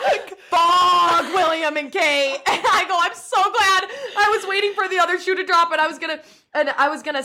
Fog, 0.50 1.32
William 1.32 1.76
and 1.76 1.92
Kate. 1.92 2.38
And 2.50 2.66
I 2.66 2.84
go, 2.88 2.96
I'm 2.98 3.14
so 3.14 3.42
glad. 3.42 3.84
I 4.18 4.28
was 4.36 4.46
waiting 4.46 4.74
for 4.74 4.88
the 4.88 4.98
other 4.98 5.18
shoe 5.18 5.34
to 5.36 5.44
drop, 5.44 5.70
and 5.72 5.80
I 5.80 5.86
was 5.86 5.98
gonna, 5.98 6.20
and 6.52 6.68
I 6.70 6.88
was 6.88 7.02
gonna, 7.02 7.22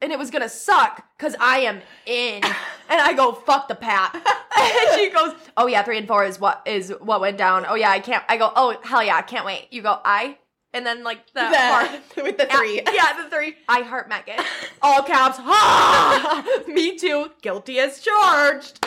and 0.00 0.10
it 0.10 0.18
was 0.18 0.30
gonna 0.30 0.48
suck 0.48 1.04
because 1.16 1.36
I 1.38 1.58
am 1.60 1.82
in. 2.06 2.42
And 2.42 3.00
I 3.00 3.12
go, 3.12 3.32
fuck 3.32 3.68
the 3.68 3.74
pap. 3.74 4.14
And 4.14 4.94
she 4.94 5.10
goes, 5.10 5.34
oh 5.56 5.66
yeah, 5.66 5.82
three 5.82 5.98
and 5.98 6.08
four 6.08 6.24
is 6.24 6.40
what 6.40 6.62
is 6.66 6.92
what 7.00 7.20
went 7.20 7.36
down. 7.38 7.64
Oh 7.68 7.74
yeah, 7.74 7.90
I 7.90 8.00
can't. 8.00 8.24
I 8.28 8.36
go, 8.36 8.50
oh 8.56 8.76
hell 8.82 9.04
yeah, 9.04 9.16
I 9.16 9.22
can't 9.22 9.44
wait. 9.44 9.68
You 9.70 9.82
go, 9.82 9.98
I, 10.04 10.38
and 10.74 10.84
then 10.86 11.04
like 11.04 11.26
the 11.34 11.40
part. 11.40 11.90
with 12.24 12.38
the 12.38 12.46
three. 12.46 12.76
Yeah, 12.76 12.90
yeah, 12.92 13.22
the 13.22 13.30
three. 13.34 13.56
I 13.68 13.80
heart 13.82 14.10
Meghan. 14.10 14.44
All 14.82 15.02
caps. 15.02 15.38
Ha! 15.38 16.62
Me 16.68 16.96
too. 16.98 17.30
Guilty 17.42 17.78
as 17.78 18.00
charged. 18.00 18.84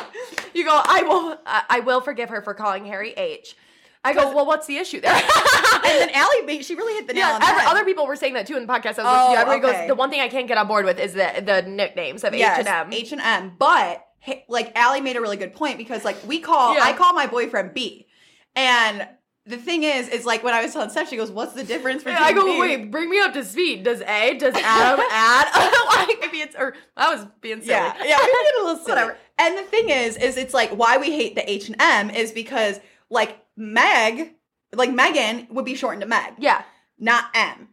You 0.53 0.65
go. 0.65 0.81
I 0.83 1.03
will. 1.03 1.37
I 1.45 1.63
I 1.69 1.79
will 1.81 2.01
forgive 2.01 2.29
her 2.29 2.41
for 2.41 2.53
calling 2.53 2.85
Harry 2.85 3.11
H. 3.13 3.55
I 4.03 4.13
go. 4.13 4.35
Well, 4.35 4.45
what's 4.45 4.67
the 4.67 4.77
issue 4.77 5.01
there? 5.01 5.13
And 5.13 5.83
then 5.83 6.09
Allie, 6.13 6.41
made- 6.45 6.63
she 6.63 6.75
really 6.75 6.93
hit 6.93 7.07
the 7.07 7.13
nail 7.13 7.27
yeah, 7.27 7.33
on 7.35 7.39
the 7.41 7.47
every- 7.47 7.61
head. 7.61 7.71
other 7.71 7.85
people 7.85 8.05
were 8.07 8.15
saying 8.15 8.33
that 8.35 8.45
too 8.47 8.55
in 8.55 8.65
the 8.67 8.71
podcast. 8.71 8.99
I 8.99 9.03
was 9.03 9.05
Oh, 9.05 9.11
listening 9.11 9.35
to. 9.35 9.39
Everybody 9.41 9.65
oh, 9.65 9.69
okay. 9.69 9.79
goes. 9.81 9.87
The 9.87 9.95
one 9.95 10.09
thing 10.11 10.21
I 10.21 10.27
can't 10.27 10.47
get 10.47 10.57
on 10.57 10.67
board 10.67 10.85
with 10.85 10.99
is 10.99 11.13
the 11.13 11.43
the 11.45 11.61
nicknames 11.63 12.23
of 12.23 12.33
H 12.33 12.41
and 12.43 12.67
M. 12.67 12.93
H 12.93 13.11
and 13.11 13.21
M. 13.21 13.53
But 13.57 14.05
like 14.47 14.71
Allie 14.75 15.01
made 15.01 15.15
a 15.17 15.21
really 15.21 15.37
good 15.37 15.53
point 15.53 15.77
because 15.77 16.03
like 16.05 16.17
we 16.27 16.39
call 16.39 16.75
Yeah. 16.75 16.83
I 16.83 16.93
call 16.93 17.13
my 17.13 17.27
boyfriend 17.27 17.73
B. 17.73 18.07
And 18.55 19.07
the 19.47 19.58
thing 19.58 19.84
is, 19.84 20.08
is 20.10 20.25
like 20.25 20.43
when 20.43 20.53
I 20.53 20.63
was 20.63 20.73
telling 20.73 20.89
Steph, 20.89 21.10
she 21.10 21.17
goes, 21.17 21.29
What's 21.31 21.53
the 21.53 21.63
difference 21.63 22.03
between 22.03 22.21
I 22.21 22.34
go. 22.34 22.45
B?" 22.45 22.60
Wait, 22.60 22.89
bring 22.91 23.10
me 23.10 23.19
up 23.19 23.34
to 23.34 23.43
speed. 23.45 23.84
Does 23.84 24.01
A? 24.01 24.38
Does 24.38 24.55
Adam 24.55 25.05
add? 25.12 25.47
like 26.08 26.17
maybe 26.21 26.39
it's 26.39 26.55
or 26.55 26.75
I 26.97 27.13
was 27.13 27.25
being 27.41 27.60
silly. 27.62 27.69
Yeah, 27.71 27.93
yeah, 28.03 28.17
we 28.21 28.62
a 28.62 28.63
little 28.65 28.75
silly. 28.77 28.89
Whatever. 28.93 29.17
And 29.38 29.58
the 29.58 29.63
thing 29.63 29.89
is, 29.89 30.17
is 30.17 30.38
it's 30.38 30.53
like 30.53 30.71
why 30.71 30.97
we 30.97 31.12
hate 31.12 31.36
the 31.36 31.49
H 31.49 31.67
and 31.67 31.75
M 31.79 32.10
is 32.10 32.31
because 32.31 32.79
like 33.10 33.38
Meg, 33.55 34.34
like 34.73 34.89
Meghan 34.89 35.49
would 35.51 35.65
be 35.65 35.75
shortened 35.75 36.01
to 36.01 36.08
Meg, 36.08 36.34
Yeah. 36.39 36.63
not 36.97 37.25
M. 37.36 37.69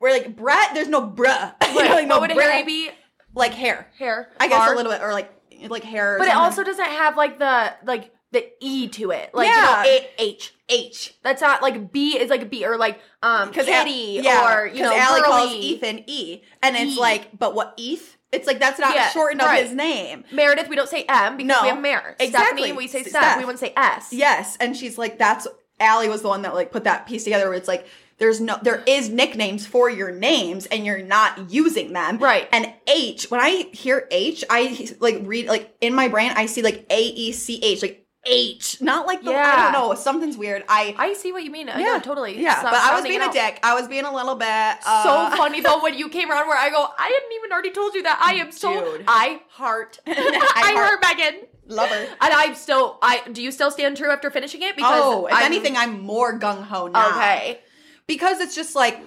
We're 0.00 0.10
like 0.10 0.36
Brett. 0.36 0.74
There's 0.74 0.88
no 0.88 1.00
bruh. 1.08 1.54
You 1.68 1.74
know, 1.74 1.80
Right. 1.80 1.90
like, 1.90 2.06
no 2.08 2.18
what 2.20 2.28
would 2.30 2.36
Brett. 2.36 2.66
Be? 2.66 2.90
Like 3.34 3.54
hair. 3.54 3.90
Hair. 3.98 4.30
I 4.38 4.48
guess 4.48 4.58
Har? 4.62 4.72
a 4.74 4.76
little 4.76 4.92
bit, 4.92 5.00
or 5.02 5.12
like 5.12 5.30
like 5.68 5.84
hair. 5.84 6.16
But 6.18 6.28
it 6.28 6.34
also 6.36 6.62
doesn't 6.62 6.84
have 6.84 7.16
like 7.16 7.38
the 7.38 7.72
like 7.84 8.10
the 8.32 8.46
e 8.60 8.88
to 8.88 9.10
it. 9.12 9.30
Like 9.34 9.48
Yeah. 9.48 9.84
you 9.84 9.90
know, 9.90 10.06
A- 10.06 10.10
H. 10.22 10.52
H. 10.68 11.14
That's 11.22 11.40
not 11.40 11.62
like 11.62 11.92
B 11.92 12.18
is 12.18 12.28
like 12.28 12.50
B 12.50 12.64
or 12.66 12.76
like 12.76 13.00
um 13.22 13.52
Kitty 13.52 14.20
yeah, 14.22 14.52
or 14.58 14.66
you 14.66 14.82
know 14.82 14.92
Allie 14.94 15.22
calls. 15.22 15.52
Ethan 15.54 16.02
E, 16.08 16.42
and 16.62 16.74
it's 16.76 16.96
E. 16.96 17.00
like, 17.00 17.38
but 17.38 17.54
what 17.54 17.74
Eth? 17.78 18.16
It's 18.32 18.46
like 18.48 18.58
that's 18.58 18.80
not 18.80 18.94
Yeah, 18.94 19.08
shortened 19.10 19.40
of 19.40 19.46
right. 19.46 19.62
his 19.62 19.72
name. 19.72 20.24
Meredith. 20.32 20.68
We 20.68 20.74
don't 20.74 20.88
say 20.88 21.04
M 21.08 21.36
because 21.36 21.48
No. 21.56 21.62
we 21.62 21.68
have 21.68 21.80
Mer. 21.80 22.16
Exactly. 22.18 22.62
Stephanie, 22.62 22.72
we 22.72 22.88
say 22.88 23.02
Steph. 23.02 23.22
Steph. 23.22 23.38
We 23.38 23.44
wouldn't 23.44 23.60
say 23.60 23.72
S. 23.76 24.12
Yes, 24.12 24.56
and 24.58 24.76
she's 24.76 24.98
like, 24.98 25.18
that's 25.18 25.46
Allie 25.78 26.08
was 26.08 26.22
the 26.22 26.28
one 26.28 26.42
that 26.42 26.52
like 26.54 26.72
put 26.72 26.84
that 26.84 27.06
piece 27.06 27.22
together. 27.24 27.48
Where 27.48 27.56
it's 27.56 27.68
like, 27.68 27.86
there's 28.18 28.40
no, 28.40 28.58
there 28.62 28.82
is 28.88 29.08
nicknames 29.08 29.66
for 29.66 29.88
your 29.88 30.10
names, 30.10 30.66
and 30.66 30.84
you're 30.84 31.02
not 31.02 31.50
using 31.52 31.92
them. 31.92 32.18
Right. 32.18 32.48
And 32.50 32.72
H, 32.88 33.30
when 33.30 33.40
I 33.40 33.68
hear 33.72 34.08
H, 34.10 34.42
I 34.50 34.88
like 34.98 35.20
read 35.22 35.46
like 35.46 35.76
in 35.80 35.94
my 35.94 36.08
brain, 36.08 36.32
I 36.34 36.46
see 36.46 36.62
like 36.62 36.84
A 36.90 37.00
E 37.00 37.30
C 37.30 37.60
H, 37.62 37.82
like 37.82 38.05
H, 38.26 38.80
not 38.80 39.06
like 39.06 39.22
the 39.22 39.32
I 39.34 39.70
don't 39.70 39.72
know, 39.72 39.94
something's 39.94 40.36
weird. 40.36 40.64
I 40.68 40.94
I 40.98 41.12
see 41.14 41.32
what 41.32 41.44
you 41.44 41.50
mean. 41.50 41.68
I 41.68 41.80
yeah, 41.80 41.98
totally. 41.98 42.40
yeah. 42.42 42.58
Stop 42.58 42.72
But 42.72 42.80
I 42.80 42.94
was 42.94 43.04
being 43.04 43.22
a 43.22 43.32
dick. 43.32 43.60
I 43.62 43.74
was 43.74 43.86
being 43.88 44.04
a 44.04 44.14
little 44.14 44.34
bit 44.34 44.46
uh, 44.48 45.30
So 45.30 45.36
funny 45.36 45.60
though 45.60 45.80
when 45.82 45.96
you 45.96 46.08
came 46.08 46.30
around 46.30 46.48
where 46.48 46.58
I 46.58 46.70
go, 46.70 46.86
I 46.98 47.04
hadn't 47.04 47.32
even 47.36 47.52
already 47.52 47.70
told 47.70 47.94
you 47.94 48.02
that 48.02 48.20
I 48.24 48.34
am 48.34 48.50
so 48.52 48.96
Dude. 48.96 49.04
I 49.06 49.40
heart. 49.48 49.98
I, 50.06 50.72
heart- 50.74 50.76
heard 50.76 51.02
Meghan. 51.02 51.46
Love 51.68 51.88
her. 51.88 52.02
And 52.20 52.32
I'm 52.32 52.54
still 52.54 52.98
I 53.02 53.22
do 53.32 53.42
you 53.42 53.50
still 53.50 53.70
stand 53.70 53.96
true 53.96 54.10
after 54.10 54.30
finishing 54.30 54.62
it? 54.62 54.76
Because 54.76 55.00
Oh, 55.02 55.26
if 55.26 55.32
I'm- 55.34 55.44
anything, 55.44 55.76
I'm 55.76 56.00
more 56.00 56.38
gung 56.38 56.62
ho 56.62 56.88
now. 56.88 57.10
Okay. 57.16 57.60
because 58.06 58.40
it's 58.40 58.54
just 58.54 58.74
like 58.74 59.00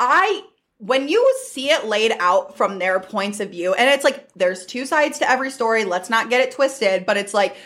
I 0.00 0.42
when 0.78 1.08
you 1.08 1.34
see 1.46 1.70
it 1.70 1.86
laid 1.86 2.12
out 2.18 2.56
from 2.56 2.78
their 2.78 3.00
points 3.00 3.40
of 3.40 3.50
view, 3.50 3.72
and 3.72 3.88
it's 3.88 4.04
like 4.04 4.30
there's 4.34 4.66
two 4.66 4.84
sides 4.84 5.20
to 5.20 5.30
every 5.30 5.50
story. 5.50 5.84
Let's 5.84 6.10
not 6.10 6.28
get 6.28 6.42
it 6.42 6.50
twisted, 6.52 7.06
but 7.06 7.16
it's 7.16 7.32
like 7.32 7.56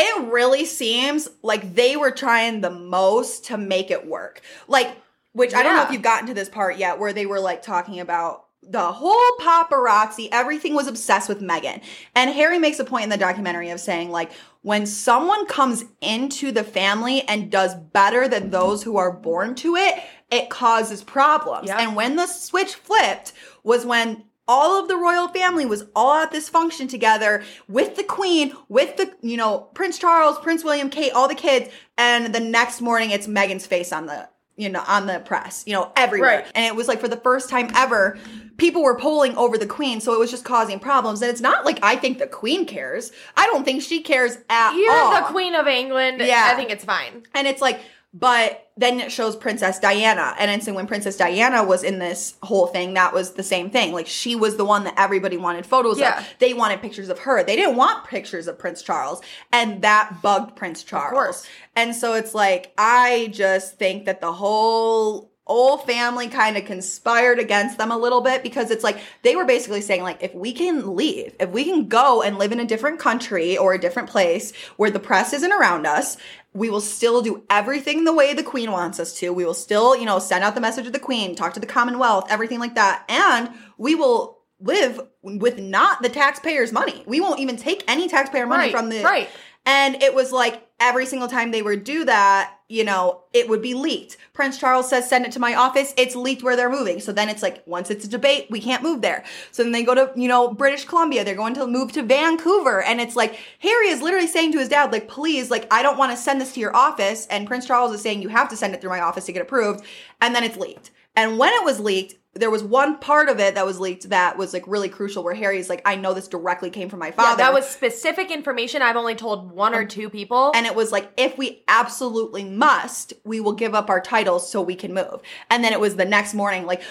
it 0.00 0.32
really 0.32 0.64
seems 0.64 1.28
like 1.42 1.74
they 1.74 1.96
were 1.96 2.10
trying 2.10 2.60
the 2.60 2.70
most 2.70 3.46
to 3.46 3.56
make 3.56 3.90
it 3.90 4.06
work. 4.06 4.40
Like, 4.66 4.96
which 5.32 5.54
I 5.54 5.62
don't 5.62 5.76
know 5.76 5.82
if 5.82 5.90
you've 5.90 6.02
gotten 6.02 6.26
to 6.28 6.34
this 6.34 6.48
part 6.48 6.76
yet, 6.76 6.98
where 6.98 7.12
they 7.12 7.26
were 7.26 7.40
like 7.40 7.62
talking 7.62 8.00
about 8.00 8.46
the 8.62 8.92
whole 8.92 9.30
paparazzi, 9.40 10.28
everything 10.32 10.74
was 10.74 10.86
obsessed 10.86 11.28
with 11.28 11.40
Meghan. 11.40 11.82
And 12.14 12.30
Harry 12.30 12.58
makes 12.58 12.78
a 12.78 12.84
point 12.84 13.04
in 13.04 13.10
the 13.10 13.16
documentary 13.16 13.70
of 13.70 13.80
saying, 13.80 14.10
like, 14.10 14.32
when 14.62 14.84
someone 14.84 15.46
comes 15.46 15.84
into 16.02 16.52
the 16.52 16.64
family 16.64 17.22
and 17.22 17.50
does 17.50 17.74
better 17.74 18.28
than 18.28 18.50
those 18.50 18.82
who 18.82 18.98
are 18.98 19.12
born 19.12 19.54
to 19.56 19.76
it, 19.76 19.94
it 20.30 20.50
causes 20.50 21.02
problems. 21.02 21.68
Yep. 21.68 21.80
And 21.80 21.96
when 21.96 22.16
the 22.16 22.26
switch 22.26 22.74
flipped 22.74 23.32
was 23.62 23.86
when 23.86 24.24
all 24.50 24.80
of 24.80 24.88
the 24.88 24.96
royal 24.96 25.28
family 25.28 25.64
was 25.64 25.84
all 25.94 26.14
at 26.14 26.32
this 26.32 26.48
function 26.48 26.88
together 26.88 27.44
with 27.68 27.94
the 27.94 28.02
queen, 28.02 28.52
with 28.68 28.96
the, 28.96 29.08
you 29.22 29.36
know, 29.36 29.60
Prince 29.74 29.96
Charles, 29.96 30.40
Prince 30.40 30.64
William, 30.64 30.90
Kate, 30.90 31.12
all 31.12 31.28
the 31.28 31.36
kids. 31.36 31.70
And 31.96 32.34
the 32.34 32.40
next 32.40 32.80
morning 32.80 33.12
it's 33.12 33.28
Meghan's 33.28 33.64
face 33.64 33.92
on 33.92 34.06
the, 34.06 34.28
you 34.56 34.68
know, 34.68 34.82
on 34.88 35.06
the 35.06 35.20
press, 35.20 35.62
you 35.68 35.72
know, 35.72 35.92
everywhere. 35.94 36.40
Right. 36.40 36.52
And 36.56 36.66
it 36.66 36.74
was 36.74 36.88
like 36.88 36.98
for 36.98 37.06
the 37.06 37.16
first 37.16 37.48
time 37.48 37.70
ever, 37.76 38.18
people 38.56 38.82
were 38.82 38.98
polling 38.98 39.36
over 39.36 39.56
the 39.56 39.68
queen. 39.68 40.00
So 40.00 40.14
it 40.14 40.18
was 40.18 40.32
just 40.32 40.44
causing 40.44 40.80
problems. 40.80 41.22
And 41.22 41.30
it's 41.30 41.40
not 41.40 41.64
like 41.64 41.78
I 41.84 41.94
think 41.94 42.18
the 42.18 42.26
queen 42.26 42.66
cares. 42.66 43.12
I 43.36 43.46
don't 43.46 43.64
think 43.64 43.82
she 43.82 44.02
cares 44.02 44.36
at 44.50 44.72
all. 44.72 44.76
You're 44.76 45.20
the 45.20 45.26
Queen 45.28 45.54
of 45.54 45.68
England. 45.68 46.20
Yeah. 46.20 46.48
I 46.52 46.56
think 46.56 46.70
it's 46.70 46.84
fine. 46.84 47.22
And 47.34 47.46
it's 47.46 47.62
like, 47.62 47.80
but 48.12 48.70
then 48.76 48.98
it 48.98 49.12
shows 49.12 49.36
Princess 49.36 49.78
Diana. 49.78 50.34
And 50.38 50.50
it's 50.50 50.66
when 50.68 50.86
Princess 50.86 51.16
Diana 51.16 51.62
was 51.62 51.84
in 51.84 51.98
this 51.98 52.34
whole 52.42 52.66
thing, 52.66 52.94
that 52.94 53.12
was 53.12 53.32
the 53.32 53.42
same 53.42 53.70
thing. 53.70 53.92
Like 53.92 54.06
she 54.06 54.34
was 54.34 54.56
the 54.56 54.64
one 54.64 54.84
that 54.84 54.94
everybody 54.96 55.36
wanted 55.36 55.64
photos 55.66 55.98
Yeah. 55.98 56.18
of. 56.18 56.26
They 56.38 56.52
wanted 56.54 56.80
pictures 56.80 57.08
of 57.08 57.20
her. 57.20 57.44
They 57.44 57.56
didn't 57.56 57.76
want 57.76 58.04
pictures 58.06 58.48
of 58.48 58.58
Prince 58.58 58.82
Charles. 58.82 59.20
And 59.52 59.82
that 59.82 60.22
bugged 60.22 60.56
Prince 60.56 60.82
Charles. 60.82 61.46
And 61.76 61.94
so 61.94 62.14
it's 62.14 62.34
like, 62.34 62.72
I 62.76 63.28
just 63.32 63.78
think 63.78 64.06
that 64.06 64.20
the 64.20 64.32
whole 64.32 65.30
whole 65.46 65.78
family 65.78 66.28
kind 66.28 66.56
of 66.56 66.64
conspired 66.64 67.40
against 67.40 67.76
them 67.76 67.90
a 67.90 67.98
little 67.98 68.20
bit 68.20 68.40
because 68.40 68.70
it's 68.70 68.84
like 68.84 69.00
they 69.22 69.34
were 69.34 69.44
basically 69.44 69.80
saying 69.80 70.00
like 70.00 70.22
if 70.22 70.32
we 70.32 70.52
can 70.52 70.94
leave 70.94 71.34
if 71.40 71.50
we 71.50 71.64
can 71.64 71.88
go 71.88 72.22
and 72.22 72.38
live 72.38 72.52
in 72.52 72.60
a 72.60 72.64
different 72.64 73.00
country 73.00 73.58
or 73.58 73.72
a 73.74 73.78
different 73.80 74.08
place 74.08 74.52
where 74.76 74.92
the 74.92 75.00
press 75.00 75.32
isn't 75.32 75.50
around 75.50 75.86
us 75.88 76.16
we 76.52 76.68
will 76.70 76.80
still 76.80 77.22
do 77.22 77.44
everything 77.48 78.04
the 78.04 78.12
way 78.12 78.34
the 78.34 78.42
queen 78.42 78.72
wants 78.72 78.98
us 78.98 79.14
to. 79.20 79.32
We 79.32 79.44
will 79.44 79.54
still 79.54 79.96
you 79.96 80.04
know 80.06 80.18
send 80.18 80.42
out 80.44 80.54
the 80.54 80.60
message 80.60 80.86
of 80.86 80.92
the 80.92 80.98
queen 80.98 81.34
talk 81.34 81.54
to 81.54 81.60
the 81.60 81.66
commonwealth 81.66 82.26
everything 82.30 82.58
like 82.58 82.74
that. 82.74 83.04
And 83.08 83.50
we 83.78 83.94
will 83.94 84.38
live 84.60 85.00
with 85.22 85.58
not 85.58 86.02
the 86.02 86.08
taxpayers 86.08 86.72
money. 86.72 87.02
We 87.06 87.20
won't 87.20 87.40
even 87.40 87.56
take 87.56 87.82
any 87.88 88.08
taxpayer 88.08 88.46
money 88.46 88.64
Right, 88.64 88.72
from 88.72 88.88
the 88.90 89.02
right. 89.02 89.28
and 89.64 90.02
it 90.02 90.14
was 90.14 90.32
like 90.32 90.66
every 90.78 91.06
single 91.06 91.28
time 91.28 91.50
they 91.50 91.62
would 91.62 91.84
do 91.84 92.04
that, 92.04 92.54
you 92.70 92.84
know, 92.84 93.22
it 93.32 93.48
would 93.48 93.60
be 93.60 93.74
leaked. 93.74 94.16
Prince 94.32 94.56
Charles 94.56 94.88
says, 94.88 95.08
send 95.08 95.26
it 95.26 95.32
to 95.32 95.40
my 95.40 95.56
office. 95.56 95.92
It's 95.96 96.14
leaked 96.14 96.44
where 96.44 96.54
they're 96.54 96.70
moving. 96.70 97.00
So 97.00 97.12
then 97.12 97.28
it's 97.28 97.42
like, 97.42 97.62
once 97.66 97.90
it's 97.90 98.04
a 98.04 98.08
debate, 98.08 98.46
we 98.48 98.60
can't 98.60 98.82
move 98.82 99.02
there. 99.02 99.24
So 99.50 99.64
then 99.64 99.72
they 99.72 99.82
go 99.82 99.94
to, 99.94 100.12
you 100.14 100.28
know, 100.28 100.54
British 100.54 100.84
Columbia. 100.84 101.24
They're 101.24 101.34
going 101.34 101.54
to 101.54 101.66
move 101.66 101.90
to 101.92 102.02
Vancouver. 102.04 102.80
And 102.80 103.00
it's 103.00 103.16
like, 103.16 103.40
Harry 103.58 103.88
is 103.88 104.02
literally 104.02 104.28
saying 104.28 104.52
to 104.52 104.60
his 104.60 104.68
dad, 104.68 104.92
like, 104.92 105.08
please, 105.08 105.50
like, 105.50 105.66
I 105.72 105.82
don't 105.82 105.98
want 105.98 106.12
to 106.12 106.16
send 106.16 106.40
this 106.40 106.54
to 106.54 106.60
your 106.60 106.74
office. 106.76 107.26
And 107.26 107.46
Prince 107.46 107.66
Charles 107.66 107.92
is 107.92 108.02
saying, 108.02 108.22
you 108.22 108.28
have 108.28 108.48
to 108.50 108.56
send 108.56 108.72
it 108.72 108.80
through 108.80 108.90
my 108.90 109.00
office 109.00 109.26
to 109.26 109.32
get 109.32 109.42
approved. 109.42 109.84
And 110.20 110.32
then 110.32 110.44
it's 110.44 110.56
leaked. 110.56 110.92
And 111.16 111.38
when 111.38 111.52
it 111.52 111.64
was 111.64 111.80
leaked, 111.80 112.14
there 112.34 112.50
was 112.50 112.62
one 112.62 112.98
part 112.98 113.28
of 113.28 113.40
it 113.40 113.56
that 113.56 113.66
was 113.66 113.80
leaked 113.80 114.08
that 114.10 114.38
was 114.38 114.52
like 114.52 114.64
really 114.68 114.88
crucial 114.88 115.24
where 115.24 115.34
Harry's 115.34 115.68
like, 115.68 115.82
I 115.84 115.96
know 115.96 116.14
this 116.14 116.28
directly 116.28 116.70
came 116.70 116.88
from 116.88 117.00
my 117.00 117.10
father. 117.10 117.30
Yeah, 117.42 117.48
that 117.48 117.54
was 117.54 117.68
specific 117.68 118.30
information. 118.30 118.82
I've 118.82 118.96
only 118.96 119.16
told 119.16 119.50
one 119.50 119.74
or 119.74 119.82
um, 119.82 119.88
two 119.88 120.08
people. 120.08 120.52
and 120.54 120.64
it 120.64 120.74
was 120.74 120.92
like, 120.92 121.10
if 121.16 121.36
we 121.36 121.64
absolutely 121.66 122.44
must, 122.44 123.14
we 123.24 123.40
will 123.40 123.54
give 123.54 123.74
up 123.74 123.90
our 123.90 124.00
titles 124.00 124.48
so 124.50 124.62
we 124.62 124.76
can 124.76 124.94
move. 124.94 125.20
And 125.50 125.64
then 125.64 125.72
it 125.72 125.80
was 125.80 125.96
the 125.96 126.04
next 126.04 126.34
morning, 126.34 126.66
like, 126.66 126.82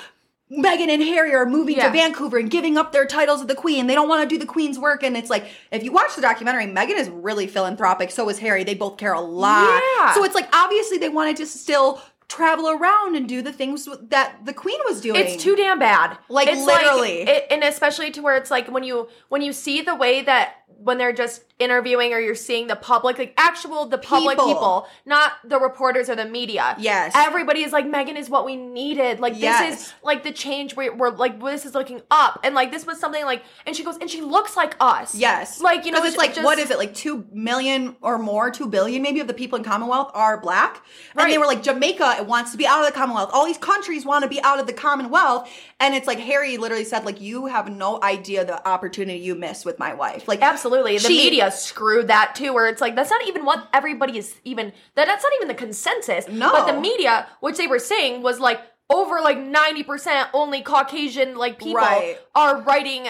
Meghan 0.51 0.89
and 0.89 1.03
Harry 1.03 1.33
are 1.35 1.45
moving 1.45 1.77
Yeah. 1.77 1.87
to 1.87 1.93
Vancouver 1.93 2.37
and 2.39 2.49
giving 2.49 2.75
up 2.75 2.91
their 2.91 3.05
titles 3.05 3.41
to 3.41 3.45
the 3.47 3.53
Queen. 3.55 3.85
They 3.85 3.93
don't 3.93 4.09
want 4.09 4.27
to 4.27 4.35
do 4.35 4.39
the 4.39 4.47
Queen's 4.47 4.79
work. 4.79 5.03
And 5.03 5.15
it's 5.15 5.29
like, 5.29 5.45
if 5.71 5.83
you 5.83 5.91
watch 5.91 6.15
the 6.15 6.23
documentary, 6.23 6.65
Meghan 6.65 6.97
is 6.97 7.07
really 7.07 7.45
philanthropic. 7.45 8.09
So 8.09 8.27
is 8.29 8.39
Harry. 8.39 8.63
They 8.63 8.73
both 8.73 8.97
care 8.97 9.13
a 9.13 9.21
lot. 9.21 9.81
Yeah. 9.97 10.13
So 10.15 10.23
it's 10.23 10.33
like, 10.33 10.49
obviously, 10.53 10.97
they 10.97 11.09
wanted 11.09 11.37
to 11.37 11.45
still 11.45 12.01
travel 12.29 12.69
around 12.69 13.15
and 13.15 13.27
do 13.27 13.41
the 13.41 13.51
things 13.51 13.89
that 14.01 14.45
the 14.45 14.53
Queen 14.53 14.79
was 14.87 15.01
doing. 15.01 15.19
It's 15.19 15.41
too 15.41 15.55
damn 15.55 15.79
bad. 15.79 16.17
Like, 16.29 16.47
it's 16.47 16.63
literally. 16.63 17.21
it, 17.21 17.47
and 17.49 17.63
especially 17.63 18.11
to 18.11 18.21
where 18.21 18.37
it's 18.37 18.51
like 18.51 18.71
when 18.71 18.83
you 18.83 19.09
when 19.27 19.41
you 19.41 19.51
see 19.51 19.81
the 19.81 19.95
way 19.95 20.21
that 20.21 20.58
when 20.77 20.97
they're 20.97 21.11
just 21.13 21.43
interviewing 21.59 22.13
or 22.13 22.19
you're 22.19 22.33
seeing 22.35 22.67
the 22.67 22.75
public, 22.75 23.17
like 23.17 23.33
actual 23.37 23.85
the 23.85 23.97
public 23.97 24.37
People. 24.37 24.47
people, 24.53 24.87
not 25.05 25.33
the 25.43 25.59
reporters 25.59 26.09
or 26.09 26.15
the 26.15 26.23
media. 26.23 26.73
Yes. 26.79 27.11
everybody 27.15 27.63
is 27.63 27.73
like 27.73 27.85
Meghan 27.85 28.15
is 28.17 28.29
what 28.29 28.45
we 28.45 28.55
needed. 28.55 29.19
Like 29.19 29.33
Yes. 29.35 29.59
this 29.75 29.87
is 29.87 29.93
like 30.03 30.23
the 30.23 30.31
change 30.31 30.77
we're, 30.77 30.95
we're 30.95 31.09
like 31.09 31.41
this 31.41 31.65
is 31.65 31.73
looking 31.75 32.01
up, 32.09 32.39
and 32.45 32.55
like 32.55 32.71
this 32.71 32.85
was 32.85 32.97
something 32.97 33.25
like, 33.25 33.43
and 33.65 33.75
she 33.75 33.83
goes 33.83 33.97
and 33.97 34.09
she 34.09 34.21
looks 34.21 34.55
like 34.55 34.77
us. 34.79 35.13
Yes. 35.15 35.59
like 35.59 35.85
you 35.85 35.91
know, 35.91 36.01
it's 36.03 36.15
like 36.15 36.33
just- 36.33 36.45
what 36.45 36.59
is 36.59 36.71
it 36.71 36.77
like 36.77 36.93
two 36.93 37.25
million 37.33 37.97
or 38.01 38.17
more, 38.17 38.49
two 38.49 38.67
billion 38.67 39.01
maybe 39.01 39.19
of 39.19 39.27
the 39.27 39.33
people 39.33 39.57
in 39.57 39.63
Commonwealth 39.65 40.11
are 40.13 40.39
black, 40.39 40.81
and 41.17 41.29
they 41.29 41.37
were 41.37 41.45
like 41.45 41.61
Jamaica 41.61 42.23
wants 42.25 42.51
to 42.51 42.57
be 42.57 42.65
out 42.65 42.79
of 42.79 42.85
the 42.85 42.93
Commonwealth. 42.97 43.31
All 43.33 43.45
these 43.45 43.57
countries 43.57 44.05
want 44.05 44.23
to 44.23 44.29
be 44.29 44.41
out 44.43 44.59
of 44.59 44.67
the 44.67 44.73
Commonwealth, 44.73 45.49
and 45.81 45.93
it's 45.93 46.07
like 46.07 46.19
Harry 46.19 46.55
literally 46.57 46.85
said 46.85 47.03
like 47.03 47.19
you 47.19 47.47
have 47.47 47.69
no 47.69 48.01
idea 48.01 48.45
the 48.45 48.65
opportunity 48.65 49.19
you 49.19 49.35
miss 49.35 49.65
with 49.65 49.77
my 49.77 49.93
wife. 49.93 50.25
Like 50.29 50.41
Absolutely. 50.41 50.58
The 50.63 50.99
She- 50.99 51.17
media 51.17 51.51
screwed 51.51 52.07
that 52.07 52.35
too, 52.35 52.53
where 52.53 52.67
it's 52.67 52.81
like 52.81 52.95
that's 52.95 53.09
not 53.09 53.25
even 53.27 53.45
what 53.45 53.67
everybody 53.73 54.17
is 54.17 54.35
even 54.43 54.73
that 54.95 55.05
that's 55.05 55.23
not 55.23 55.31
even 55.35 55.47
the 55.47 55.53
consensus. 55.53 56.27
No. 56.27 56.51
But 56.51 56.65
the 56.71 56.79
media, 56.79 57.27
which 57.39 57.57
they 57.57 57.67
were 57.67 57.79
saying 57.79 58.21
was 58.21 58.39
like 58.39 58.61
over 58.89 59.21
like 59.21 59.37
90% 59.37 60.29
only 60.33 60.61
Caucasian 60.61 61.35
like 61.37 61.59
people 61.59 61.75
Right. 61.75 62.17
are 62.33 62.61
writing 62.61 63.07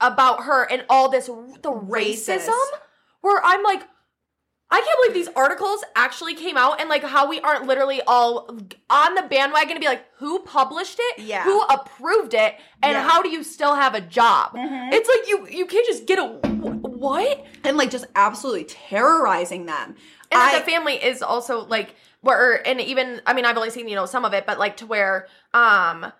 about 0.00 0.44
her 0.44 0.62
and 0.70 0.84
all 0.90 1.08
this 1.08 1.26
the 1.26 1.32
Racist. 1.72 2.28
racism 2.48 2.78
where 3.22 3.40
I'm 3.44 3.62
like 3.62 3.82
I 4.76 4.80
can't 4.82 4.98
believe 5.00 5.14
these 5.26 5.34
articles 5.34 5.82
actually 5.94 6.34
came 6.34 6.56
out 6.58 6.80
and 6.80 6.88
like 6.90 7.02
how 7.02 7.28
we 7.28 7.40
aren't 7.40 7.66
literally 7.66 8.02
all 8.06 8.48
on 8.90 9.14
the 9.14 9.22
bandwagon 9.22 9.74
to 9.74 9.80
be 9.80 9.86
like 9.86 10.04
who 10.18 10.40
published 10.40 10.98
it, 11.00 11.20
Yeah. 11.20 11.44
who 11.44 11.62
approved 11.62 12.34
it, 12.34 12.54
and 12.82 12.92
Yeah. 12.92 13.00
Mm-hmm. 13.00 13.08
how 13.08 13.22
do 13.22 13.30
you 13.30 13.42
still 13.42 13.74
have 13.74 13.94
a 13.94 14.00
job? 14.02 14.50
It's 14.54 15.08
like 15.08 15.28
you 15.28 15.46
you 15.58 15.66
can't 15.66 15.86
just 15.86 16.06
get 16.06 16.18
a 16.18 16.24
what? 16.26 17.44
and 17.64 17.76
like 17.76 17.90
just 17.90 18.06
absolutely 18.14 18.64
terrorizing 18.64 19.66
them. 19.66 19.94
And 20.30 20.40
I- 20.42 20.58
the 20.58 20.64
family 20.64 20.94
is 21.02 21.22
also 21.22 21.64
like 21.66 21.94
where 22.20 22.66
and 22.66 22.80
even 22.80 23.22
I 23.26 23.32
mean 23.32 23.44
I've 23.46 23.56
only 23.56 23.70
seen 23.70 23.88
you 23.88 23.94
know 23.94 24.06
some 24.06 24.24
of 24.26 24.34
it, 24.34 24.44
but 24.46 24.58
like 24.58 24.76
to 24.78 24.86
where 24.86 25.26
um 25.54 26.12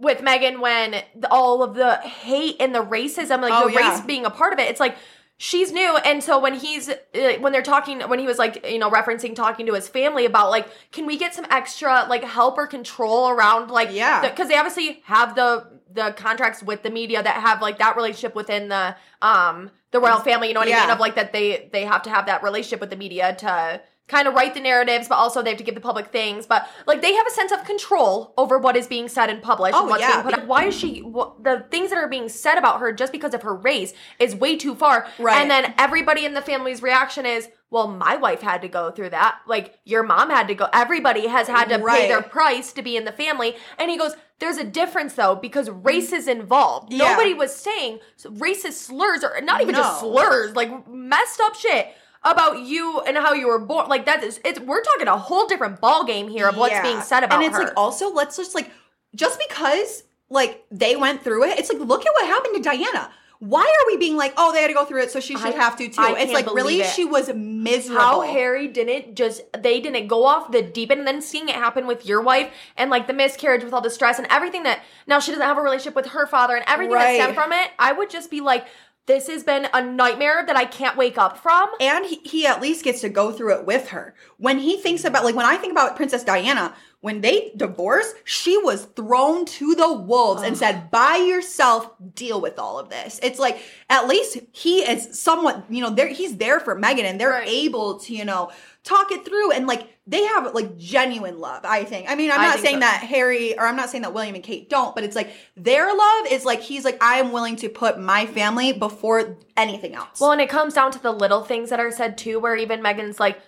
with 0.00 0.18
Meghan 0.18 0.60
when 0.60 0.96
the, 1.14 1.28
all 1.30 1.62
of 1.62 1.74
the 1.74 1.96
hate 1.98 2.56
and 2.60 2.74
the 2.74 2.84
racism, 2.84 3.40
like 3.40 3.52
Oh, 3.54 3.68
the 3.68 3.72
yeah. 3.74 3.92
race 3.94 4.00
being 4.02 4.26
a 4.26 4.30
part 4.30 4.52
of 4.52 4.58
it, 4.58 4.68
it's 4.68 4.80
like 4.80 4.96
she's 5.36 5.72
new, 5.72 5.96
and 5.98 6.22
so 6.22 6.38
when 6.38 6.54
he's 6.54 6.88
uh, 6.88 6.94
when 7.40 7.52
they're 7.52 7.62
talking, 7.62 8.00
when 8.02 8.18
he 8.18 8.26
was 8.26 8.38
like 8.38 8.64
you 8.68 8.78
know 8.78 8.90
referencing 8.90 9.34
talking 9.34 9.66
to 9.66 9.74
his 9.74 9.88
family 9.88 10.24
about 10.26 10.50
like, 10.50 10.68
can 10.92 11.06
we 11.06 11.16
get 11.16 11.34
some 11.34 11.46
extra 11.50 12.06
like 12.08 12.24
help 12.24 12.56
or 12.58 12.66
control 12.66 13.28
around 13.28 13.70
like 13.70 13.88
Yeah. 13.92 14.28
because 14.28 14.48
they 14.48 14.56
obviously 14.56 15.02
have 15.04 15.34
the 15.34 15.66
the 15.92 16.12
contracts 16.16 16.62
with 16.62 16.82
the 16.82 16.90
media 16.90 17.22
that 17.22 17.36
have 17.36 17.62
like 17.62 17.78
that 17.78 17.96
relationship 17.96 18.34
within 18.34 18.68
the 18.68 18.96
um 19.22 19.70
the 19.92 20.00
royal 20.00 20.18
family, 20.18 20.48
you 20.48 20.54
know 20.54 20.60
what 20.60 20.68
I 20.68 20.80
mean? 20.80 20.90
Of 20.90 20.98
like 20.98 21.14
that 21.14 21.32
they 21.32 21.68
they 21.72 21.84
have 21.84 22.02
to 22.02 22.10
have 22.10 22.26
that 22.26 22.42
relationship 22.42 22.80
with 22.80 22.90
the 22.90 22.96
media 22.96 23.34
to 23.36 23.80
kind 24.06 24.28
of 24.28 24.34
write 24.34 24.52
the 24.52 24.60
narratives, 24.60 25.08
but 25.08 25.14
also 25.16 25.42
they 25.42 25.50
have 25.50 25.58
to 25.58 25.64
give 25.64 25.74
the 25.74 25.80
public 25.80 26.08
things. 26.08 26.46
But 26.46 26.68
like 26.86 27.00
they 27.00 27.14
have 27.14 27.26
a 27.26 27.30
sense 27.30 27.52
of 27.52 27.64
control 27.64 28.34
over 28.36 28.58
what 28.58 28.76
is 28.76 28.86
being 28.86 29.08
said 29.08 29.30
and 29.30 29.42
published 29.42 29.74
Oh, 29.76 29.80
and 29.82 29.90
what's 29.90 30.02
yeah. 30.02 30.22
being 30.22 30.24
put. 30.24 30.34
Out. 30.40 30.46
Why 30.46 30.64
is 30.66 30.74
she? 30.74 31.00
wh- 31.00 31.40
the 31.42 31.66
things 31.70 31.90
that 31.90 31.96
are 31.98 32.08
being 32.08 32.28
said 32.28 32.58
about 32.58 32.80
her 32.80 32.92
just 32.92 33.12
because 33.12 33.32
of 33.34 33.42
her 33.42 33.54
race 33.54 33.94
is 34.18 34.34
way 34.34 34.56
too 34.56 34.74
far. 34.74 35.06
Right. 35.18 35.36
And 35.40 35.50
then 35.50 35.74
everybody 35.78 36.24
in 36.24 36.34
the 36.34 36.42
family's 36.42 36.82
reaction 36.82 37.26
is. 37.26 37.48
Well, 37.70 37.88
my 37.88 38.14
wife 38.14 38.40
had 38.40 38.62
to 38.62 38.68
go 38.68 38.92
through 38.92 39.10
that. 39.10 39.38
Like, 39.48 39.80
your 39.84 40.04
mom 40.04 40.30
had 40.30 40.46
to 40.46 40.54
go. 40.54 40.68
Everybody 40.72 41.26
has 41.26 41.48
had 41.48 41.64
to 41.70 41.78
pay 41.84 42.06
their 42.06 42.22
price 42.22 42.72
to 42.74 42.82
be 42.82 42.96
in 42.96 43.04
the 43.04 43.10
family. 43.10 43.56
And 43.80 43.90
he 43.90 43.98
goes, 43.98 44.14
There's 44.38 44.58
a 44.58 44.64
difference 44.64 45.14
though, 45.14 45.34
because 45.34 45.68
race 45.70 46.12
is 46.12 46.28
involved. 46.28 46.92
Yeah. 46.92 46.98
Nobody 47.10 47.34
was 47.34 47.52
saying 47.52 47.98
racist 48.22 48.74
slurs 48.74 49.24
or 49.24 49.40
not 49.40 49.60
even 49.60 49.74
just 49.74 49.98
slurs, 49.98 50.54
like 50.54 50.86
messed 50.88 51.40
up 51.40 51.56
shit 51.56 51.88
about 52.24 52.60
you 52.60 53.00
and 53.06 53.16
how 53.16 53.32
you 53.34 53.46
were 53.48 53.58
born. 53.58 53.88
Like 53.88 54.06
that 54.06 54.22
is 54.24 54.40
it's 54.44 54.58
we're 54.60 54.82
talking 54.82 55.08
a 55.08 55.16
whole 55.18 55.46
different 55.46 55.80
ball 55.80 56.04
game 56.04 56.28
here 56.28 56.48
of 56.48 56.56
what's 56.56 56.72
Yeah. 56.72 56.82
being 56.82 57.00
said 57.02 57.22
about 57.24 57.40
it. 57.42 57.44
and 57.46 57.52
it's 57.52 57.56
her. 57.58 57.64
like 57.64 57.72
also 57.76 58.12
let's 58.12 58.36
just 58.36 58.54
like 58.54 58.70
just 59.14 59.38
because 59.48 60.04
like 60.30 60.64
they 60.70 60.96
went 60.96 61.22
through 61.22 61.44
it 61.44 61.58
it's 61.58 61.70
like 61.72 61.80
look 61.80 62.04
at 62.06 62.12
what 62.14 62.26
happened 62.26 62.54
to 62.56 62.62
diana 62.62 63.10
why 63.40 63.60
are 63.60 63.86
we 63.92 63.98
being 63.98 64.16
like 64.16 64.32
oh 64.38 64.52
they 64.52 64.62
had 64.62 64.68
to 64.68 64.74
go 64.74 64.86
through 64.86 65.02
it 65.02 65.10
so 65.10 65.20
she 65.20 65.36
should 65.36 65.54
I- 65.54 65.56
have 65.56 65.76
to 65.76 65.86
too 65.88 66.00
I 66.00 66.16
it's 66.18 66.32
like 66.32 66.52
really 66.52 66.80
it. 66.80 66.86
she 66.86 67.04
was 67.04 67.28
miserable 67.34 68.00
how 68.00 68.20
Harry 68.22 68.66
didn't 68.68 69.14
just 69.16 69.42
they 69.62 69.80
didn't 69.80 70.06
go 70.08 70.24
off 70.24 70.50
the 70.50 70.62
deep 70.62 70.90
end 70.90 71.00
and 71.00 71.06
then 71.06 71.20
seeing 71.20 71.48
it 71.50 71.54
happen 71.54 71.86
with 71.86 72.06
your 72.06 72.22
wife 72.22 72.50
and 72.76 72.90
like 72.90 73.06
the 73.06 73.12
miscarriage 73.12 73.62
with 73.62 73.74
all 73.74 73.82
the 73.82 73.90
stress 73.90 74.18
and 74.18 74.26
everything 74.30 74.62
that 74.62 74.80
now 75.06 75.20
she 75.20 75.30
doesn't 75.30 75.46
have 75.46 75.58
a 75.58 75.62
relationship 75.62 75.94
with 75.94 76.06
her 76.06 76.26
father 76.26 76.56
and 76.56 76.64
everything 76.66 76.94
Right. 76.94 77.18
that 77.18 77.22
stemmed 77.24 77.34
from 77.36 77.52
it, 77.52 77.70
I 77.78 77.92
would 77.92 78.08
just 78.08 78.30
be 78.30 78.40
like, 78.40 78.66
this 79.06 79.26
has 79.28 79.44
been 79.44 79.68
a 79.74 79.82
nightmare 79.84 80.44
that 80.46 80.56
I 80.56 80.64
can't 80.64 80.96
wake 80.96 81.18
up 81.18 81.36
from. 81.38 81.68
and 81.80 82.06
he, 82.06 82.20
he 82.24 82.46
at 82.46 82.60
least 82.62 82.84
gets 82.84 83.00
to 83.02 83.08
go 83.08 83.32
through 83.32 83.54
it 83.58 83.66
with 83.66 83.88
her 83.88 84.14
when 84.38 84.58
he 84.58 84.76
thinks 84.76 85.04
about 85.04 85.24
like 85.24 85.34
when 85.34 85.46
i 85.46 85.56
think 85.56 85.72
about 85.72 85.96
princess 85.96 86.24
diana 86.24 86.74
when 87.04 87.20
they 87.20 87.52
divorced 87.54 88.14
she 88.24 88.56
was 88.56 88.86
thrown 88.96 89.44
to 89.44 89.74
the 89.74 89.92
wolves 89.92 90.42
and 90.42 90.56
said 90.56 90.90
by 90.90 91.16
yourself 91.16 91.90
deal 92.14 92.40
with 92.40 92.58
all 92.58 92.78
of 92.78 92.88
this 92.88 93.20
it's 93.22 93.38
like 93.38 93.58
at 93.90 94.08
least 94.08 94.38
he 94.52 94.78
is 94.80 95.18
somewhat 95.20 95.64
you 95.68 95.82
know 95.82 95.90
there 95.90 96.08
he's 96.08 96.36
there 96.38 96.58
for 96.60 96.74
meghan 96.74 97.04
and 97.04 97.20
they're 97.20 97.30
Right. 97.30 97.48
able 97.66 97.98
to 98.00 98.14
you 98.14 98.24
know 98.24 98.50
talk 98.84 99.12
it 99.12 99.24
through 99.24 99.52
and 99.52 99.66
like 99.66 99.88
they 100.06 100.22
have 100.24 100.54
like 100.54 100.76
genuine 100.78 101.38
love 101.40 101.62
i 101.64 101.84
think 101.84 102.10
i 102.10 102.14
mean 102.14 102.30
i'm 102.30 102.40
not 102.40 102.58
saying 102.60 102.76
so. 102.76 102.80
that 102.80 103.00
harry 103.02 103.56
or 103.58 103.66
i'm 103.66 103.76
not 103.76 103.90
saying 103.90 104.02
that 104.02 104.12
william 104.14 104.34
and 104.34 104.44
kate 104.44 104.68
don't 104.70 104.94
but 104.94 105.04
it's 105.04 105.16
like 105.16 105.30
their 105.56 105.86
love 105.94 106.26
is 106.30 106.44
like 106.46 106.60
he's 106.60 106.84
like 106.84 106.96
i 107.02 107.18
am 107.18 107.32
willing 107.32 107.56
to 107.56 107.68
put 107.68 107.98
my 107.98 108.24
family 108.26 108.72
before 108.72 109.36
anything 109.56 109.94
else 109.94 110.20
Well, 110.20 110.32
and 110.32 110.40
it 110.40 110.48
comes 110.48 110.72
down 110.74 110.90
to 110.92 111.02
the 111.02 111.12
little 111.12 111.42
things 111.44 111.68
that 111.70 111.80
are 111.80 111.90
said 111.92 112.18
too, 112.18 112.40
where 112.40 112.56
even 112.56 112.80
Meghan's 112.80 113.20
like, 113.20 113.38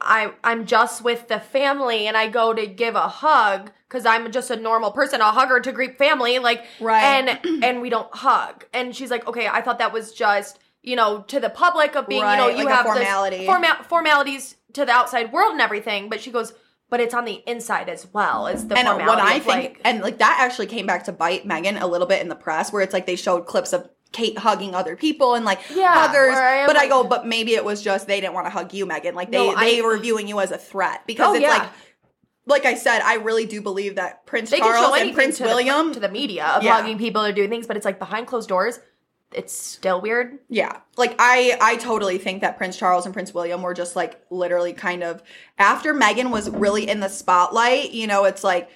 I 0.00 0.32
I'm 0.44 0.66
just 0.66 1.02
with 1.02 1.28
the 1.28 1.40
family 1.40 2.06
and 2.06 2.16
I 2.16 2.28
go 2.28 2.54
to 2.54 2.66
give 2.66 2.94
a 2.94 3.08
hug 3.08 3.72
because 3.88 4.06
I'm 4.06 4.30
just 4.30 4.50
a 4.50 4.56
normal 4.56 4.90
person. 4.92 5.20
a 5.20 5.24
hugger 5.32 5.60
to 5.60 5.72
greet 5.72 5.98
family, 5.98 6.38
like 6.38 6.64
Right. 6.80 7.02
and 7.02 7.64
and 7.64 7.80
we 7.82 7.90
don't 7.90 8.12
hug. 8.14 8.64
And 8.72 8.94
she's 8.94 9.10
like, 9.10 9.26
okay, 9.26 9.48
I 9.48 9.60
thought 9.60 9.78
that 9.78 9.92
was 9.92 10.12
just 10.12 10.58
you 10.82 10.94
know 10.96 11.22
to 11.28 11.40
the 11.40 11.50
public 11.50 11.96
of 11.96 12.06
being 12.06 12.20
you 12.20 12.36
know 12.36 12.48
you 12.48 12.64
like 12.64 12.74
have 12.74 12.86
formality. 12.86 13.38
this 13.38 13.46
forma- 13.46 13.84
formalities 13.88 14.56
to 14.74 14.84
the 14.84 14.92
outside 14.92 15.32
world 15.32 15.52
and 15.52 15.60
everything. 15.60 16.08
But 16.08 16.20
she 16.20 16.30
goes, 16.30 16.52
but 16.90 17.00
it's 17.00 17.14
on 17.14 17.24
the 17.24 17.42
inside 17.46 17.88
as 17.88 18.06
well. 18.12 18.46
It's 18.46 18.64
the 18.64 18.78
and 18.78 18.86
what 19.06 19.18
I 19.18 19.40
think, 19.40 19.46
like, 19.46 19.80
and 19.84 20.00
like 20.00 20.18
that 20.18 20.38
actually 20.40 20.66
came 20.66 20.86
back 20.86 21.04
to 21.04 21.12
bite 21.12 21.46
Meghan 21.46 21.80
a 21.80 21.86
little 21.86 22.06
bit 22.06 22.22
in 22.22 22.28
the 22.28 22.36
press, 22.36 22.72
where 22.72 22.82
it's 22.82 22.92
like 22.92 23.06
they 23.06 23.16
showed 23.16 23.46
clips 23.46 23.72
of 23.72 23.88
Kate 24.12 24.38
hugging 24.38 24.74
other 24.74 24.96
people 24.96 25.34
and 25.34 25.44
like 25.44 25.60
Yeah, 25.74 25.92
huggers. 26.06 26.34
I 26.36 26.66
but 26.66 26.76
I 26.76 26.88
go, 26.88 27.04
but 27.04 27.26
maybe 27.26 27.54
it 27.54 27.64
was 27.64 27.82
just 27.82 28.06
they 28.06 28.20
didn't 28.20 28.34
want 28.34 28.46
to 28.46 28.50
hug 28.50 28.72
you, 28.72 28.86
Meghan. 28.86 29.14
Like 29.14 29.30
they 29.30 29.36
No, 29.48 29.54
I- 29.54 29.64
they 29.64 29.82
were 29.82 29.98
viewing 29.98 30.28
you 30.28 30.40
as 30.40 30.50
a 30.50 30.58
threat 30.58 31.02
because 31.06 31.28
Oh, 31.28 31.34
it's 31.34 31.42
yeah. 31.42 31.50
like. 31.58 31.68
Like 32.46 32.64
I 32.64 32.76
said, 32.76 33.02
I 33.02 33.16
really 33.16 33.44
do 33.44 33.60
believe 33.60 33.96
that 33.96 34.24
Prince 34.24 34.48
they 34.48 34.58
Charles 34.58 34.96
and 34.96 35.12
Prince 35.12 35.36
to 35.36 35.44
William 35.44 35.88
the, 35.88 35.94
to 35.94 36.00
the 36.00 36.08
media 36.08 36.46
of 36.46 36.62
Yeah. 36.62 36.76
hugging 36.80 36.96
people 36.96 37.22
or 37.22 37.30
doing 37.30 37.50
things, 37.50 37.66
but 37.66 37.76
it's 37.76 37.84
like 37.84 37.98
behind 37.98 38.26
closed 38.26 38.48
doors. 38.48 38.80
It's 39.34 39.52
still 39.54 40.00
weird. 40.00 40.38
Yeah. 40.48 40.78
Like 40.96 41.14
I 41.18 41.58
I 41.60 41.76
totally 41.76 42.16
think 42.16 42.40
that 42.40 42.56
Prince 42.56 42.78
Charles 42.78 43.04
and 43.04 43.12
Prince 43.12 43.34
William 43.34 43.60
were 43.60 43.74
just 43.74 43.94
like 43.96 44.18
literally 44.30 44.72
kind 44.72 45.04
of 45.04 45.22
after 45.58 45.92
Meghan 45.92 46.30
was 46.30 46.48
really 46.48 46.88
in 46.88 47.00
the 47.00 47.10
spotlight, 47.10 47.90
you 47.90 48.06
know, 48.06 48.24
it's 48.24 48.42
like 48.42 48.70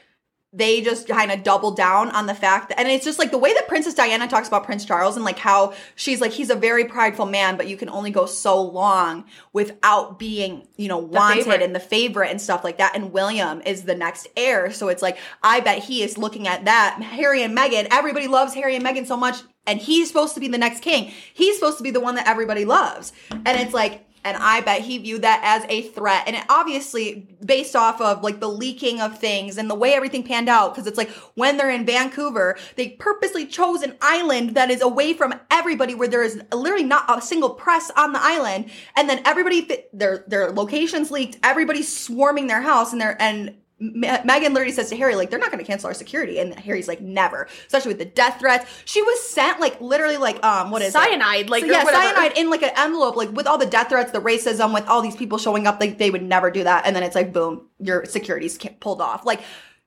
they 0.55 0.83
just 0.83 1.09
kind 1.09 1.33
of 1.33 1.43
double 1.43 1.71
down 1.71 2.11
on 2.11 2.27
the 2.27 2.35
fact 2.35 2.69
that, 2.69 2.79
and 2.79 2.87
it's 2.89 3.05
just 3.05 3.19
like 3.19 3.31
the 3.31 3.39
way 3.39 3.55
that 3.55 3.69
Princess 3.69 3.95
Diana 3.95 4.29
talks 4.29 4.49
about 4.49 4.65
Prince 4.65 4.85
Charles 4.85 5.17
and 5.17 5.25
like 5.25 5.39
how 5.39 5.73
she's 5.95 6.21
like 6.21 6.33
he's 6.33 6.51
a 6.51 6.55
very 6.55 6.85
prideful 6.85 7.25
man, 7.25 7.57
but 7.57 7.69
you 7.69 7.77
can 7.77 7.89
only 7.89 8.11
go 8.11 8.27
so 8.27 8.61
long 8.61 9.25
without 9.55 10.19
being, 10.19 10.69
you 10.77 10.89
know, 10.89 10.99
wanted 10.99 11.45
favorite. 11.45 11.63
and 11.63 11.75
the 11.75 11.81
favorite 11.81 12.31
and 12.31 12.41
stuff 12.41 12.65
like 12.65 12.77
that. 12.79 12.95
And 12.95 13.13
William 13.13 13.63
is 13.63 13.85
the 13.85 13.95
next 13.95 14.29
heir, 14.37 14.71
so 14.73 14.89
it's 14.89 15.01
like 15.03 15.17
I 15.43 15.61
bet 15.61 15.79
he 15.85 16.03
is 16.03 16.19
looking 16.19 16.47
at 16.47 16.67
that 16.67 17.03
Harry 17.03 17.43
and 17.43 17.57
Meghan. 17.57 17.89
Everybody 17.91 18.29
loves 18.29 18.53
Harry 18.53 18.77
and 18.77 18.85
Meghan 18.85 19.07
so 19.07 19.17
much, 19.17 19.37
and 19.67 19.79
he's 19.79 20.09
supposed 20.09 20.35
to 20.35 20.41
be 20.41 20.49
the 20.49 20.59
next 20.59 20.81
king. 20.81 21.11
He's 21.33 21.55
supposed 21.55 21.79
to 21.79 21.83
be 21.83 21.91
the 21.91 22.01
one 22.01 22.17
that 22.17 22.29
everybody 22.29 22.67
loves, 22.67 23.15
and 23.31 23.49
it's 23.49 23.73
like 23.73 24.05
And 24.25 24.37
I 24.37 24.61
bet 24.61 24.83
he 24.83 24.99
viewed 24.99 25.23
that 25.23 25.41
as 25.43 25.67
a 25.69 25.83
threat. 25.83 26.25
And 26.27 26.37
it 26.37 26.45
obviously, 26.49 27.29
based 27.45 27.75
off 27.75 28.01
of 28.01 28.23
like 28.23 28.41
the 28.41 28.49
leaking 28.49 29.01
of 29.01 29.19
things 29.19 29.59
and 29.59 29.69
the 29.69 29.75
way 29.75 29.95
everything 29.95 30.23
panned 30.23 30.49
out, 30.49 30.75
because 30.75 30.87
it's 30.87 30.99
like 30.99 31.11
when 31.35 31.57
they're 31.57 31.71
in 31.71 31.85
Vancouver, 31.85 32.57
they 32.77 32.91
purposely 32.91 33.47
chose 33.47 33.83
an 33.83 33.97
island 34.01 34.55
that 34.55 34.71
is 34.71 34.81
away 34.81 35.13
from 35.13 35.35
everybody 35.51 35.95
where 35.95 36.09
there 36.09 36.23
is 36.23 36.41
literally 36.53 36.85
not 36.85 37.05
a 37.09 37.21
single 37.21 37.51
press 37.51 37.91
on 37.97 38.13
the 38.13 38.23
island. 38.23 38.71
And 38.97 39.09
then 39.09 39.23
everybody, 39.25 39.69
their, 39.93 40.25
their 40.29 40.51
locations 40.53 41.11
leaked, 41.11 41.39
everybody's 41.43 41.95
swarming 41.95 42.47
their 42.47 42.63
house 42.63 42.93
and 42.93 43.01
they're, 43.01 43.21
and 43.21 43.57
Me- 43.83 44.07
Meghan 44.09 44.51
literally 44.53 44.71
says 44.71 44.89
to 44.91 44.97
Harry, 44.97 45.17
like, 45.17 45.29
they're 45.29 45.41
not 45.41 45.51
going 45.51 45.63
to 45.63 45.69
cancel 45.69 45.89
our 45.89 45.95
security. 45.95 46.39
And 46.39 46.55
Harry's 46.55 46.87
like, 46.87 47.01
never. 47.01 47.49
Especially 47.67 47.89
with 47.89 47.99
the 47.99 48.05
death 48.05 48.39
threats. 48.39 48.71
She 48.85 49.03
was 49.03 49.29
sent, 49.29 49.59
like, 49.59 49.81
literally, 49.81 50.17
like, 50.19 50.43
um, 50.45 50.71
what 50.71 50.83
is 50.83 50.89
it? 50.89 50.93
Cyanide, 50.93 51.51
like, 51.51 51.65
So, 51.65 51.71
yeah, 51.71 51.83
whatever. 51.83 52.03
cyanide 52.05 52.39
in 52.39 52.49
like 52.49 52.63
an 52.63 52.71
envelope, 52.77 53.17
like 53.17 53.33
with 53.33 53.47
all 53.47 53.59
the 53.59 53.67
death 53.67 53.89
threats, 53.89 54.13
the 54.13 54.21
racism, 54.21 54.73
with 54.73 54.87
all 54.87 55.03
these 55.03 55.17
people 55.17 55.37
showing 55.39 55.67
up, 55.67 55.81
like 55.81 55.99
they 55.99 56.11
would 56.11 56.23
never 56.23 56.51
do 56.51 56.63
that. 56.65 56.87
And 56.87 56.95
then 56.95 57.03
it's 57.03 57.15
like, 57.17 57.33
boom, 57.33 57.69
your 57.81 58.05
security's 58.05 58.57
pulled 58.81 59.01
off. 59.01 59.27
Like 59.27 59.41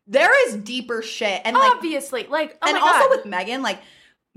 there 0.07 0.47
is 0.47 0.55
deeper 0.57 1.01
shit, 1.01 1.41
and 1.45 1.55
like, 1.55 1.71
Obviously, 1.71 2.27
like, 2.27 2.57
oh 2.61 2.67
and 2.67 2.77
also 2.77 3.07
God. 3.07 3.09
with 3.11 3.25
Meghan, 3.25 3.61
like. 3.63 3.79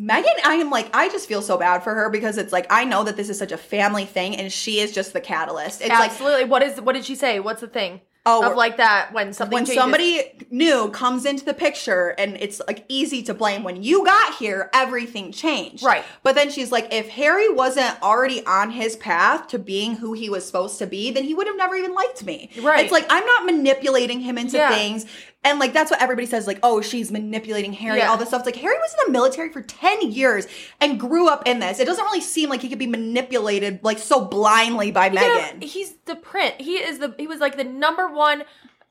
Meghan, 0.01 0.27
I 0.45 0.55
am 0.55 0.71
like, 0.71 0.95
I 0.95 1.09
just 1.09 1.27
feel 1.27 1.43
so 1.43 1.59
bad 1.59 1.83
for 1.83 1.93
her 1.93 2.09
because 2.09 2.39
it's 2.39 2.53
like, 2.53 2.69
I 2.71 2.85
know 2.85 3.03
that 3.03 3.17
this 3.17 3.29
is 3.29 3.37
such 3.37 3.51
a 3.51 3.57
family 3.57 4.05
thing 4.05 4.37
and 4.37 4.53
she 4.53 4.79
is 4.79 4.93
just 4.93 5.13
the 5.13 5.21
catalyst. 5.21 5.81
It's 5.81 5.91
like, 5.91 6.13
Absolutely. 6.13 6.45
what 6.45 6.63
is 6.63 6.81
what 6.81 6.93
did 6.93 7.05
she 7.05 7.17
say? 7.17 7.41
What's 7.41 7.61
the 7.63 7.67
thing? 7.67 8.01
Oh, 8.29 8.51
of 8.51 8.57
like 8.57 8.77
that 8.77 9.13
when 9.13 9.33
something 9.33 9.55
when 9.55 9.65
changes. 9.65 9.81
somebody 9.83 10.23
new 10.51 10.91
comes 10.91 11.25
into 11.25 11.45
the 11.45 11.55
picture 11.55 12.09
and 12.19 12.37
it's 12.39 12.61
like 12.67 12.85
easy 12.89 13.23
to 13.25 13.33
blame 13.35 13.63
when 13.65 13.83
you 13.83 14.05
got 14.05 14.35
here 14.37 14.69
everything 14.75 15.33
changed 15.33 15.83
Right. 15.83 16.05
but 16.23 16.35
then 16.35 16.51
she's 16.51 16.71
like 16.71 16.93
if 16.93 17.09
harry 17.09 17.49
wasn't 17.53 18.01
already 18.03 18.45
on 18.47 18.71
his 18.71 18.97
path 18.97 19.49
to 19.49 19.59
being 19.59 19.95
who 19.97 20.13
he 20.13 20.29
was 20.29 20.47
supposed 20.47 20.79
to 20.79 20.87
be 20.87 21.11
then 21.11 21.25
he 21.25 21.35
would 21.35 21.47
have 21.47 21.57
never 21.57 21.75
even 21.75 21.95
liked 21.95 22.25
me 22.25 22.51
Right. 22.61 22.85
it's 22.85 22.93
like 22.93 23.07
i'm 23.11 23.25
not 23.25 23.45
manipulating 23.47 24.21
him 24.21 24.37
into 24.39 24.57
Yeah. 24.59 24.71
things 24.75 25.07
and 25.45 25.59
like 25.59 25.73
that's 25.73 25.91
what 25.91 26.03
everybody 26.03 26.27
says 26.27 26.47
like 26.47 26.59
oh 26.63 26.81
she's 26.81 27.11
manipulating 27.11 27.73
harry 27.73 27.99
Yeah. 27.99 28.11
all 28.11 28.17
this 28.17 28.29
stuff 28.29 28.41
it's 28.41 28.47
like 28.47 28.57
harry 28.57 28.77
was 28.77 28.93
in 28.95 29.07
the 29.07 29.13
military 29.13 29.51
for 29.53 29.63
10 29.63 30.11
years 30.11 30.47
and 30.81 30.99
grew 30.99 31.29
up 31.29 31.47
in 31.47 31.59
this 31.61 31.79
it 31.79 31.85
doesn't 31.87 32.05
really 32.05 32.21
seem 32.21 32.49
like 32.51 32.61
he 32.61 32.69
could 32.69 32.79
be 32.79 32.87
manipulated 32.87 33.81
like 33.83 33.99
so 33.99 34.25
blindly 34.25 34.91
by 34.91 35.07
Yeah, 35.07 35.23
meghan 35.23 35.63
he's 35.63 35.95
the 36.07 36.17
print. 36.17 36.61
He 36.61 36.77
is 36.77 36.99
the 36.99 37.15
he 37.19 37.27
was 37.27 37.41
like 37.41 37.57
the 37.57 37.65
number 37.65 38.09
one 38.09 38.43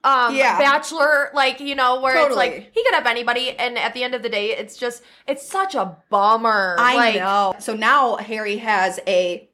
um 0.04 0.36
Yeah. 0.36 0.58
bachelor, 0.60 1.32
like, 1.34 1.60
you 1.60 1.74
know, 1.76 2.00
where 2.00 2.28
it's 2.28 2.36
like 2.36 2.72
he 2.74 2.84
could 2.84 2.93
have 2.93 3.08
anybody 3.08 3.52
and 3.58 3.78
at 3.78 3.93
the 3.93 4.04
end 4.04 4.14
of 4.16 4.22
the 4.22 4.30
day 4.30 4.56
it's 4.56 4.78
just 4.78 5.04
it's 5.28 5.45
such 5.48 5.76
a 5.76 5.98
bummer. 6.10 6.76
I 6.80 6.95
like, 6.95 7.16
know. 7.16 7.56
So 7.60 7.76
now 7.76 8.16
Harry 8.18 8.58
has 8.58 9.00
a 9.08 9.50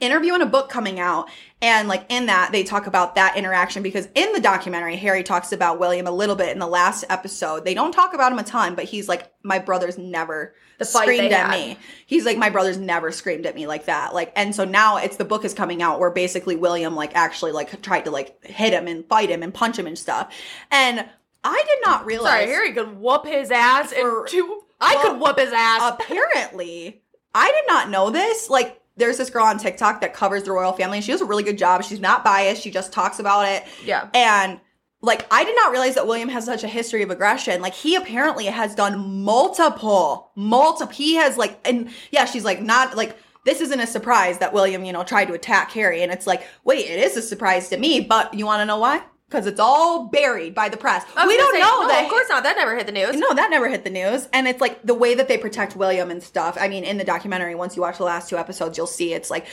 interview 0.00 0.32
and 0.34 0.42
a 0.42 0.46
book 0.46 0.68
coming 0.68 1.00
out 1.00 1.28
and 1.60 1.88
like 1.88 2.04
in 2.08 2.26
that 2.26 2.50
they 2.52 2.62
talk 2.62 2.86
about 2.86 3.16
that 3.16 3.36
interaction 3.36 3.82
because 3.82 4.06
in 4.14 4.32
the 4.32 4.40
documentary 4.40 4.94
Harry 4.96 5.24
talks 5.24 5.50
about 5.50 5.80
William 5.80 6.06
a 6.06 6.10
little 6.12 6.36
bit 6.36 6.50
in 6.50 6.58
the 6.60 6.66
last 6.68 7.04
episode. 7.08 7.64
They 7.64 7.74
don't 7.74 7.90
talk 7.92 8.14
about 8.14 8.30
him 8.30 8.38
a 8.38 8.44
ton, 8.44 8.74
but 8.76 8.84
he's 8.84 9.08
like 9.08 9.32
my 9.42 9.58
brother's 9.58 9.98
never 9.98 10.54
The 10.78 10.84
screamed 10.84 11.32
at 11.32 11.50
had. 11.50 11.58
me. 11.68 11.78
He's 12.06 12.24
like 12.24 12.38
my 12.38 12.48
brother's 12.48 12.78
never 12.78 13.10
screamed 13.10 13.44
at 13.44 13.56
me 13.56 13.66
like 13.66 13.86
that. 13.86 14.14
Like 14.14 14.32
and 14.36 14.54
so 14.54 14.64
now 14.64 14.98
it's 14.98 15.16
the 15.16 15.24
book 15.24 15.44
is 15.44 15.52
coming 15.52 15.82
out 15.82 15.98
where 15.98 16.10
basically 16.10 16.54
William 16.54 16.94
like 16.94 17.16
actually 17.16 17.50
like 17.50 17.82
tried 17.82 18.04
to 18.04 18.12
like 18.12 18.44
hit 18.44 18.72
him 18.72 18.86
and 18.86 19.04
fight 19.06 19.30
him 19.30 19.42
and 19.42 19.52
punch 19.52 19.78
him 19.78 19.88
and 19.88 19.98
stuff. 19.98 20.32
And 20.70 21.04
I 21.42 21.62
did 21.66 21.78
not 21.84 22.06
realize 22.06 22.32
Sorry, 22.32 22.46
Harry 22.46 22.72
could 22.72 22.98
whoop 22.98 23.26
his 23.26 23.50
ass 23.50 23.92
For- 23.92 24.20
and 24.20 24.28
two 24.28 24.62
I 24.80 24.94
well, 24.94 25.02
could 25.12 25.20
whoop 25.20 25.38
his 25.40 25.52
ass. 25.52 25.92
apparently 26.00 27.02
i 27.34 27.46
did 27.50 27.64
not 27.72 27.90
know 27.90 28.10
this 28.10 28.48
like 28.48 28.80
there's 28.98 29.16
this 29.16 29.30
girl 29.30 29.44
on 29.44 29.58
tiktok 29.58 30.00
that 30.00 30.12
covers 30.12 30.42
the 30.42 30.52
royal 30.52 30.72
family 30.72 31.00
she 31.00 31.12
does 31.12 31.20
a 31.20 31.24
really 31.24 31.42
good 31.42 31.58
job. 31.58 31.82
She's 31.84 32.00
not 32.00 32.24
biased. 32.24 32.62
She 32.62 32.70
just 32.70 32.92
talks 32.92 33.18
about 33.18 33.48
it. 33.48 33.64
Yeah. 33.84 34.08
and 34.14 34.60
like 35.00 35.26
i 35.30 35.44
did 35.44 35.54
not 35.54 35.70
realize 35.70 35.94
that 35.94 36.06
william 36.08 36.28
has 36.28 36.44
such 36.44 36.64
a 36.64 36.68
history 36.68 37.02
of 37.02 37.10
aggression. 37.10 37.62
Like 37.62 37.74
he 37.74 37.94
apparently 37.94 38.46
has 38.46 38.74
done 38.74 39.22
multiple 39.22 40.30
multiple 40.34 40.92
he 40.92 41.14
has 41.14 41.36
like 41.38 41.58
and 41.64 41.90
yeah 42.10 42.24
she's 42.24 42.44
like 42.44 42.60
not 42.60 42.96
like 42.96 43.16
this 43.44 43.60
isn't 43.60 43.80
a 43.80 43.86
surprise 43.86 44.38
that 44.38 44.52
william 44.52 44.84
you 44.84 44.92
know 44.92 45.04
tried 45.04 45.26
to 45.26 45.34
attack 45.34 45.70
harry 45.70 46.02
and 46.02 46.10
it's 46.12 46.26
like 46.26 46.42
wait 46.64 46.86
it 46.86 46.98
is 46.98 47.16
a 47.16 47.22
surprise 47.22 47.68
to 47.68 47.76
me 47.76 48.00
but 48.00 48.34
you 48.34 48.44
want 48.44 48.60
to 48.60 48.66
know 48.66 48.78
why 48.78 49.02
because 49.28 49.46
it's 49.46 49.60
all 49.60 50.06
buried 50.06 50.54
by 50.54 50.68
the 50.68 50.76
press 50.76 51.04
we 51.26 51.36
don't 51.36 51.54
say, 51.54 51.60
know 51.60 51.82
no, 51.82 51.88
that 51.88 52.04
of 52.04 52.10
course 52.10 52.28
not. 52.28 52.42
That 52.44 52.56
never 52.56 52.76
hit 52.76 52.86
the 52.86 52.92
news. 52.92 53.16
no, 53.16 53.34
that 53.34 53.50
never 53.50 53.68
hit 53.68 53.84
the 53.84 53.90
news. 53.90 54.28
And 54.32 54.48
it's 54.48 54.60
like 54.60 54.82
the 54.82 54.94
way 54.94 55.14
that 55.14 55.28
they 55.28 55.36
protect 55.38 55.76
William 55.76 56.10
and 56.10 56.22
stuff. 56.22 56.56
I 56.58 56.68
mean, 56.68 56.84
in 56.84 56.98
the 56.98 57.04
documentary, 57.04 57.54
once 57.54 57.76
you 57.76 57.82
watch 57.82 57.98
the 57.98 58.04
last 58.04 58.28
two 58.28 58.38
episodes, 58.38 58.78
you'll 58.78 58.86
see 58.86 59.12
it's 59.12 59.30
like 59.30 59.46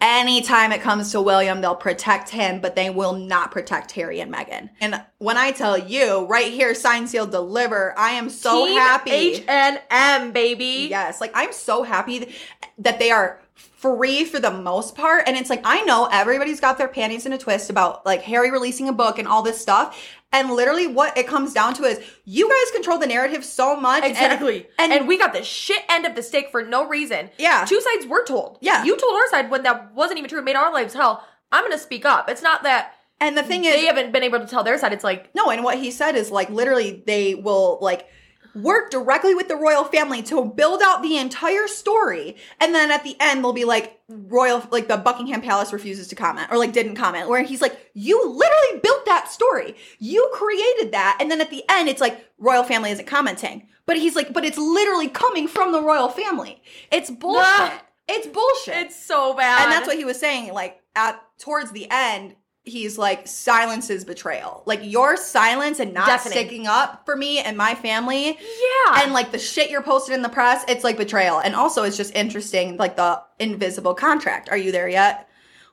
anytime 0.00 0.72
it 0.72 0.80
comes 0.80 1.12
to 1.12 1.20
William, 1.20 1.60
they'll 1.60 1.74
protect 1.76 2.30
him, 2.30 2.60
but 2.60 2.74
they 2.74 2.90
will 2.90 3.12
not 3.12 3.50
protect 3.50 3.92
Harry 3.92 4.20
and 4.20 4.32
Meghan. 4.32 4.70
And 4.80 5.02
when 5.18 5.36
I 5.36 5.52
tell 5.52 5.76
you, 5.78 6.26
right 6.26 6.50
here, 6.52 6.74
sign, 6.74 7.06
seal, 7.06 7.26
deliver, 7.26 7.96
I 7.98 8.12
am 8.12 8.30
so 8.30 8.66
Team 8.66 8.78
happy. 8.78 9.10
H 9.10 9.44
and 9.46 9.80
M, 9.90 10.32
baby. 10.32 10.88
Yes, 10.90 11.20
like 11.20 11.32
I'm 11.34 11.52
so 11.52 11.82
happy 11.82 12.34
that 12.78 12.98
they 12.98 13.10
are 13.10 13.40
free 13.80 14.24
for 14.24 14.38
the 14.38 14.50
most 14.50 14.94
part. 14.94 15.24
And 15.26 15.36
it's 15.36 15.48
like, 15.48 15.62
I 15.64 15.82
know 15.82 16.08
everybody's 16.10 16.60
got 16.60 16.76
their 16.78 16.88
panties 16.88 17.24
in 17.26 17.32
a 17.32 17.38
twist 17.38 17.70
about 17.70 18.04
like 18.04 18.22
Harry 18.22 18.50
releasing 18.50 18.88
a 18.88 18.92
book 18.92 19.18
and 19.18 19.26
all 19.26 19.42
this 19.42 19.60
stuff. 19.60 19.98
And 20.32 20.50
literally 20.50 20.86
what 20.86 21.16
it 21.16 21.26
comes 21.26 21.52
down 21.52 21.74
to 21.74 21.84
is 21.84 22.00
you 22.24 22.48
guys 22.48 22.70
control 22.72 22.98
the 22.98 23.06
narrative 23.06 23.44
so 23.44 23.74
much. 23.74 24.04
Exactly. 24.04 24.68
And, 24.78 24.92
And, 24.92 25.08
we 25.08 25.18
got 25.18 25.32
the 25.32 25.42
shit 25.42 25.82
end 25.88 26.06
of 26.06 26.14
the 26.14 26.22
stick 26.22 26.50
for 26.50 26.62
no 26.62 26.86
reason. 26.86 27.30
Yeah. 27.38 27.64
Two 27.66 27.80
sides 27.80 28.06
were 28.06 28.24
told. 28.24 28.58
Yeah. 28.60 28.84
You 28.84 28.96
told 28.96 29.14
our 29.14 29.28
side 29.30 29.50
when 29.50 29.62
that 29.64 29.94
wasn't 29.94 30.18
even 30.18 30.28
true. 30.28 30.40
It 30.40 30.44
made 30.44 30.56
our 30.56 30.72
lives 30.72 30.94
hell. 30.94 31.26
I'm 31.50 31.62
going 31.64 31.72
to 31.72 31.82
speak 31.82 32.04
up. 32.04 32.28
It's 32.28 32.42
not 32.42 32.62
that 32.62 32.94
and 33.20 33.36
the 33.36 33.42
thing 33.42 33.66
is, 33.66 33.74
they 33.74 33.84
haven't 33.84 34.12
been 34.12 34.22
able 34.22 34.40
to 34.40 34.46
tell 34.46 34.64
their 34.64 34.78
side. 34.78 34.94
It's 34.94 35.04
like, 35.04 35.34
No, 35.34 35.50
and 35.50 35.62
what 35.62 35.78
he 35.78 35.90
said 35.90 36.16
is 36.16 36.30
like 36.30 36.48
literally 36.48 37.02
they 37.06 37.34
will 37.34 37.78
like 37.80 38.08
work 38.54 38.90
directly 38.90 39.34
with 39.34 39.48
the 39.48 39.56
royal 39.56 39.84
family 39.84 40.22
to 40.24 40.44
build 40.44 40.82
out 40.84 41.02
the 41.02 41.16
entire 41.16 41.66
story. 41.66 42.36
And 42.60 42.74
then 42.74 42.90
at 42.90 43.04
the 43.04 43.16
end 43.20 43.42
they'll 43.44 43.52
be 43.52 43.64
like 43.64 44.00
royal 44.08 44.66
like 44.70 44.88
the 44.88 44.96
Buckingham 44.96 45.40
Palace 45.40 45.72
refuses 45.72 46.08
to 46.08 46.14
comment 46.14 46.48
or 46.50 46.58
like 46.58 46.72
didn't 46.72 46.96
comment. 46.96 47.28
Where 47.28 47.42
he's 47.42 47.62
like, 47.62 47.90
You 47.94 48.18
literally 48.28 48.80
built 48.82 49.06
that 49.06 49.30
story. 49.30 49.76
You 49.98 50.30
created 50.32 50.92
that. 50.92 51.18
And 51.20 51.30
then 51.30 51.40
at 51.40 51.50
the 51.50 51.64
end 51.68 51.88
it's 51.88 52.00
like 52.00 52.24
royal 52.38 52.64
family 52.64 52.90
isn't 52.90 53.06
commenting. 53.06 53.68
But 53.86 53.96
he's 53.96 54.14
like, 54.14 54.32
but 54.32 54.44
it's 54.44 54.58
literally 54.58 55.08
coming 55.08 55.48
from 55.48 55.72
the 55.72 55.82
royal 55.82 56.08
family. 56.08 56.62
It's 56.92 57.10
bullshit. 57.10 57.72
It's 58.08 58.26
bullshit 58.26 58.86
it's 58.86 59.04
so 59.04 59.34
bad. 59.34 59.62
and 59.62 59.72
that's 59.72 59.86
what 59.86 59.96
he 59.96 60.04
was 60.04 60.18
saying 60.18 60.52
like 60.52 60.80
at 60.96 61.22
towards 61.38 61.70
the 61.70 61.86
end 61.90 62.34
he's 62.70 62.96
like 62.96 63.26
silences 63.26 64.04
betrayal. 64.04 64.62
Like 64.64 64.80
your 64.82 65.16
silence 65.16 65.80
and 65.80 65.92
not 65.92 66.20
sticking 66.20 66.66
up 66.66 67.04
for 67.04 67.16
me 67.16 67.38
and 67.40 67.56
my 67.56 67.74
family 67.74 68.26
Yeah. 68.28 69.02
and 69.02 69.12
like 69.12 69.32
the 69.32 69.38
shit 69.38 69.70
you're 69.70 69.82
posted 69.82 70.14
in 70.14 70.22
the 70.22 70.28
press 70.28 70.64
it's 70.68 70.84
like 70.84 70.96
betrayal. 70.96 71.38
And 71.40 71.54
also 71.54 71.82
it's 71.82 71.96
just 71.96 72.14
interesting 72.14 72.76
like 72.76 72.96
the 72.96 73.22
invisible 73.38 73.94
contract. 73.94 74.48
Are 74.48 74.56
you 74.56 74.72
there 74.72 74.88
yet? 74.88 75.26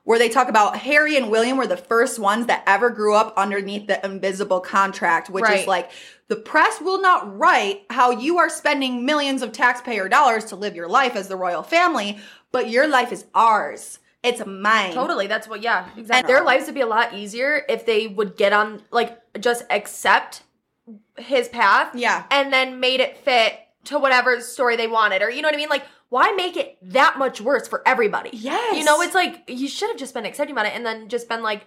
Where 0.04 0.18
they 0.18 0.30
talk 0.30 0.48
about 0.48 0.78
Harry 0.78 1.16
and 1.18 1.30
William 1.30 1.58
were 1.58 1.66
the 1.66 1.76
first 1.76 2.18
ones 2.18 2.46
that 2.46 2.62
ever 2.66 2.88
grew 2.88 3.14
up 3.14 3.34
underneath 3.36 3.86
the 3.86 4.02
invisible 4.04 4.60
contract, 4.60 5.28
which 5.28 5.44
is 5.50 5.66
like 5.66 5.90
the 6.28 6.36
press 6.36 6.80
will 6.80 7.00
not 7.02 7.38
write 7.38 7.82
how 7.90 8.10
you 8.10 8.38
are 8.38 8.48
spending 8.48 9.04
millions 9.04 9.42
of 9.42 9.52
taxpayer 9.52 10.08
dollars 10.08 10.46
to 10.46 10.56
live 10.56 10.74
your 10.74 10.88
life 10.88 11.14
as 11.14 11.28
the 11.28 11.36
royal 11.36 11.62
family, 11.62 12.18
but 12.52 12.70
your 12.70 12.88
life 12.88 13.12
is 13.12 13.26
ours. 13.34 13.98
It's 14.28 14.40
a 14.40 14.46
mine. 14.46 14.92
Totally. 14.92 15.26
That's 15.26 15.48
what, 15.48 15.62
yeah, 15.62 15.88
exactly. 15.96 16.32
Their 16.32 16.44
lives 16.44 16.66
would 16.66 16.74
be 16.74 16.80
a 16.80 16.86
lot 16.86 17.14
easier 17.14 17.64
if 17.68 17.86
they 17.86 18.06
would 18.06 18.36
get 18.36 18.52
on, 18.52 18.82
like, 18.90 19.18
just 19.40 19.64
accept 19.70 20.42
his 21.16 21.48
path. 21.48 21.94
Yeah. 21.94 22.24
And 22.30 22.52
then 22.52 22.80
made 22.80 23.00
it 23.00 23.18
fit 23.18 23.58
to 23.84 23.98
whatever 23.98 24.40
story 24.40 24.76
they 24.76 24.86
wanted. 24.86 25.22
Or, 25.22 25.30
you 25.30 25.42
know 25.42 25.48
what 25.48 25.54
I 25.54 25.58
mean? 25.58 25.68
Like, 25.68 25.84
why 26.10 26.32
make 26.32 26.56
it 26.56 26.78
that 26.82 27.18
much 27.18 27.40
worse 27.40 27.68
for 27.68 27.82
everybody? 27.86 28.30
Yes. 28.32 28.78
You 28.78 28.84
know, 28.84 29.00
it's 29.02 29.14
like, 29.14 29.42
you 29.46 29.68
should 29.68 29.90
have 29.90 29.98
just 29.98 30.14
been 30.14 30.24
accepting 30.24 30.54
about 30.54 30.66
it 30.66 30.72
and 30.74 30.84
then 30.84 31.08
just 31.08 31.28
been 31.28 31.42
like, 31.42 31.66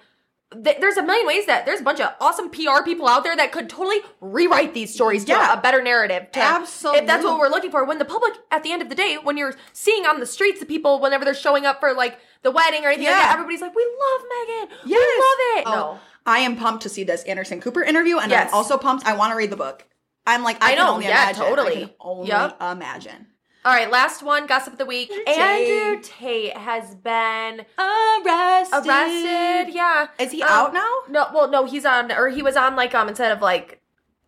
th- 0.64 0.78
there's 0.80 0.97
a 0.97 1.04
million 1.04 1.26
ways 1.28 1.45
that 1.45 1.66
there's 1.66 1.80
a 1.82 1.84
bunch 1.84 1.99
of 1.99 2.14
awesome 2.20 2.49
PR 2.49 2.84
people 2.84 3.08
out 3.08 3.24
there 3.24 3.36
that 3.36 3.52
could 3.52 3.70
totally 3.70 3.99
rewrite 4.20 4.74
these 4.74 4.93
stories 4.93 5.24
to 5.26 5.32
Yeah. 5.32 5.54
a 5.54 5.62
better 5.62 5.82
narrative. 5.82 6.32
To, 6.34 6.39
If 6.39 7.06
that's 7.08 7.24
what 7.24 7.39
we're 7.39 7.49
looking 7.49 7.72
for. 7.72 7.84
When 7.86 7.97
the 7.99 8.06
public, 8.06 8.34
at 8.52 8.64
the 8.64 8.72
end 8.72 8.82
of 8.82 8.89
the 8.89 8.95
day, 8.95 9.16
when 9.22 9.38
you're 9.38 9.56
seeing 9.74 10.06
on 10.06 10.20
the 10.20 10.26
streets 10.26 10.60
the 10.60 10.66
people, 10.66 10.99
whenever 10.99 11.24
they're 11.26 11.34
showing 11.34 11.66
up 11.66 11.80
for 11.80 11.93
like 11.93 12.20
the 12.43 12.52
wedding 12.52 12.84
or 12.84 12.88
anything 12.88 13.06
like 13.06 13.16
Yeah. 13.16 13.22
that, 13.28 13.34
everybody's 13.34 13.62
like, 13.62 13.76
we 13.76 13.84
love 13.86 14.22
Meghan. 14.22 14.78
Yes. 14.86 15.10
We 15.16 15.22
love 15.22 15.58
it. 15.60 15.64
Oh, 15.68 15.72
No. 15.93 15.99
I 16.26 16.39
am 16.39 16.56
pumped 16.56 16.84
to 16.84 16.89
see 16.89 17.04
this 17.04 17.24
Anderson 17.24 17.60
Cooper 17.62 17.82
interview, 17.84 18.18
and 18.20 18.30
Yes. 18.32 18.49
I'm 18.49 18.56
also 18.56 18.78
pumped. 18.78 19.06
I 19.08 19.14
want 19.14 19.32
to 19.32 19.36
read 19.36 19.49
the 19.49 19.58
book. 19.58 19.86
I'm 20.28 20.43
like, 20.43 20.64
I, 20.64 20.74
I 20.74 20.76
can 20.76 20.86
know, 20.86 20.93
only 20.93 21.06
yeah, 21.06 21.24
imagine. 21.24 21.43
totally. 21.43 21.72
I 21.72 21.86
can 21.86 21.89
only 21.99 22.28
Yep. 22.28 22.62
imagine. 22.62 23.28
All 23.64 23.72
right, 23.74 23.91
last 23.91 24.24
one, 24.24 24.47
gossip 24.47 24.74
of 24.74 24.80
the 24.80 24.86
week. 24.88 25.09
Tate. 25.09 25.28
Andrew 25.38 26.01
Tate 26.03 26.57
has 26.57 26.95
been 26.95 27.64
Arrested. 27.78 28.88
arrested. 28.88 29.74
Yeah. 29.74 30.07
Is 30.20 30.32
he 30.32 30.41
Um, 30.41 30.49
out 30.49 30.74
now? 30.74 30.93
No, 31.09 31.28
well, 31.34 31.47
no, 31.49 31.66
he's 31.66 31.86
on, 31.86 32.12
or 32.12 32.30
he 32.30 32.41
was 32.41 32.55
on 32.55 32.76
like 32.76 32.95
um 32.95 33.07
instead 33.07 33.32
of 33.32 33.41
like 33.41 33.80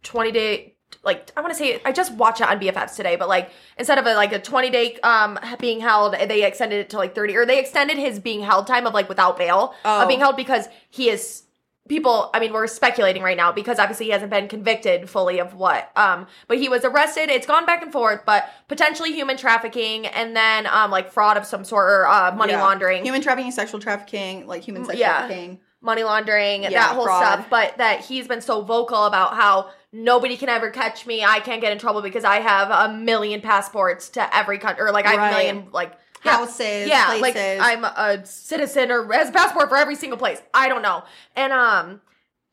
twenty 0.04 0.32
day 0.32 0.76
like 1.04 1.32
I 1.36 1.42
want 1.42 1.52
to 1.52 1.58
say 1.58 1.82
I 1.84 1.92
just 1.92 2.14
watched 2.14 2.42
it 2.42 2.48
on 2.48 2.60
BFFs 2.60 2.96
today, 2.96 3.16
but 3.16 3.28
like 3.28 3.50
instead 3.78 3.98
of 3.98 4.06
a, 4.06 4.14
like 4.14 4.32
a 4.32 4.40
20 4.40 4.70
day 4.70 4.98
um 5.02 5.40
being 5.60 5.80
held, 5.80 6.14
they 6.14 6.46
extended 6.46 6.80
it 6.82 6.90
to 6.92 6.98
like 6.98 7.16
30 7.16 7.36
or 7.36 7.46
they 7.46 7.60
extended 7.60 7.98
his 7.98 8.20
being 8.20 8.42
held 8.44 8.68
time 8.68 8.86
of 8.86 8.94
like 8.94 9.10
without 9.10 9.38
bail 9.38 9.74
Oh. 9.84 10.04
of 10.04 10.08
being 10.08 10.20
held 10.20 10.38
because 10.38 10.68
he 10.90 11.10
is 11.10 11.43
people 11.90 12.30
I 12.34 12.40
mean 12.40 12.54
we're 12.54 12.68
speculating 12.68 13.22
right 13.24 13.36
now 13.36 13.52
because 13.52 13.78
obviously 13.78 14.06
he 14.06 14.12
hasn't 14.14 14.32
been 14.32 14.48
convicted 14.48 15.10
fully 15.10 15.40
of 15.40 15.54
what 15.54 15.92
um 15.98 16.28
but 16.48 16.58
he 16.58 16.70
was 16.70 16.86
arrested 16.86 17.30
it's 17.30 17.46
gone 17.46 17.66
back 17.66 17.82
and 17.84 17.92
forth 17.92 18.22
but 18.26 18.50
potentially 18.70 19.12
human 19.12 19.36
trafficking 19.36 20.08
and 20.08 20.34
then 20.34 20.66
um 20.68 20.92
like 20.92 21.12
fraud 21.12 21.36
of 21.36 21.46
some 21.46 21.66
sort 21.66 21.90
or 21.90 22.08
uh 22.08 22.34
money 22.36 22.54
Yeah. 22.54 22.62
laundering 22.62 23.04
human 23.04 23.22
trafficking, 23.22 23.52
sexual 23.52 23.82
trafficking, 23.82 24.48
like 24.48 24.64
human 24.64 24.86
sex 24.86 24.98
yeah. 24.98 25.20
trafficking. 25.28 25.60
money 25.82 26.04
laundering, 26.04 26.64
Yeah, 26.64 26.70
that 26.70 26.96
whole 26.96 27.04
fraud. 27.06 27.22
stuff, 27.22 27.48
but 27.50 27.78
that 27.78 28.00
he's 28.06 28.28
been 28.30 28.40
so 28.42 28.62
vocal 28.62 29.04
about 29.06 29.36
how 29.36 29.70
nobody 29.94 30.36
can 30.36 30.50
ever 30.50 30.70
catch 30.72 31.06
me. 31.06 31.24
I 31.24 31.40
can't 31.40 31.62
get 31.62 31.72
in 31.72 31.78
trouble 31.80 32.02
because 32.02 32.26
I 32.26 32.38
have 32.42 32.70
a 32.70 32.94
million 32.94 33.40
passports 33.40 34.10
to 34.10 34.36
every 34.36 34.58
country, 34.58 34.84
or 34.84 34.92
like 34.92 35.06
I 35.06 35.12
have 35.12 35.20
Right. 35.20 35.28
a 35.30 35.32
million 35.54 35.68
like 35.72 35.94
Houses, 36.22 36.88
Yeah, 36.88 37.06
places. 37.18 37.22
like 37.22 37.36
I'm 37.62 37.84
a 37.84 38.26
citizen 38.26 38.92
or 38.92 39.12
has 39.12 39.28
a 39.30 39.32
passport 39.34 39.68
for 39.70 39.76
every 39.78 39.96
single 39.96 40.18
place. 40.18 40.42
I 40.54 40.70
don't 40.70 40.82
know, 40.82 41.04
and 41.36 41.54
um, 41.54 42.02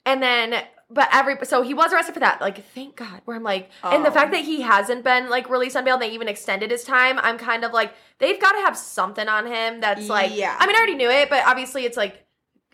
and 0.05 0.23
then. 0.23 0.63
But 0.93 1.09
every 1.13 1.37
so 1.47 1.63
he 1.63 1.73
was 1.73 1.93
arrested 1.93 2.15
for 2.15 2.19
that. 2.19 2.41
Like, 2.41 2.65
thank 2.75 2.97
God. 2.97 3.21
Where 3.25 3.37
I'm 3.37 3.45
like, 3.45 3.71
and 3.85 4.05
the 4.05 4.09
Oh. 4.11 4.13
fact 4.13 4.33
that 4.33 4.41
he 4.45 4.63
hasn't 4.63 5.05
been 5.05 5.31
like 5.31 5.49
released 5.49 5.77
on 5.77 5.85
bail, 5.85 5.95
and 5.95 6.03
they 6.03 6.11
even 6.11 6.27
extended 6.27 6.73
his 6.73 6.83
time. 6.83 7.17
I'm 7.21 7.39
kind 7.39 7.65
of 7.65 7.73
like, 7.73 7.95
they've 8.19 8.41
got 8.41 8.51
to 8.55 8.59
have 8.63 8.77
something 8.77 9.29
on 9.29 9.47
him 9.47 9.81
that's 9.81 10.09
like, 10.09 10.33
Yeah. 10.35 10.57
I 10.59 10.67
mean, 10.67 10.75
I 10.75 10.79
already 10.81 10.97
knew 10.97 11.09
it, 11.09 11.31
but 11.31 11.45
obviously 11.47 11.85
it's 11.85 11.97
like 11.97 12.25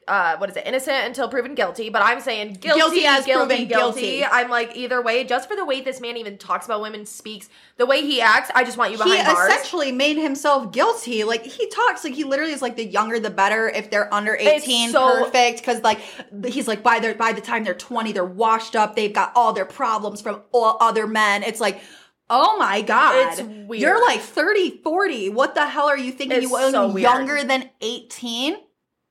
uh, 0.08 0.36
what 0.36 0.48
is 0.48 0.56
it? 0.56 0.66
Innocent 0.66 1.04
until 1.06 1.28
proven 1.28 1.54
guilty. 1.54 1.90
But 1.90 2.02
I'm 2.02 2.20
saying 2.20 2.54
guilty, 2.54 2.78
Guilty 2.80 2.96
guilty, 3.00 3.06
as 3.06 3.24
guilty, 3.26 3.48
proven 3.48 3.68
guilty. 3.68 4.24
I'm 4.24 4.48
like 4.48 4.76
either 4.76 5.02
way. 5.02 5.24
Just 5.24 5.48
for 5.48 5.56
the 5.56 5.64
way 5.64 5.80
this 5.80 6.00
man 6.00 6.16
even 6.16 6.38
talks 6.38 6.66
about 6.66 6.80
women, 6.80 7.04
speaks, 7.06 7.48
the 7.76 7.86
way 7.86 8.02
he 8.02 8.20
acts. 8.20 8.50
I 8.54 8.62
just 8.64 8.78
want 8.78 8.92
you 8.92 8.98
he 8.98 9.04
behind 9.04 9.26
bars. 9.26 9.48
He 9.52 9.54
essentially 9.54 9.92
made 9.92 10.16
himself 10.16 10.72
guilty. 10.72 11.24
Like 11.24 11.44
he 11.44 11.68
talks 11.68 12.04
like 12.04 12.14
he 12.14 12.24
literally 12.24 12.52
is 12.52 12.62
like 12.62 12.76
the 12.76 12.84
younger 12.84 13.18
the 13.18 13.30
better. 13.30 13.68
If 13.68 13.90
they're 13.90 14.12
under 14.14 14.36
eighteen, 14.36 14.90
so- 14.90 15.24
perfect. 15.24 15.58
Because 15.58 15.82
like 15.82 16.00
he's 16.46 16.68
like 16.68 16.82
by 16.82 17.00
their 17.00 17.14
by 17.14 17.32
the 17.32 17.40
time 17.40 17.64
they're 17.64 17.74
twenty, 17.74 18.12
they're 18.12 18.24
washed 18.24 18.76
up. 18.76 18.94
They've 18.94 19.12
got 19.12 19.32
all 19.34 19.52
their 19.52 19.66
problems 19.66 20.20
from 20.20 20.42
all 20.52 20.76
other 20.80 21.06
men. 21.06 21.42
It's 21.42 21.60
like. 21.60 21.80
Oh 22.28 22.56
my 22.58 22.80
god. 22.82 23.38
Weird. 23.68 23.80
You're 23.80 24.04
like 24.04 24.18
30, 24.18 24.80
40. 24.82 25.28
What 25.28 25.54
the 25.54 25.64
hell 25.64 25.86
are 25.86 25.96
you 25.96 26.10
thinking? 26.10 26.38
It's 26.38 26.50
you 26.50 26.70
so 26.72 26.88
weird. 26.88 27.02
younger 27.02 27.44
than 27.44 27.70
18? 27.80 28.56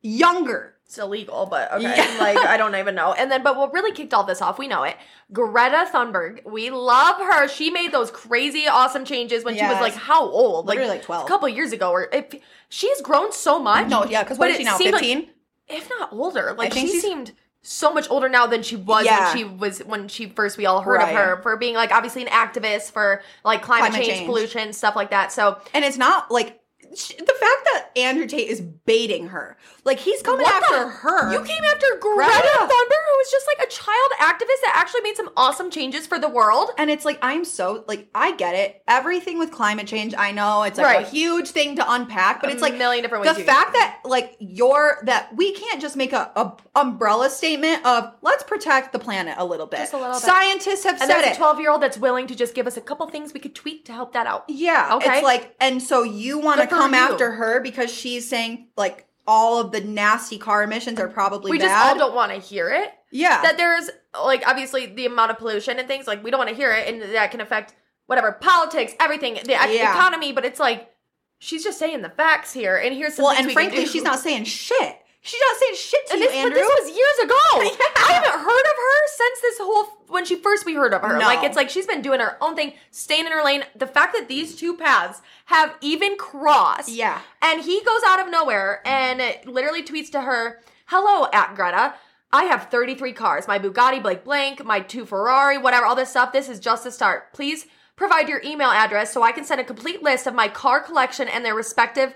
Younger. 0.01 0.74
It's 0.86 0.97
illegal, 0.97 1.45
but 1.47 1.71
okay. 1.73 1.83
Yeah. 1.83 2.17
Like 2.19 2.38
I 2.38 2.57
don't 2.57 2.75
even 2.75 2.95
know. 2.95 3.13
And 3.13 3.29
then, 3.31 3.43
but 3.43 3.57
what 3.57 3.73
really 3.73 3.91
kicked 3.91 4.13
all 4.13 4.23
this 4.23 4.41
off? 4.41 4.57
We 4.59 4.67
know 4.67 4.83
it. 4.83 4.95
Greta 5.33 5.88
Thunberg. 5.91 6.45
We 6.45 6.69
love 6.69 7.17
her. 7.17 7.47
She 7.47 7.69
made 7.71 7.91
those 7.91 8.09
crazy, 8.11 8.67
awesome 8.67 9.03
changes 9.05 9.43
when 9.43 9.55
she 9.55 9.63
was 9.63 9.81
like 9.81 9.93
how 9.95 10.23
old? 10.29 10.67
Literally, 10.67 10.89
like, 10.89 11.03
12. 11.03 11.25
A 11.25 11.27
couple 11.27 11.49
years 11.49 11.71
ago. 11.73 11.91
Or 11.91 12.07
if 12.13 12.36
she's 12.69 13.01
grown 13.01 13.31
so 13.31 13.59
much. 13.59 13.89
No, 13.89 14.05
yeah, 14.05 14.23
because 14.23 14.38
what 14.38 14.49
But 14.49 14.57
she 14.57 14.63
now? 14.63 14.77
seemed 14.77 14.93
like- 14.93 15.01
15? 15.03 15.29
if 15.67 15.89
not 15.89 16.13
older. 16.13 16.53
Like 16.57 16.73
she 16.73 16.88
she's- 16.88 17.01
seemed 17.01 17.33
so 17.63 17.91
much 17.91 18.07
older 18.11 18.29
now 18.29 18.45
than 18.45 18.61
she 18.61 18.75
was 18.75 19.05
Yeah. 19.05 19.25
when 19.33 19.38
she 19.38 19.43
was 19.43 19.79
when 19.79 20.07
she 20.07 20.27
first 20.29 20.55
we 20.55 20.67
all 20.67 20.81
heard 20.81 20.97
Right. 20.97 21.09
of 21.09 21.15
her 21.15 21.41
for 21.41 21.57
being 21.57 21.73
like 21.73 21.91
obviously 21.91 22.21
an 22.21 22.27
activist 22.29 22.91
for 22.91 23.23
like 23.43 23.63
climate, 23.63 23.89
Climate 23.89 24.05
change, 24.05 24.17
change. 24.19 24.27
pollution, 24.27 24.71
stuff 24.73 24.95
like 24.95 25.09
that. 25.09 25.31
So 25.31 25.57
And 25.73 25.83
it's 25.83 25.97
not 25.97 26.29
like 26.29 26.59
the 26.83 27.36
fact 27.39 27.67
that 27.73 27.88
Andrew 27.97 28.27
Tate 28.27 28.47
is 28.49 28.61
baiting 28.61 29.29
her. 29.29 29.57
Like 29.86 29.99
he's 29.99 30.21
coming 30.23 30.41
What 30.43 30.63
after 30.63 30.83
the- 30.86 30.89
her. 30.89 31.31
You 31.31 31.43
came 31.43 31.63
after 31.63 31.86
Greta, 31.99 32.15
Greta. 32.31 32.57
Thunberg, 32.59 33.03
who 33.05 33.17
was 33.17 33.31
just 33.31 33.45
like 33.47 33.67
a 33.67 33.69
child 33.71 34.11
activist 34.19 34.61
that 34.63 34.73
actually 34.75 35.01
made 35.01 35.15
some 35.15 35.29
awesome 35.38 35.69
changes 35.69 36.07
for 36.07 36.17
the 36.17 36.27
world. 36.27 36.71
And 36.79 36.89
it's 36.89 37.05
like 37.05 37.19
I'm 37.21 37.45
so 37.45 37.83
like 37.88 38.07
I 38.15 38.36
get 38.36 38.55
it. 38.55 38.81
Everything 38.88 39.38
with 39.38 39.51
climate 39.51 39.86
change, 39.88 40.15
I 40.17 40.31
know 40.31 40.63
it's 40.63 40.77
like 40.79 40.88
Right. 40.88 41.05
a 41.05 41.09
huge 41.09 41.49
thing 41.49 41.75
to 41.75 41.91
unpack, 41.91 42.41
but 42.41 42.49
A 42.49 42.53
it's 42.53 42.61
like 42.63 42.73
a 42.73 42.77
million 42.77 43.03
different 43.03 43.25
ways 43.25 43.36
The 43.38 43.43
fact 43.43 43.73
that 43.73 43.99
like 44.03 44.36
you're 44.39 44.99
that 45.03 45.36
we 45.36 45.53
can't 45.53 45.79
just 45.79 45.95
make 45.95 46.13
a, 46.13 46.31
a 46.36 46.53
umbrella 46.75 47.29
statement 47.29 47.86
of 47.86 48.11
let's 48.23 48.43
protect 48.43 48.91
the 48.91 48.99
planet 48.99 49.36
a 49.38 49.45
little 49.45 49.67
bit. 49.67 49.77
Just 49.77 49.93
a 49.93 49.97
little 49.97 50.13
bit. 50.13 50.21
Scientists 50.23 50.83
have 50.83 50.99
And 50.99 51.09
said 51.11 51.21
it. 51.25 51.33
a 51.33 51.38
12 51.38 51.59
year 51.59 51.69
old 51.71 51.81
that's 51.81 51.97
willing 51.97 52.25
to 52.27 52.36
just 52.36 52.55
give 52.55 52.65
us 52.65 52.75
a 52.75 52.81
couple 52.81 53.07
things 53.07 53.33
we 53.33 53.39
could 53.39 53.53
tweak 53.53 53.86
to 53.86 53.93
help 53.93 54.13
that 54.13 54.25
out. 54.25 54.45
Yeah. 54.47 54.95
Okay. 54.95 55.17
It's 55.17 55.23
like, 55.23 55.55
and 55.59 55.81
so 55.81 56.01
you 56.03 56.39
want 56.39 56.59
to 56.61 56.67
come 56.67 56.93
you. 56.93 56.99
after 56.99 57.31
her 57.33 57.59
because 57.61 57.93
she's 57.93 58.27
saying 58.27 58.67
like 58.75 59.04
all 59.28 59.59
of 59.59 59.71
the 59.71 59.82
nasty 59.82 60.38
car 60.38 60.63
emissions 60.63 60.99
are 60.99 61.07
probably 61.07 61.51
We 61.51 61.57
bad. 61.57 61.65
just 61.67 61.86
all 61.86 61.97
don't 61.97 62.15
want 62.15 62.32
to 62.32 62.38
hear 62.39 62.69
it. 62.69 62.91
yeah. 63.11 63.41
that 63.41 63.57
there's 63.57 63.89
like 64.23 64.43
obviously 64.47 64.86
the 64.88 65.05
amount 65.05 65.32
of 65.32 65.38
pollution 65.38 65.80
and 65.80 65.88
things 65.88 66.05
like 66.07 66.23
we 66.23 66.32
don't 66.32 66.38
want 66.38 66.49
to 66.49 66.55
hear 66.55 66.71
it 66.71 66.88
and 66.88 67.01
that 67.15 67.32
can 67.32 67.41
affect 67.41 67.73
whatever 68.07 68.32
politics 68.34 68.93
everything 68.99 69.34
the 69.43 69.51
Yeah. 69.51 69.93
economy 69.93 70.32
but 70.32 70.45
it's 70.45 70.59
like 70.59 70.91
she's 71.39 71.63
just 71.63 71.80
saying 71.80 72.01
the 72.01 72.09
facts 72.09 72.53
here 72.53 72.78
and 72.78 72.95
here's 72.95 73.15
some 73.15 73.26
well, 73.26 73.36
and 73.36 73.51
frankly, 73.51 73.86
she's 73.86 74.03
not 74.03 74.19
saying 74.19 74.43
shit. 74.45 74.97
She's 75.26 75.41
not 75.41 75.57
saying 75.57 75.76
shit 75.76 76.05
to 76.07 76.13
and 76.13 76.21
you, 76.21 76.30
this, 76.30 76.43
but 76.43 76.53
this 76.53 76.69
was 76.84 76.95
years 76.95 77.17
ago. 77.26 77.36
Yeah. 77.76 78.03
I 78.07 78.11
haven't 78.13 78.39
heard 78.39 78.65
of 78.71 78.76
her 78.78 79.07
since 79.15 79.41
this 79.41 79.57
whole 79.59 79.86
when 80.07 80.23
she 80.23 80.36
first 80.36 80.65
we 80.65 80.76
heard 80.76 80.93
of 80.93 81.01
her. 81.01 81.17
No. 81.17 81.26
Like 81.26 81.43
it's 81.43 81.55
like 81.55 81.69
she's 81.71 81.88
been 81.88 82.01
doing 82.03 82.19
her 82.19 82.38
own 82.41 82.55
thing, 82.55 82.73
staying 82.91 83.26
in 83.26 83.32
her 83.32 83.43
lane. 83.43 83.63
The 83.76 83.88
fact 83.88 84.15
that 84.15 84.28
these 84.28 84.55
two 84.55 84.78
paths 84.78 85.21
have 85.45 85.76
even 85.82 86.15
crossed, 86.17 86.89
Yeah. 86.89 87.19
and 87.41 87.61
he 87.61 87.82
goes 87.84 88.01
out 88.05 88.19
of 88.19 88.30
nowhere 88.30 88.82
and 88.86 89.19
literally 89.45 89.82
tweets 89.82 90.11
to 90.11 90.21
her, 90.21 90.61
"Hello, 90.86 91.28
at 91.34 91.55
Greta." 91.55 91.95
I 92.32 92.43
have 92.45 92.69
33 92.69 93.13
cars, 93.13 93.47
my 93.47 93.57
Bugatti 93.57 94.01
Blake 94.03 94.23
blank, 94.26 94.63
my 94.63 94.80
two 94.82 95.05
Ferrari, 95.05 95.57
whatever, 95.57 95.86
all 95.86 95.95
this 95.95 96.09
stuff. 96.09 96.34
This 96.34 96.49
is 96.49 96.59
just 96.59 96.84
the 96.84 96.91
start. 96.91 97.34
Please 97.34 97.65
provide 97.95 98.28
your 98.30 98.41
email 98.43 98.69
address 98.69 99.11
so 99.13 99.23
I 99.23 99.32
can 99.32 99.45
send 99.45 99.61
a 99.61 99.63
complete 99.63 100.03
list 100.03 100.28
of 100.28 100.36
my 100.36 100.49
car 100.49 100.82
collection 100.82 101.28
and 101.30 101.43
their 101.45 101.55
respective 101.55 102.13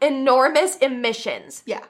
enormous 0.00 0.76
emissions. 0.76 1.62
Yeah. 1.66 1.80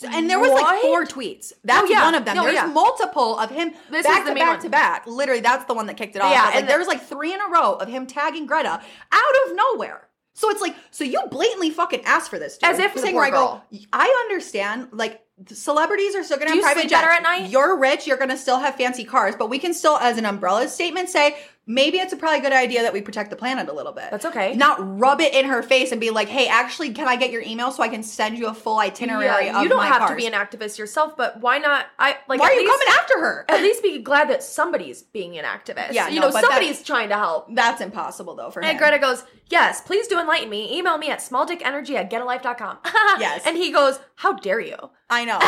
So, 0.00 0.08
and 0.10 0.30
there 0.30 0.38
was 0.38 0.50
like 0.50 0.80
four 0.80 1.04
tweets. 1.04 1.52
That's 1.62 1.82
Oh, 1.82 1.84
yeah. 1.84 2.04
one 2.06 2.14
of 2.14 2.24
them. 2.24 2.34
No, 2.34 2.44
There's 2.44 2.54
yeah. 2.54 2.64
multiple 2.64 3.38
of 3.38 3.50
him 3.50 3.72
This 3.90 4.06
back 4.06 4.24
to 4.24 4.34
back 4.34 4.54
one. 4.54 4.60
to 4.62 4.68
back. 4.70 5.06
Literally, 5.06 5.42
that's 5.42 5.66
the 5.66 5.74
one 5.74 5.84
that 5.88 5.98
kicked 5.98 6.16
it 6.16 6.22
off. 6.22 6.32
Yeah, 6.32 6.40
But, 6.44 6.46
like 6.46 6.54
and 6.60 6.68
there 6.70 6.78
was 6.78 6.88
like 6.88 7.02
three 7.02 7.34
in 7.34 7.40
a 7.40 7.48
row 7.48 7.74
of 7.74 7.86
him 7.86 8.06
tagging 8.06 8.46
Greta 8.46 8.80
out 9.12 9.34
of 9.46 9.54
nowhere. 9.56 10.08
So 10.32 10.48
it's 10.48 10.62
like, 10.62 10.74
so 10.90 11.04
you 11.04 11.20
blatantly 11.30 11.68
fucking 11.68 12.02
asked 12.06 12.30
for 12.30 12.38
this, 12.38 12.56
dude. 12.56 12.70
As 12.70 12.78
if 12.78 12.96
saying 12.98 13.14
where 13.14 13.24
I 13.26 13.30
go. 13.30 13.60
I 13.92 14.06
understand, 14.30 14.88
like 14.92 15.20
celebrities 15.52 16.14
are 16.14 16.24
still 16.24 16.38
gonna 16.38 16.52
Do 16.52 16.56
have 16.56 16.64
private 16.64 16.82
jets. 16.88 16.92
better 16.92 17.10
at 17.10 17.22
night? 17.22 17.50
You're 17.50 17.76
rich, 17.78 18.06
you're 18.06 18.16
gonna 18.16 18.38
still 18.38 18.58
have 18.58 18.76
fancy 18.76 19.04
cars, 19.04 19.34
but 19.38 19.50
we 19.50 19.58
can 19.58 19.74
still, 19.74 19.96
as 19.98 20.16
an 20.16 20.24
umbrella 20.24 20.66
statement, 20.68 21.10
say 21.10 21.36
maybe 21.70 21.98
it's 21.98 22.12
a 22.12 22.16
probably 22.16 22.40
good 22.40 22.52
idea 22.52 22.82
that 22.82 22.92
we 22.92 23.00
protect 23.00 23.30
the 23.30 23.36
planet 23.36 23.68
a 23.68 23.72
little 23.72 23.92
bit. 23.92 24.10
That's 24.10 24.24
okay. 24.26 24.54
Not 24.54 24.76
rub 24.98 25.20
it 25.20 25.32
in 25.32 25.46
her 25.46 25.62
face 25.62 25.92
and 25.92 26.00
be 26.00 26.10
like, 26.10 26.28
hey, 26.28 26.48
actually, 26.48 26.92
can 26.92 27.06
I 27.06 27.16
get 27.16 27.30
your 27.30 27.42
email 27.42 27.70
so 27.70 27.82
I 27.82 27.88
can 27.88 28.02
send 28.02 28.38
you 28.38 28.48
a 28.48 28.54
full 28.54 28.78
itinerary 28.78 29.46
Yeah, 29.46 29.62
you 29.62 29.68
don't 29.68 29.84
have 29.84 29.98
cars? 29.98 30.10
to 30.10 30.16
be 30.16 30.26
an 30.26 30.32
activist 30.32 30.78
yourself, 30.78 31.16
but 31.16 31.40
why 31.40 31.58
not? 31.58 31.86
I 31.98 32.16
like. 32.28 32.40
Why 32.40 32.48
are 32.48 32.52
you 32.52 32.60
least- 32.60 32.72
coming 32.72 32.88
after 33.00 33.20
her? 33.20 33.46
At 33.48 33.62
least 33.62 33.82
be 33.82 33.98
glad 34.02 34.28
that 34.30 34.42
somebody's 34.42 35.02
being 35.02 35.38
an 35.38 35.44
activist. 35.44 35.92
Yeah, 35.92 36.08
you 36.08 36.20
no, 36.20 36.28
know, 36.28 36.40
somebody's 36.40 36.82
trying 36.82 37.08
to 37.10 37.16
help. 37.16 37.54
That's 37.54 37.80
impossible 37.80 38.34
though 38.34 38.50
for 38.50 38.60
him. 38.60 38.70
And 38.70 38.78
Greta 38.78 38.98
goes, 38.98 39.24
Yes, 39.48 39.80
please 39.80 40.06
do 40.08 40.18
enlighten 40.18 40.50
me. 40.50 40.76
Email 40.76 40.98
me 40.98 41.10
at 41.10 41.20
smalldickenergy 41.20 41.94
at 41.94 42.10
getalife.com. 42.10 42.78
Yes. 43.18 43.42
And 43.44 43.56
he 43.56 43.70
goes, 43.72 43.98
How 44.16 44.32
dare 44.34 44.60
you? 44.60 44.76
I 45.08 45.24
know. 45.24 45.38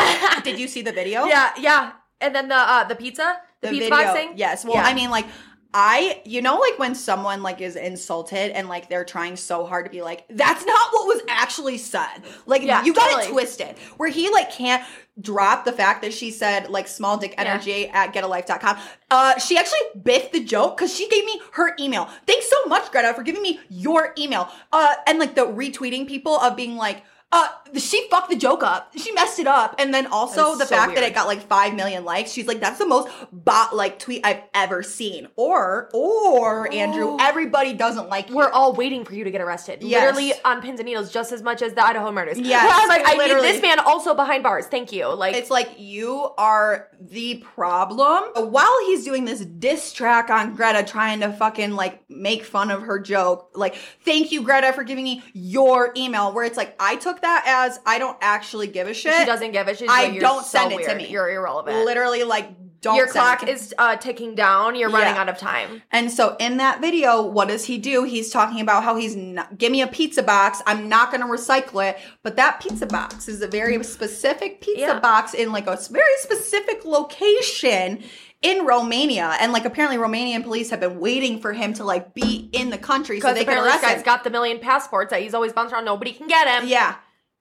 Did 0.43 0.59
you 0.59 0.67
see 0.67 0.81
the 0.81 0.91
video? 0.91 1.25
Yeah, 1.25 1.51
yeah. 1.57 1.91
And 2.21 2.33
then 2.35 2.47
the 2.47 2.55
uh 2.55 2.83
the 2.85 2.95
pizza? 2.95 3.37
The, 3.61 3.69
pizza 3.69 3.89
boxing? 3.89 4.33
Yes. 4.35 4.65
Well, 4.65 4.75
Yeah. 4.75 4.83
I 4.83 4.93
mean, 4.93 5.09
like, 5.09 5.25
I, 5.73 6.21
you 6.23 6.41
know, 6.41 6.57
like 6.59 6.77
when 6.77 6.93
someone 6.93 7.41
like 7.41 7.59
is 7.59 7.75
insulted 7.75 8.51
and 8.55 8.69
like 8.69 8.89
they're 8.89 9.03
trying 9.05 9.35
so 9.35 9.65
hard 9.65 9.85
to 9.85 9.91
be 9.91 10.01
like, 10.03 10.25
that's 10.29 10.65
not 10.65 10.93
what 10.93 11.07
was 11.07 11.21
actually 11.27 11.77
said. 11.79 12.19
Like, 12.45 12.61
Yeah, 12.61 12.83
you 12.83 12.93
got 12.93 13.09
totally. 13.09 13.25
it 13.25 13.31
twisted. 13.31 13.79
Where 13.97 14.09
he 14.09 14.29
like 14.31 14.51
can't 14.51 14.83
drop 15.21 15.65
the 15.65 15.71
fact 15.71 16.01
that 16.03 16.13
she 16.13 16.29
said 16.31 16.69
like 16.69 16.87
small 16.87 17.17
dick 17.17 17.33
energy 17.37 17.87
at 17.89 18.13
getalife.com. 18.13 18.77
Uh, 19.11 19.37
she 19.39 19.57
actually 19.57 19.79
biffed 20.03 20.31
the 20.31 20.43
joke 20.43 20.77
because 20.77 20.93
she 20.95 21.07
gave 21.09 21.25
me 21.25 21.41
her 21.53 21.75
email. 21.79 22.07
Thanks 22.27 22.49
so 22.49 22.65
much, 22.67 22.91
Greta, 22.91 23.13
for 23.13 23.23
giving 23.23 23.41
me 23.41 23.59
your 23.69 24.13
email. 24.17 24.49
Uh, 24.71 24.93
and 25.07 25.17
like 25.19 25.35
the 25.35 25.45
retweeting 25.45 26.07
people 26.07 26.37
of 26.39 26.55
being 26.55 26.75
like, 26.75 27.03
uh, 27.33 27.47
she 27.79 28.07
fucked 28.09 28.29
the 28.29 28.35
joke 28.35 28.61
up. 28.61 28.91
She 28.95 29.11
messed 29.11 29.39
it 29.39 29.47
up. 29.47 29.75
And 29.79 29.91
then 29.91 30.05
also 30.07 30.55
the 30.55 30.65
so 30.65 30.75
fact 30.75 30.93
that 30.93 31.03
it 31.03 31.15
got 31.15 31.25
like 31.25 31.41
5 31.41 31.73
million 31.73 32.05
likes. 32.05 32.31
She's 32.31 32.45
like, 32.45 32.59
that's 32.59 32.77
the 32.77 32.85
most 32.85 33.09
bot 33.31 33.75
like 33.75 33.97
tweet 33.97 34.21
I've 34.23 34.43
ever 34.53 34.83
seen. 34.83 35.27
Or, 35.35 35.89
or, 35.93 36.71
Andrew, 36.71 37.17
everybody 37.19 37.73
doesn't 37.73 38.07
like 38.07 38.29
you. 38.29 38.35
We're 38.35 38.51
all 38.51 38.73
waiting 38.73 39.03
for 39.03 39.15
you 39.15 39.23
to 39.23 39.31
get 39.31 39.41
arrested. 39.41 39.81
Yes. 39.81 40.15
Literally 40.15 40.33
on 40.45 40.61
pins 40.61 40.79
and 40.79 40.85
needles, 40.85 41.11
just 41.11 41.31
as 41.31 41.41
much 41.41 41.63
as 41.63 41.73
the 41.73 41.83
Idaho 41.83 42.11
murders. 42.11 42.39
Yes, 42.39 42.71
I 42.71 42.79
was 42.81 42.89
like, 42.89 43.01
I 43.05 43.27
need 43.27 43.43
this 43.43 43.61
man 43.61 43.79
also 43.79 44.13
behind 44.13 44.43
bars. 44.43 44.67
Thank 44.67 44.91
you. 44.91 45.11
Like, 45.13 45.35
It's 45.35 45.49
like 45.49 45.79
you 45.79 46.29
are 46.37 46.89
the 47.01 47.37
problem. 47.37 48.51
While 48.51 48.85
he's 48.85 49.03
doing 49.03 49.25
this 49.25 49.39
diss 49.39 49.91
track 49.91 50.29
on 50.29 50.53
Greta, 50.53 50.83
trying 50.83 51.21
to 51.21 51.33
fucking 51.33 51.71
like 51.71 52.07
make 52.09 52.43
fun 52.43 52.69
of 52.69 52.83
her 52.83 52.99
joke, 52.99 53.49
like, 53.55 53.75
thank 54.05 54.31
you, 54.31 54.43
Greta, 54.43 54.71
for 54.73 54.83
giving 54.83 55.03
me 55.03 55.23
your 55.33 55.91
email. 55.97 56.31
Where 56.31 56.45
it's 56.45 56.57
like, 56.57 56.75
I 56.79 56.95
took 56.97 57.22
that 57.23 57.43
as 57.67 57.79
I 57.85 57.97
don't 57.99 58.17
actually 58.21 58.67
give 58.67 58.87
a 58.87 58.93
shit. 58.93 59.13
she 59.15 59.25
doesn't 59.25 59.51
give 59.51 59.67
it. 59.67 59.79
She's 59.79 59.89
I 59.89 60.07
like, 60.09 60.19
don't 60.21 60.43
so 60.45 60.59
send 60.59 60.71
it 60.73 60.85
to 60.87 60.95
me. 60.95 61.07
You're 61.09 61.29
irrelevant. 61.29 61.83
Literally, 61.85 62.23
like, 62.23 62.49
don't 62.81 62.97
Your 62.97 63.07
send 63.07 63.13
clock 63.13 63.43
it 63.43 63.45
to- 63.45 63.51
is 63.53 63.73
uh, 63.77 63.95
ticking 63.95 64.35
down. 64.35 64.75
You're 64.75 64.89
running 64.89 65.15
Yeah. 65.15 65.21
out 65.21 65.29
of 65.29 65.37
time. 65.37 65.81
And 65.89 66.11
so 66.11 66.35
in 66.37 66.57
that 66.57 66.81
video, 66.81 67.21
what 67.21 67.47
does 67.47 67.63
he 67.63 67.77
do? 67.77 68.03
He's 68.03 68.29
talking 68.29 68.59
about 68.59 68.83
how 68.83 68.97
he's 68.97 69.15
not, 69.15 69.57
give 69.57 69.71
me 69.71 69.81
a 69.81 69.87
pizza 69.87 70.21
box. 70.21 70.61
I'm 70.67 70.89
not 70.89 71.09
going 71.09 71.21
to 71.21 71.27
recycle 71.27 71.89
it. 71.89 71.97
But 72.23 72.35
that 72.35 72.59
pizza 72.59 72.85
box 72.85 73.29
is 73.29 73.41
a 73.41 73.47
very 73.47 73.81
specific 73.85 74.59
pizza 74.59 74.81
Yeah. 74.81 74.99
box 74.99 75.33
in 75.33 75.53
like 75.53 75.65
a 75.67 75.79
very 75.91 76.13
specific 76.17 76.83
location 76.83 78.03
in 78.41 78.65
Romania. 78.65 79.37
And 79.39 79.53
like 79.53 79.63
apparently 79.63 79.97
Romanian 79.97 80.43
police 80.43 80.69
have 80.69 80.81
been 80.81 80.99
waiting 80.99 81.39
for 81.39 81.53
him 81.53 81.73
to 81.75 81.85
like 81.85 82.13
be 82.13 82.49
in 82.51 82.69
the 82.69 82.77
country 82.77 83.21
so 83.21 83.27
they 83.33 83.45
can 83.45 83.53
apparently 83.53 83.71
this 83.71 83.81
guy's 83.81 83.97
him. 83.99 84.03
got 84.03 84.25
the 84.25 84.29
million 84.29 84.59
passports 84.59 85.11
that 85.11 85.21
he's 85.21 85.33
always 85.33 85.53
bouncing 85.53 85.75
around. 85.75 85.85
Nobody 85.85 86.11
can 86.11 86.27
get 86.27 86.47
him. 86.61 86.67
yeah. 86.67 86.95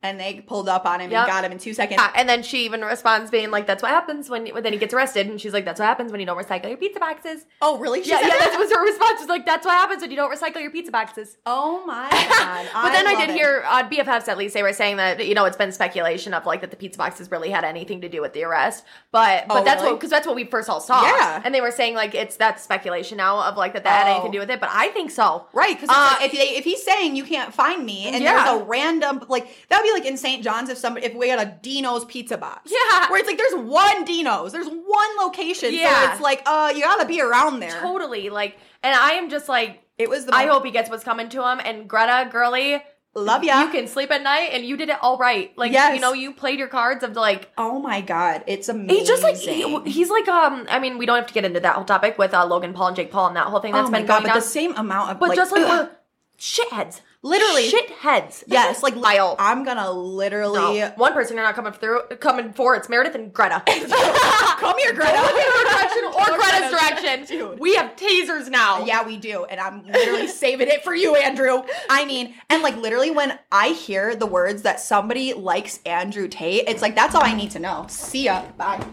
And 0.05 0.19
they 0.19 0.41
pulled 0.41 0.69
up 0.69 0.85
on 0.85 1.01
him 1.01 1.13
Yep. 1.13 1.21
and 1.21 1.27
got 1.31 1.45
him 1.45 1.53
in 1.53 1.59
two 1.59 1.73
seconds. 1.75 2.01
Yeah, 2.01 2.11
and 2.17 2.29
then 2.29 2.43
she 2.43 2.65
even 2.65 2.81
responds 2.81 3.31
being 3.31 3.53
like, 3.53 3.69
"That's 3.69 3.83
what 3.85 3.93
happens 3.93 4.29
when 4.29 4.47
when 4.49 4.63
then 4.65 4.73
he 4.73 4.79
gets 4.81 4.93
arrested." 4.93 5.29
And 5.29 5.41
she's 5.41 5.53
like, 5.53 5.65
"That's 5.65 5.79
what 5.79 5.87
happens 5.87 6.11
when 6.11 6.19
you 6.21 6.27
don't 6.27 6.37
recycle 6.37 6.69
your 6.69 6.77
pizza 6.77 6.99
boxes." 6.99 7.47
Oh, 7.61 7.79
really? 7.79 8.03
She 8.03 8.11
yeah, 8.11 8.21
yeah, 8.21 8.27
that? 8.31 8.51
that 8.51 8.59
was 8.59 8.73
her 8.73 8.83
response. 8.85 9.22
Like, 9.33 9.47
"That's 9.47 9.65
what 9.67 9.73
happens 9.75 10.03
when 10.03 10.11
you 10.11 10.17
don't 10.17 10.31
recycle 10.33 10.61
your 10.61 10.71
pizza 10.71 10.93
boxes." 10.93 11.37
Oh 11.47 11.85
my 11.87 12.09
god! 12.11 12.69
but 12.73 12.93
then 12.93 13.07
I 13.07 13.15
did 13.21 13.31
it. 13.31 13.37
hear 13.37 13.65
on 13.69 13.91
BFFs 13.91 14.29
at 14.29 14.39
least 14.39 14.55
they 14.55 14.63
were 14.63 14.73
saying 14.73 14.97
that 14.99 15.27
you 15.27 15.35
know 15.35 15.45
it's 15.47 15.57
been 15.57 15.73
speculation 15.73 16.35
of 16.35 16.47
like 16.47 16.61
that 16.61 16.71
the 16.71 16.77
pizza 16.77 16.99
boxes 16.99 17.31
really 17.31 17.51
had 17.51 17.65
anything 17.65 18.01
to 18.03 18.09
do 18.09 18.21
with 18.21 18.33
the 18.35 18.45
arrest, 18.45 18.85
but 19.11 19.49
but 19.49 19.63
Oh, 19.63 19.65
that's 19.65 19.81
really? 19.81 19.93
what 19.95 20.01
because 20.01 20.11
that's 20.11 20.27
what 20.27 20.37
we 20.37 20.45
first 20.45 20.69
all 20.69 20.81
saw. 20.81 21.03
Yeah. 21.03 21.41
and 21.45 21.55
they 21.55 21.61
were 21.61 21.71
saying 21.71 21.95
like 21.95 22.15
it's 22.15 22.37
that 22.37 22.61
speculation 22.61 23.17
now 23.19 23.41
of 23.43 23.57
like 23.57 23.73
that 23.75 23.85
that 23.85 24.05
had 24.05 24.11
Oh. 24.11 24.15
anything 24.15 24.33
to 24.33 24.37
do 24.37 24.41
with 24.41 24.51
it, 24.51 24.61
but 24.61 24.69
I 24.73 24.89
think 24.89 25.11
so. 25.11 25.47
Right, 25.53 25.75
because 25.79 25.89
Uh, 25.93 26.17
if 26.23 26.33
they, 26.33 26.57
if 26.57 26.65
he's 26.65 26.83
saying 26.83 27.17
you 27.17 27.25
can't 27.25 27.53
find 27.55 27.85
me, 27.85 28.07
and 28.09 28.23
Yeah. 28.23 28.45
there's 28.45 28.61
a 28.61 28.65
random 28.65 29.25
like 29.29 29.49
that 29.69 29.79
would 29.81 29.87
be 29.87 29.93
like 29.93 30.05
in 30.05 30.17
St. 30.17 30.43
John's 30.45 30.69
if 30.69 30.79
somebody 30.79 31.07
if 31.07 31.15
we 31.15 31.29
had 31.29 31.39
a 31.41 31.47
Dino's 31.63 32.05
pizza 32.05 32.37
box, 32.37 32.71
Yeah. 32.71 33.11
where 33.11 33.19
it's 33.19 33.29
like 33.29 33.39
there's 33.39 33.55
one 33.55 34.05
Dino's, 34.05 34.53
there's 34.53 34.69
one 34.69 35.09
location, 35.21 35.73
Yeah. 35.75 36.07
so 36.07 36.13
it's 36.13 36.21
like 36.21 36.43
uh 36.47 36.73
you 36.75 36.83
gotta 36.83 37.07
be 37.07 37.21
around 37.21 37.61
there. 37.61 37.81
Totally, 37.81 38.29
like, 38.31 38.59
and 38.83 38.95
I 38.95 39.13
am 39.13 39.31
just 39.31 39.49
like, 39.49 39.83
It 39.99 40.09
was 40.11 40.27
the 40.27 40.35
I 40.35 40.47
hope 40.47 40.65
he 40.65 40.71
gets 40.71 40.91
what's 40.91 41.05
coming 41.05 41.29
to 41.31 41.43
him. 41.49 41.61
And 41.65 41.89
Greta, 41.89 42.29
girly, 42.31 42.83
love 43.15 43.45
ya. 43.45 43.63
you 43.63 43.69
can 43.71 43.87
sleep 43.87 44.11
at 44.11 44.23
night, 44.23 44.51
and 44.53 44.65
you 44.65 44.77
did 44.77 44.89
it 44.89 44.97
all 45.03 45.19
right. 45.19 45.53
Like, 45.57 45.73
Yes. 45.73 45.95
you 45.95 46.01
know, 46.01 46.13
you 46.15 46.33
played 46.33 46.59
your 46.59 46.69
cards 46.69 47.05
of 47.05 47.15
like. 47.15 47.51
oh 47.59 47.79
my 47.79 48.01
god, 48.01 48.43
it's 48.47 48.69
amazing. 48.69 48.97
He's 48.99 49.09
just 49.09 49.23
like 49.23 49.37
he- 49.37 49.91
he's 49.91 50.11
like 50.11 50.27
um 50.29 50.67
I 50.71 50.79
mean 50.79 50.99
we 50.99 51.07
don't 51.07 51.17
have 51.17 51.27
to 51.27 51.35
get 51.35 51.45
into 51.45 51.61
that 51.61 51.75
whole 51.77 51.85
topic 51.85 52.19
with 52.19 52.33
uh, 52.35 52.45
Logan 52.47 52.73
Paul 52.73 52.89
and 52.89 52.97
Jake 52.97 53.11
Paul 53.11 53.29
and 53.29 53.37
that 53.37 53.47
whole 53.47 53.61
thing 53.61 53.73
that's 53.73 53.89
oh 53.89 53.91
my 53.91 53.99
been 53.99 54.07
god, 54.07 54.15
going 54.15 54.23
but 54.25 54.31
on. 54.33 54.37
the 54.41 54.47
same 54.47 54.75
amount 54.77 55.11
of 55.11 55.19
but 55.21 55.29
like, 55.31 55.37
just 55.37 55.53
like 55.53 55.91
shitheads, 56.39 57.01
Literally. 57.25 57.71
shitheads. 57.71 58.43
yes, 58.47 58.83
like 58.83 58.97
Lyle. 58.97 59.37
I'm 59.39 59.65
gonna 59.65 59.91
literally 59.93 60.81
No. 60.81 60.93
One 60.97 61.13
person 61.13 61.37
you're 61.37 61.45
not 61.45 61.55
coming 61.55 61.73
through, 61.73 62.03
coming 62.21 62.53
for. 62.53 62.75
It's 62.75 62.89
Meredith 62.89 63.15
and 63.15 63.33
Greta. 63.33 63.63
come 63.67 64.79
here, 64.79 64.93
Greta. 64.93 65.19
Her 65.19 65.71
direction 65.71 66.05
or 66.05 66.37
Greta's 66.37 66.37
Greta's 66.37 66.71
direction. 66.71 67.25
Dude. 67.27 67.61
We 67.61 67.77
have 67.77 67.95
tasers 67.97 68.51
now. 68.51 68.85
Yeah, 68.85 69.07
we 69.07 69.17
do. 69.19 69.45
And 69.45 69.61
I'm 69.61 69.87
literally 69.87 70.27
saving 70.43 70.69
it 70.69 70.83
for 70.83 70.95
you, 70.95 71.15
Andrew. 71.15 71.63
I 71.89 72.05
mean, 72.05 72.35
and 72.51 72.63
like 72.63 72.77
literally 72.77 73.13
when 73.13 73.39
I 73.53 73.69
hear 73.69 74.17
the 74.17 74.27
words 74.27 74.63
that 74.63 74.81
somebody 74.81 75.33
likes 75.33 75.79
Andrew 75.87 76.27
Tate, 76.27 76.65
it's 76.69 76.83
like 76.83 76.95
that's 76.97 77.15
all 77.15 77.23
I 77.25 77.35
need 77.35 77.53
to 77.53 77.61
know. 77.61 77.87
See 77.89 78.25
ya. 78.25 78.45
Bye. 78.57 78.85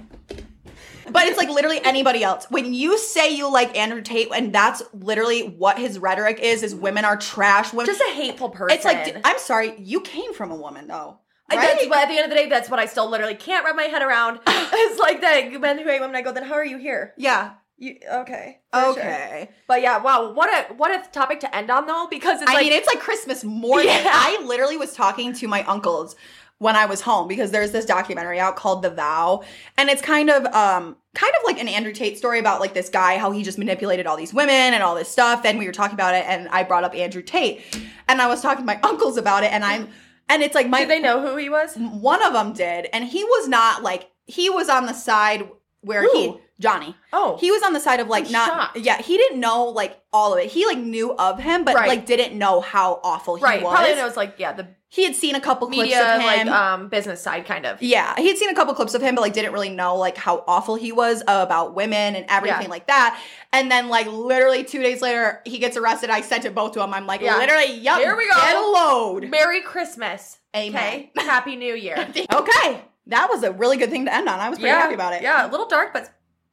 But 1.11 1.27
it's 1.27 1.37
like 1.37 1.49
literally 1.49 1.79
anybody 1.83 2.23
else. 2.23 2.45
When 2.49 2.73
you 2.73 2.97
say 2.97 3.35
you 3.35 3.51
like 3.51 3.75
Andrew 3.77 4.01
Tate, 4.01 4.29
and 4.33 4.53
that's 4.53 4.81
literally 4.93 5.43
what 5.43 5.77
his 5.77 5.99
rhetoric 5.99 6.39
is, 6.39 6.63
is 6.63 6.75
women 6.75 7.05
are 7.05 7.17
trash. 7.17 7.73
Women. 7.73 7.85
Just 7.85 8.01
a 8.01 8.13
hateful 8.13 8.49
person. 8.49 8.75
it's 8.77 8.85
like, 8.85 9.19
I'm 9.23 9.39
sorry, 9.39 9.75
you 9.79 10.01
came 10.01 10.33
from 10.33 10.51
a 10.51 10.55
woman 10.55 10.87
though. 10.87 11.19
Right? 11.51 11.59
That's, 11.59 11.87
but 11.87 11.97
at 11.97 12.07
the 12.09 12.15
end 12.15 12.25
of 12.25 12.29
the 12.29 12.35
day, 12.35 12.47
that's 12.47 12.69
what 12.69 12.79
I 12.79 12.85
still 12.85 13.09
literally 13.09 13.33
can't 13.33 13.65
wrap 13.65 13.75
my 13.75 13.83
head 13.83 14.03
around. 14.03 14.39
it's 14.47 14.99
like 14.99 15.21
that 15.21 15.51
men 15.59 15.79
who 15.79 15.85
hate 15.85 15.99
women. 15.99 16.15
I 16.15 16.21
go, 16.21 16.31
then 16.31 16.43
how 16.43 16.53
are 16.53 16.65
you 16.65 16.77
here? 16.77 17.13
yeah. 17.17 17.53
You 17.81 17.95
okay? 18.11 18.59
for 18.73 18.81
sure. 18.81 18.91
Okay. 18.91 19.49
But 19.65 19.81
yeah, 19.81 19.99
wow, 19.99 20.33
what 20.33 20.49
a 20.49 20.73
what 20.73 20.91
a 20.91 21.09
topic 21.11 21.39
to 21.39 21.55
end 21.55 21.71
on 21.71 21.87
though, 21.87 22.07
because 22.09 22.41
it's 22.41 22.51
I 22.51 22.55
like 22.55 22.63
mean, 22.65 22.73
it's 22.73 22.87
like 22.87 22.99
Christmas 22.99 23.45
morning. 23.45 23.87
Yeah. 23.89 24.11
I 24.11 24.43
literally 24.45 24.75
was 24.75 24.93
talking 24.93 25.31
to 25.35 25.47
my 25.47 25.63
uncles 25.63 26.17
when 26.59 26.75
I 26.75 26.85
was 26.85 27.01
home 27.01 27.27
because 27.27 27.51
there's 27.51 27.71
this 27.71 27.85
documentary 27.85 28.39
out 28.39 28.55
called 28.55 28.83
The 28.83 28.89
Vow, 28.89 29.43
and 29.77 29.89
it's 29.89 30.01
kind 30.01 30.29
of 30.29 30.45
um 30.53 30.95
kind 31.15 31.33
of 31.39 31.43
like 31.45 31.59
an 31.59 31.67
Andrew 31.67 31.91
Tate 31.93 32.17
story 32.17 32.37
about 32.39 32.59
like 32.59 32.73
this 32.73 32.89
guy 32.89 33.17
how 33.17 33.31
he 33.31 33.43
just 33.43 33.57
manipulated 33.57 34.05
all 34.05 34.15
these 34.15 34.33
women 34.33 34.73
and 34.73 34.83
all 34.83 34.93
this 34.95 35.09
stuff. 35.09 35.43
And 35.45 35.57
we 35.57 35.65
were 35.65 35.71
talking 35.71 35.95
about 35.95 36.13
it, 36.15 36.25
and 36.27 36.47
I 36.49 36.63
brought 36.63 36.83
up 36.83 36.95
Andrew 36.95 37.21
Tate, 37.23 37.61
and 38.07 38.21
I 38.21 38.27
was 38.27 38.41
talking 38.41 38.61
to 38.63 38.65
my 38.65 38.79
uncles 38.83 39.17
about 39.17 39.43
it, 39.43 39.51
and 39.51 39.63
I'm 39.65 39.89
and 40.29 40.43
it's 40.43 40.53
like 40.55 40.69
my 40.69 40.79
did 40.81 40.89
they 40.89 40.99
know 40.99 41.25
who 41.25 41.37
he 41.37 41.49
was? 41.49 41.75
one 41.75 42.21
of 42.23 42.33
them 42.33 42.53
did, 42.53 42.87
and 42.93 43.03
he 43.05 43.23
was 43.23 43.47
not 43.47 43.81
like 43.81 44.09
he 44.27 44.49
was 44.49 44.69
on 44.69 44.85
the 44.85 44.93
side 44.93 45.49
where 45.81 46.03
he 46.13 46.35
Johnny. 46.59 46.93
Oh, 47.13 47.37
He 47.39 47.51
was 47.51 47.63
on 47.63 47.71
the 47.71 47.79
side 47.79 48.01
of 48.01 48.09
like 48.09 48.25
I'm 48.25 48.31
not 48.33 48.47
shocked. 48.49 48.77
yeah, 48.79 49.01
he 49.01 49.15
didn't 49.15 49.39
know 49.39 49.63
like 49.67 49.97
all 50.11 50.33
of 50.33 50.39
it. 50.39 50.47
He 50.51 50.65
like 50.65 50.77
knew 50.77 51.15
of 51.15 51.39
him, 51.39 51.63
but 51.63 51.73
Right. 51.73 51.87
like 51.87 52.05
didn't 52.05 52.37
know 52.37 52.59
how 52.59 52.99
awful 53.01 53.37
he 53.37 53.43
right. 53.43 53.63
was. 53.63 53.73
Probably 53.73 53.95
knows 53.95 54.17
like 54.17 54.35
yeah 54.37 54.51
the 54.51 54.67
He 54.91 55.03
had 55.03 55.15
seen 55.15 55.35
a 55.35 55.39
couple 55.39 55.67
clips 55.67 55.83
media 55.83 56.15
of 56.15 56.21
like 56.23 56.39
him. 56.39 56.49
um 56.49 56.87
business 56.89 57.21
side 57.21 57.45
kind 57.45 57.65
of. 57.65 57.81
yeah, 57.81 58.15
he 58.17 58.27
had 58.27 58.37
seen 58.37 58.49
a 58.49 58.55
couple 58.55 58.73
clips 58.73 58.95
of 58.95 59.01
him, 59.01 59.13
but 59.15 59.21
like 59.21 59.33
didn't 59.33 59.53
really 59.53 59.69
know 59.69 59.95
like 59.95 60.17
how 60.17 60.43
awful 60.47 60.75
he 60.75 60.91
was 60.91 61.21
about 61.27 61.75
women 61.75 62.15
and 62.15 62.25
everything 62.27 62.63
Yeah. 62.63 62.69
like 62.69 62.87
that. 62.87 63.19
And 63.53 63.69
then 63.71 63.87
like 63.89 64.07
literally 64.07 64.63
two 64.63 64.81
days 64.81 65.01
later, 65.01 65.41
he 65.45 65.59
gets 65.59 65.77
arrested. 65.77 66.09
I 66.09 66.21
sent 66.21 66.45
it 66.45 66.55
both 66.55 66.71
to 66.73 66.81
him. 66.83 66.93
I'm 66.93 67.05
like, 67.05 67.21
Yeah. 67.21 67.37
literally, 67.37 67.73
yup, 67.75 67.99
Here 67.99 68.17
we 68.17 68.27
go. 68.27 68.35
Get 68.35 68.55
a 68.55 68.59
load. 68.71 69.29
Merry 69.29 69.61
Christmas. 69.61 70.37
Amen. 70.55 70.81
Okay. 70.83 71.11
Happy 71.17 71.55
New 71.55 71.75
Year. 71.75 71.95
okay, 72.33 72.81
that 73.07 73.29
was 73.29 73.43
a 73.43 73.51
really 73.51 73.77
good 73.77 73.91
thing 73.91 74.05
to 74.05 74.13
end 74.13 74.27
on. 74.27 74.39
I 74.39 74.49
was 74.49 74.57
pretty 74.57 74.71
yeah, 74.71 74.81
happy 74.81 74.95
about 74.95 75.13
it. 75.13 75.21
Yeah, 75.21 75.47
a 75.47 75.51
little 75.51 75.67
dark, 75.67 75.93
but 75.93 76.09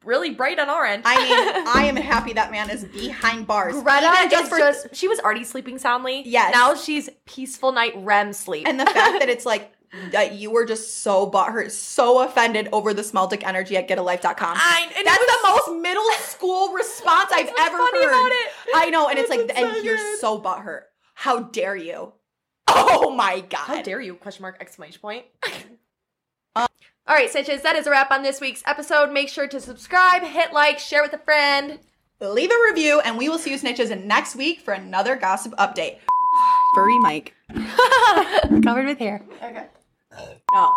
really 0.07 0.31
bright 0.31 0.57
on 0.57 0.69
our 0.69 0.85
end. 0.85 1.03
I 1.05 1.15
mean, 1.17 1.67
I 1.75 1.85
am 1.85 1.95
happy 1.95 2.33
that 2.33 2.49
man 2.51 2.69
is 2.71 2.85
behind 2.85 3.45
bars. 3.45 3.73
Greta 3.83 4.11
Even 4.17 4.29
just, 4.31 4.51
just 4.51 4.95
she 4.95 5.07
was 5.07 5.19
already 5.19 5.43
sleeping 5.43 5.77
soundly. 5.77 6.23
Yes. 6.25 6.53
Now 6.53 6.73
she's 6.73 7.09
peaceful 7.25 7.71
night 7.71 7.93
REM 7.97 8.33
sleep. 8.33 8.67
and 8.67 8.79
the 8.79 8.85
fact 8.85 9.19
that 9.19 9.29
it's 9.29 9.45
like 9.45 9.73
that 10.11 10.33
you 10.33 10.51
were 10.51 10.65
just 10.65 11.01
so 11.01 11.29
butthurt, 11.29 11.71
so 11.71 12.21
offended 12.23 12.67
over 12.73 12.93
the 12.93 13.03
small 13.03 13.27
dick 13.27 13.45
energy 13.47 13.77
at 13.77 13.87
getalife.com. 13.87 14.57
I- 14.59 14.91
and 14.97 15.05
That's 15.05 15.19
was- 15.19 15.65
the 15.65 15.71
most 15.75 15.81
middle 15.81 16.11
school 16.19 16.73
response 16.73 17.31
I've 17.31 17.47
ever 17.59 17.77
heard. 17.77 18.31
I 18.75 18.89
know, 18.91 19.07
and 19.09 19.17
it's 19.19 19.29
like, 19.29 19.47
That's 19.47 19.59
and 19.59 19.85
you're 19.85 20.17
so 20.17 20.39
butthurt. 20.41 20.81
How 21.13 21.39
dare 21.39 21.75
you? 21.75 22.13
Oh 22.67 23.11
my 23.15 23.39
god! 23.39 23.57
How 23.59 23.81
dare 23.81 24.01
you? 24.01 24.15
Question 24.15 24.41
mark 24.41 24.57
exclamation 24.59 24.99
point. 24.99 25.25
Um, 26.55 26.67
all 27.07 27.15
right, 27.15 27.31
snitches. 27.31 27.61
that 27.61 27.77
is 27.77 27.87
a 27.87 27.89
wrap 27.89 28.11
on 28.11 28.21
this 28.21 28.41
week's 28.41 28.61
episode. 28.65 29.11
Make 29.11 29.29
sure 29.29 29.47
to 29.47 29.61
subscribe, 29.61 30.23
hit 30.23 30.51
like, 30.51 30.77
share 30.77 31.01
with 31.01 31.13
a 31.13 31.17
friend. 31.17 31.79
Leave 32.19 32.51
a 32.51 32.69
review, 32.69 32.99
and 32.99 33.17
we 33.17 33.29
will 33.29 33.37
see 33.37 33.51
you, 33.51 33.57
Snitches, 33.57 34.03
next 34.03 34.35
week 34.35 34.59
for 34.59 34.73
another 34.73 35.15
gossip 35.15 35.53
update. 35.53 35.99
Furry 36.75 36.99
Mike. 36.99 37.33
Covered 38.63 38.87
with 38.87 38.97
hair. 38.97 39.23
Okay. 39.41 39.67
No. 40.51 40.73